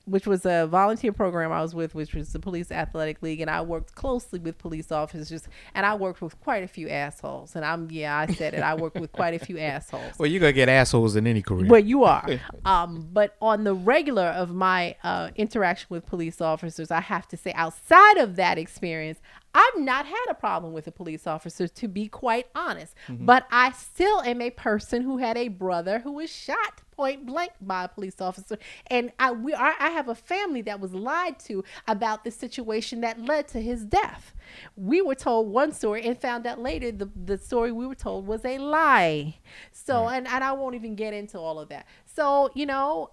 [0.07, 3.51] which was a volunteer program I was with, which was the Police Athletic League, and
[3.51, 7.57] I worked closely with police officers, and I worked with quite a few assholes.
[7.57, 8.61] And I'm, yeah, I said it.
[8.61, 10.13] I worked with quite a few assholes.
[10.19, 11.69] Well, you're gonna get assholes in any career.
[11.69, 12.25] Well, you are.
[12.65, 17.37] Um, but on the regular of my uh, interaction with police officers, I have to
[17.37, 19.21] say, outside of that experience,
[19.55, 22.95] I've not had a problem with a police officer, to be quite honest.
[23.07, 23.25] Mm-hmm.
[23.25, 27.53] But I still am a person who had a brother who was shot point blank
[27.61, 28.57] by a police officer,
[28.89, 33.01] and I we are, I have a family that was lied to about the situation
[33.01, 34.33] that led to his death.
[34.77, 38.27] We were told one story and found out later the the story we were told
[38.27, 39.37] was a lie.
[39.73, 41.87] So and and I won't even get into all of that.
[42.07, 43.11] So you know,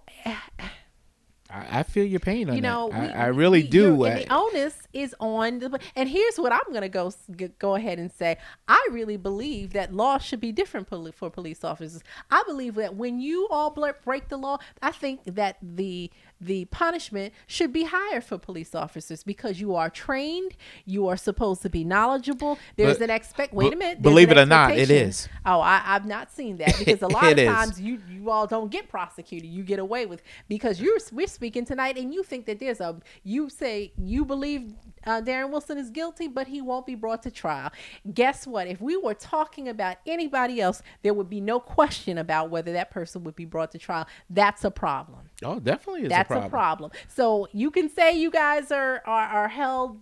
[1.52, 3.00] I, I feel your pain on you know, that.
[3.00, 4.04] we- I, I really we- do.
[4.04, 5.78] And I- the uh, onus is on the.
[5.96, 7.12] And here's what I'm gonna go
[7.58, 8.38] go ahead and say.
[8.68, 12.02] I really believe that law should be different for police officers.
[12.30, 13.70] I believe that when you all
[14.04, 16.10] break the law, I think that the
[16.42, 21.62] the punishment should be higher for police officers because you are trained, you are supposed
[21.62, 22.58] to be knowledgeable.
[22.76, 23.54] There's But- an expect.
[23.54, 24.02] Wait a minute.
[24.02, 25.28] believe it or not, it is.
[25.46, 27.48] Oh, I, I've not seen that because a lot of is.
[27.48, 29.48] times you you all don't get prosecuted.
[29.48, 32.98] You get away with because you're we're speaking tonight and you think that there's a
[33.22, 34.74] you say you believe
[35.06, 37.70] uh, Darren Wilson is guilty, but he won't be brought to trial.
[38.14, 38.66] Guess what?
[38.68, 42.90] If we were talking about anybody else, there would be no question about whether that
[42.90, 44.06] person would be brought to trial.
[44.30, 45.22] That's a problem.
[45.44, 46.46] Oh, definitely is That's a problem.
[46.46, 46.90] a problem.
[47.08, 50.00] So you can say you guys are, are are held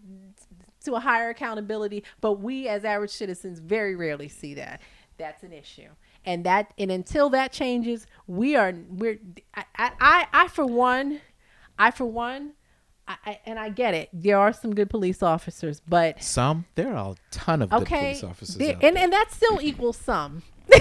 [0.85, 4.81] to a higher accountability, but we as average citizens very rarely see that.
[5.19, 5.89] That's an issue.
[6.25, 9.19] And that and until that changes, we are we're
[9.55, 11.21] I I, I, for one,
[11.79, 12.53] I for one,
[13.09, 14.09] I, I, and I get it.
[14.13, 18.01] There are some good police officers, but Some there are a ton of good okay,
[18.01, 18.57] police officers.
[18.57, 20.43] and and that still equals some.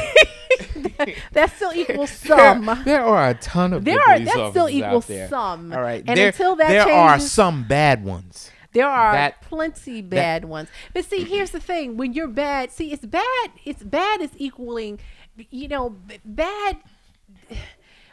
[1.31, 2.65] that still equals some.
[2.65, 5.73] There, there are a ton of There are- that still equals some.
[5.73, 8.51] All right, And there, until that there are some bad ones.
[8.71, 10.69] There are That- plenty bad ones.
[10.93, 13.49] But see, here's the thing: when you're bad, see, it's bad.
[13.65, 14.99] It's bad is equaling,
[15.49, 16.77] you know, bad.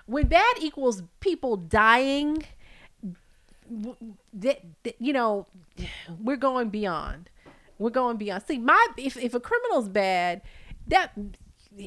[0.07, 2.45] When bad equals people dying,
[4.33, 5.47] that, that you know,
[6.23, 7.29] we're going beyond.
[7.79, 8.45] We're going beyond.
[8.47, 10.41] See, my if if a criminal's bad,
[10.87, 11.13] that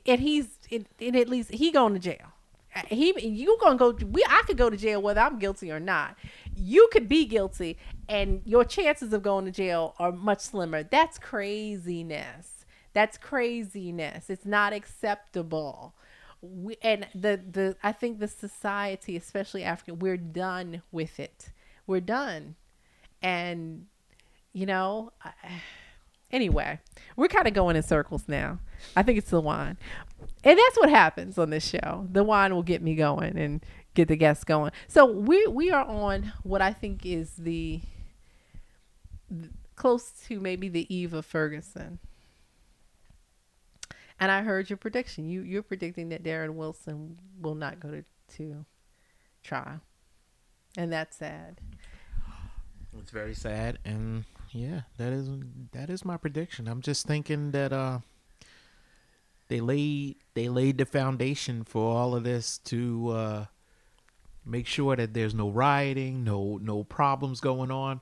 [0.06, 0.86] and he's and,
[1.16, 2.34] at least he going to jail.
[2.88, 3.92] He you gonna go?
[3.92, 6.16] We I could go to jail whether I'm guilty or not.
[6.56, 10.84] You could be guilty, and your chances of going to jail are much slimmer.
[10.84, 12.66] That's craziness.
[12.94, 14.30] That's craziness.
[14.30, 15.96] It's not acceptable.
[16.42, 21.50] We, and the the I think the society, especially African, we're done with it.
[21.88, 22.56] We're done,
[23.22, 23.88] and
[24.54, 25.12] you know.
[25.24, 25.32] I,
[26.32, 26.80] anyway,
[27.16, 28.60] we're kind of going in circles now.
[28.96, 29.78] I think it's the wine.
[30.44, 32.08] And that's what happens on this show.
[32.12, 34.72] The wine will get me going and get the guests going.
[34.88, 37.82] So we we are on what I think is the,
[39.30, 42.00] th- close to maybe the eve of Ferguson.
[44.20, 45.30] And I heard your prediction.
[45.30, 48.04] You you're predicting that Darren Wilson will not go to,
[48.38, 48.66] to
[49.44, 49.80] trial.
[50.78, 51.60] And that's sad.
[52.98, 55.30] It's very sad, and yeah, that is
[55.72, 56.68] that is my prediction.
[56.68, 58.00] I'm just thinking that uh,
[59.48, 63.46] they laid they laid the foundation for all of this to uh,
[64.46, 68.02] make sure that there's no rioting, no no problems going on.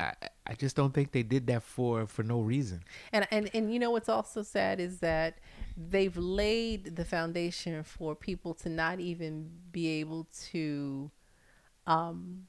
[0.00, 0.14] I
[0.46, 2.82] I just don't think they did that for for no reason.
[3.12, 5.38] And and and you know what's also sad is that
[5.76, 11.10] they've laid the foundation for people to not even be able to
[11.86, 12.46] um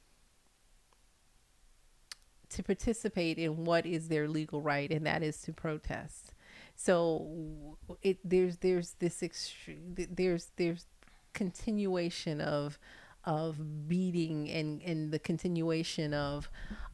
[2.53, 6.33] to participate in what is their legal right and that is to protest.
[6.75, 10.85] So it there's there's this extreme there's there's
[11.33, 12.79] continuation of
[13.25, 16.49] of beating and and the continuation of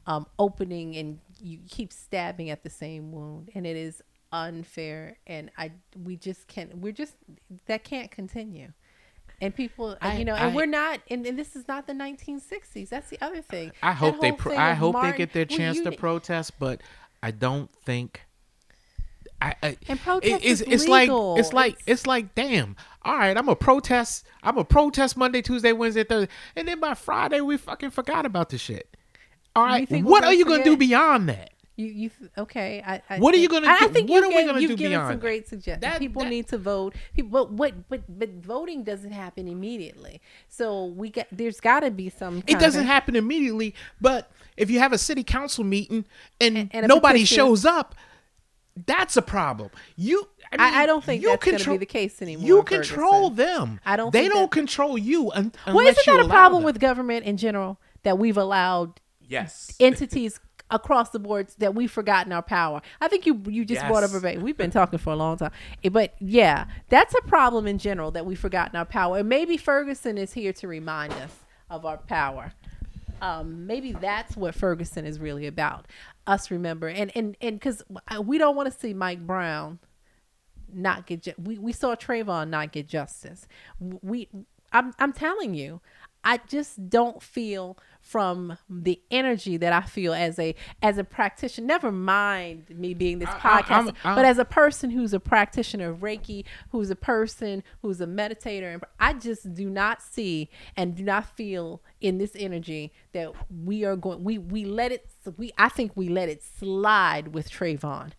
[0.05, 5.49] um, opening and you keep stabbing at the same wound and it is unfair and
[5.57, 5.71] i
[6.03, 7.15] we just can't we're just
[7.65, 8.71] that can't continue
[9.41, 12.89] and people I- you know and we're not and, and this is not the 1960s
[12.89, 15.77] that's the other thing I hope they pro- I hope they get their well, chance
[15.77, 16.81] you to protest, but
[17.21, 18.21] I don't think.
[19.41, 22.75] I, I And protest it's is it's like it's like It's- it's like damn.
[23.03, 24.25] All right, I'm a protest.
[24.43, 28.49] I'm a protest Monday, Tuesday, Wednesday, Thursday, and then by Friday we fucking forgot about
[28.49, 28.95] the shit.
[29.55, 31.51] All right, what are you gonna do beyond that?
[31.79, 32.83] You, you okay?
[32.85, 34.59] I, I What are you gonna I, I do- think what you are we gonna
[34.59, 35.21] you've do given beyond some that?
[35.21, 35.81] great suggestions.
[35.81, 36.93] That- people that- need to vote.
[37.13, 37.87] People, but what?
[37.87, 40.19] But but voting doesn't happen immediately.
[40.49, 42.43] So we got there's got to be some.
[42.47, 46.03] It doesn't of- happen immediately, but if you have a city council meeting
[46.41, 47.95] and, And- and nobody petition- shows up,
[48.85, 49.69] that's a problem.
[49.95, 52.45] You, I, mean, I- I don't think you that's gonna be control- the case anymore
[52.45, 53.35] You control Ferguson.
[53.37, 53.79] them.
[53.85, 56.61] I don't They think don't that- control you un- unless Well, isn't that a problem
[56.61, 56.65] them.
[56.65, 59.75] with government in general that we've allowed Yes.
[59.79, 62.81] entities across the boards that we've forgotten our power.
[63.01, 64.37] I think you you just brought up a.
[64.37, 65.51] We've been talking for a long time,
[65.91, 69.19] but yeah, that's a problem in general that we've forgotten our power.
[69.19, 71.35] And maybe Ferguson is here to remind us
[71.69, 72.53] of our power.
[73.21, 75.87] Um, maybe that's what Ferguson is really about.
[76.27, 77.83] Us remember and and and because
[78.23, 79.79] we don't want to see Mike Brown
[80.71, 83.47] not get ju- we we saw Trayvon not get justice.
[83.79, 84.29] We
[84.71, 85.81] I'm I'm telling you,
[86.23, 91.67] I just don't feel from the energy that I feel as a as a practitioner.
[91.67, 96.43] Never mind me being this podcast, but as a person who's a practitioner of Reiki,
[96.71, 101.25] who's a person who's a meditator, and I just do not see and do not
[101.37, 103.31] feel in this energy that
[103.63, 104.23] we are going.
[104.23, 105.07] We we let it.
[105.37, 108.11] We I think we let it slide with Trayvon.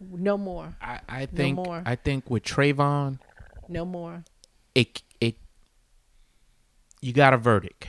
[0.00, 0.76] No more.
[0.80, 1.82] I, I think more.
[1.86, 3.18] I think with Trayvon,
[3.68, 4.24] No more.
[4.74, 5.36] it it
[7.00, 7.88] you got a verdict,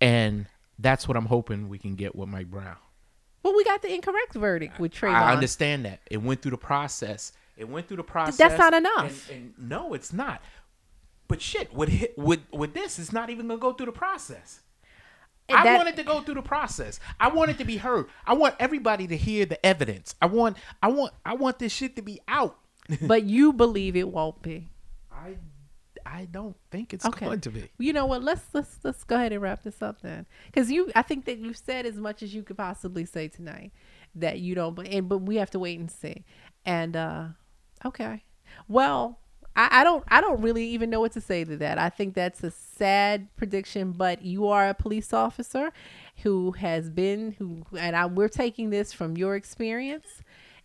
[0.00, 0.46] and
[0.78, 2.76] that's what I'm hoping we can get with Mike Brown.
[3.42, 5.14] Well, we got the incorrect verdict with Trayvon.
[5.14, 7.32] I understand that it went through the process.
[7.56, 8.36] It went through the process.
[8.36, 9.30] That's not enough.
[9.30, 10.42] And, and no, it's not.
[11.28, 14.60] But shit, with with with this, it's not even gonna go through the process.
[15.48, 16.98] And I that- want it to go through the process.
[17.20, 18.06] I want it to be heard.
[18.26, 20.14] I want everybody to hear the evidence.
[20.20, 22.58] I want I want I want this shit to be out.
[23.02, 24.70] but you believe it won't be.
[25.10, 25.36] I
[26.06, 27.26] I don't think it's Okay.
[27.26, 27.68] going to be.
[27.78, 28.22] You know what?
[28.22, 30.90] Let's let's let's go ahead and wrap this up then, because you.
[30.94, 33.72] I think that you've said as much as you could possibly say tonight
[34.14, 34.74] that you don't.
[34.74, 36.24] But and but we have to wait and see.
[36.64, 37.24] And uh
[37.84, 38.24] okay,
[38.68, 39.18] well.
[39.58, 40.04] I, I don't.
[40.08, 41.78] I don't really even know what to say to that.
[41.78, 43.92] I think that's a sad prediction.
[43.92, 45.72] But you are a police officer
[46.22, 50.20] who has been who, and I, we're taking this from your experience,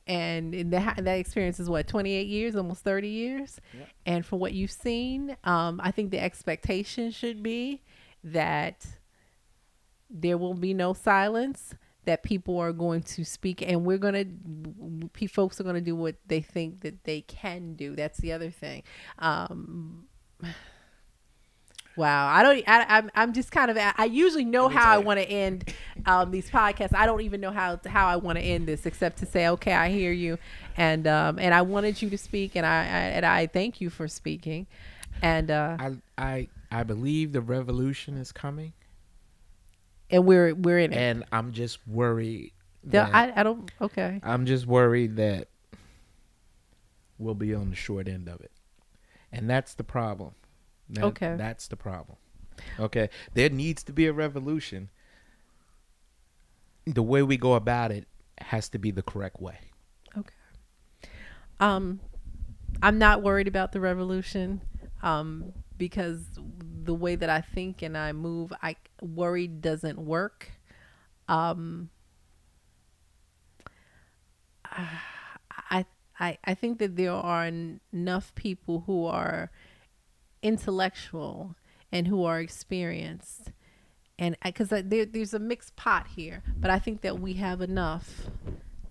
[0.07, 3.59] and that that experience is what 28 years, almost 30 years,
[4.05, 7.81] and from what you've seen, um, I think the expectation should be
[8.23, 8.85] that
[10.09, 11.75] there will be no silence.
[12.05, 14.25] That people are going to speak, and we're gonna,
[15.13, 17.95] p- folks are gonna do what they think that they can do.
[17.95, 18.81] That's the other thing.
[19.19, 20.07] Um,
[21.97, 22.63] Wow, I don't.
[22.68, 23.11] I, I'm.
[23.15, 23.77] I'm just kind of.
[23.77, 25.73] I usually know how I want to end
[26.05, 26.95] um, these podcasts.
[26.95, 29.73] I don't even know how how I want to end this, except to say, okay,
[29.73, 30.38] I hear you,
[30.77, 33.89] and um, and I wanted you to speak, and I, I and I thank you
[33.89, 34.68] for speaking,
[35.22, 38.72] and uh, I I I believe the revolution is coming,
[40.09, 40.97] and we're we're in it.
[40.97, 42.53] and I'm just worried.
[42.84, 43.69] The- that- I I don't.
[43.81, 44.19] Okay.
[44.23, 45.49] I'm just worried that
[47.19, 48.51] we'll be on the short end of it.
[49.31, 50.31] And that's the problem.
[50.91, 51.35] That- Okay.
[51.38, 52.18] That's the problem.
[52.80, 53.09] Okay.
[53.34, 54.89] There needs to be a revolution.
[56.85, 58.07] The way we go about it
[58.39, 59.59] has to be the correct way.
[60.18, 60.34] Okay.
[61.59, 61.99] Um,
[62.81, 64.61] I'm not worried about the revolution,
[65.01, 66.26] um, because
[66.84, 70.51] the way that I think and I move, I worry doesn't work.
[71.27, 71.89] Um,
[74.65, 75.85] I
[76.19, 77.45] I, I think that there are
[77.93, 79.49] enough people who are
[80.41, 81.55] intellectual
[81.91, 83.51] and who are experienced.
[84.18, 88.27] And because there, there's a mixed pot here but i think that we have enough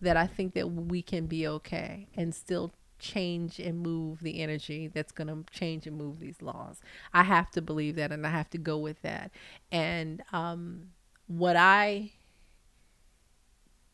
[0.01, 4.87] that i think that we can be okay and still change and move the energy
[4.87, 6.81] that's going to change and move these laws.
[7.13, 9.33] I have to believe that and i have to go with that.
[9.73, 10.91] And um,
[11.27, 12.13] what i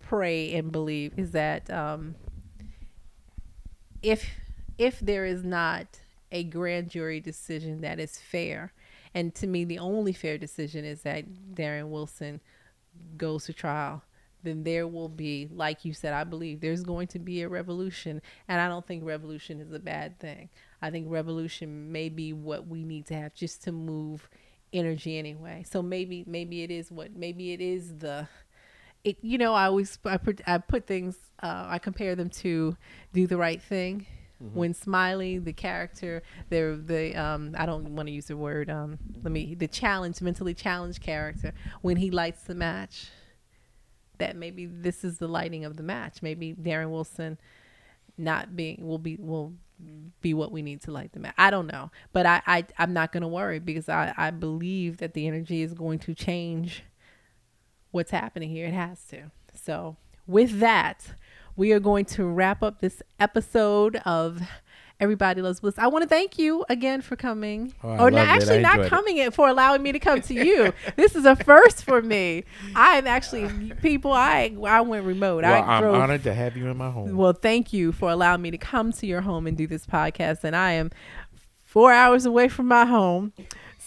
[0.00, 2.16] pray and believe is that um,
[4.02, 4.28] if
[4.76, 6.00] if there is not
[6.32, 8.72] a grand jury decision that is fair
[9.16, 11.24] and to me, the only fair decision is that
[11.54, 12.38] Darren Wilson
[13.16, 14.02] goes to trial.
[14.42, 18.20] Then there will be, like you said, I believe there's going to be a revolution.
[18.46, 20.50] And I don't think revolution is a bad thing.
[20.82, 24.28] I think revolution may be what we need to have just to move
[24.70, 25.64] energy anyway.
[25.66, 28.28] So maybe, maybe it is what, maybe it is the,
[29.02, 32.76] it, you know, I always, I put, I put things, uh, I compare them to
[33.14, 34.04] do the right thing
[34.42, 34.58] Mm-hmm.
[34.58, 38.98] When Smiley, the character, the the um, I don't want to use the word um,
[39.22, 43.08] let me the challenge, mentally challenged character, when he lights the match,
[44.18, 46.20] that maybe this is the lighting of the match.
[46.20, 47.38] Maybe Darren Wilson
[48.18, 49.54] not being will be will
[50.20, 51.34] be what we need to light the match.
[51.38, 55.14] I don't know, but I, I I'm not gonna worry because I I believe that
[55.14, 56.82] the energy is going to change
[57.90, 58.66] what's happening here.
[58.66, 59.30] It has to.
[59.54, 59.96] So
[60.26, 61.14] with that,
[61.56, 64.42] we are going to wrap up this episode of
[65.00, 65.78] Everybody Loves Bliss.
[65.78, 67.74] I want to thank you again for coming.
[67.82, 69.34] Oh, or not, actually not coming it.
[69.34, 70.72] for allowing me to come to you.
[70.96, 72.44] this is a first for me.
[72.74, 74.12] I'm actually people.
[74.12, 75.42] I I went remote.
[75.44, 77.16] Well, I am honored to have you in my home.
[77.16, 80.44] Well, thank you for allowing me to come to your home and do this podcast.
[80.44, 80.90] And I am
[81.64, 83.32] four hours away from my home.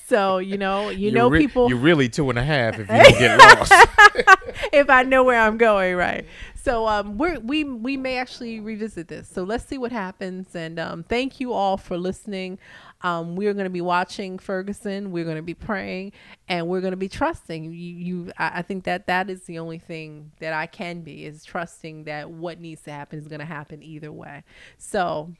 [0.07, 1.69] So you know, you know, re- people.
[1.69, 3.71] You're really two and a half if you don't get lost.
[4.73, 6.25] if I know where I'm going, right?
[6.69, 9.27] So um, we we we may actually revisit this.
[9.27, 10.53] So let's see what happens.
[10.53, 12.59] And um, thank you all for listening.
[13.01, 15.11] Um, we're going to be watching Ferguson.
[15.11, 16.11] We're going to be praying,
[16.47, 17.63] and we're going to be trusting.
[17.63, 21.25] You, you I, I think that that is the only thing that I can be
[21.25, 24.43] is trusting that what needs to happen is going to happen either way.
[24.77, 25.33] So,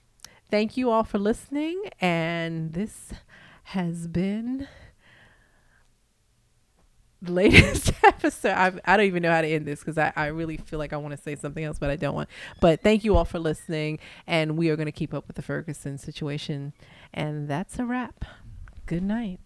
[0.50, 3.14] thank you all for listening, and this
[3.66, 4.68] has been
[7.26, 8.52] latest episode.
[8.52, 10.94] I, I don't even know how to end this because I, I really feel like
[10.94, 12.30] I want to say something else, but I don't want.
[12.62, 14.00] But thank you all for listening.
[14.28, 16.74] And we are going to keep up with the Ferguson situation.
[17.14, 18.26] And that's a wrap.
[18.86, 19.42] Good night.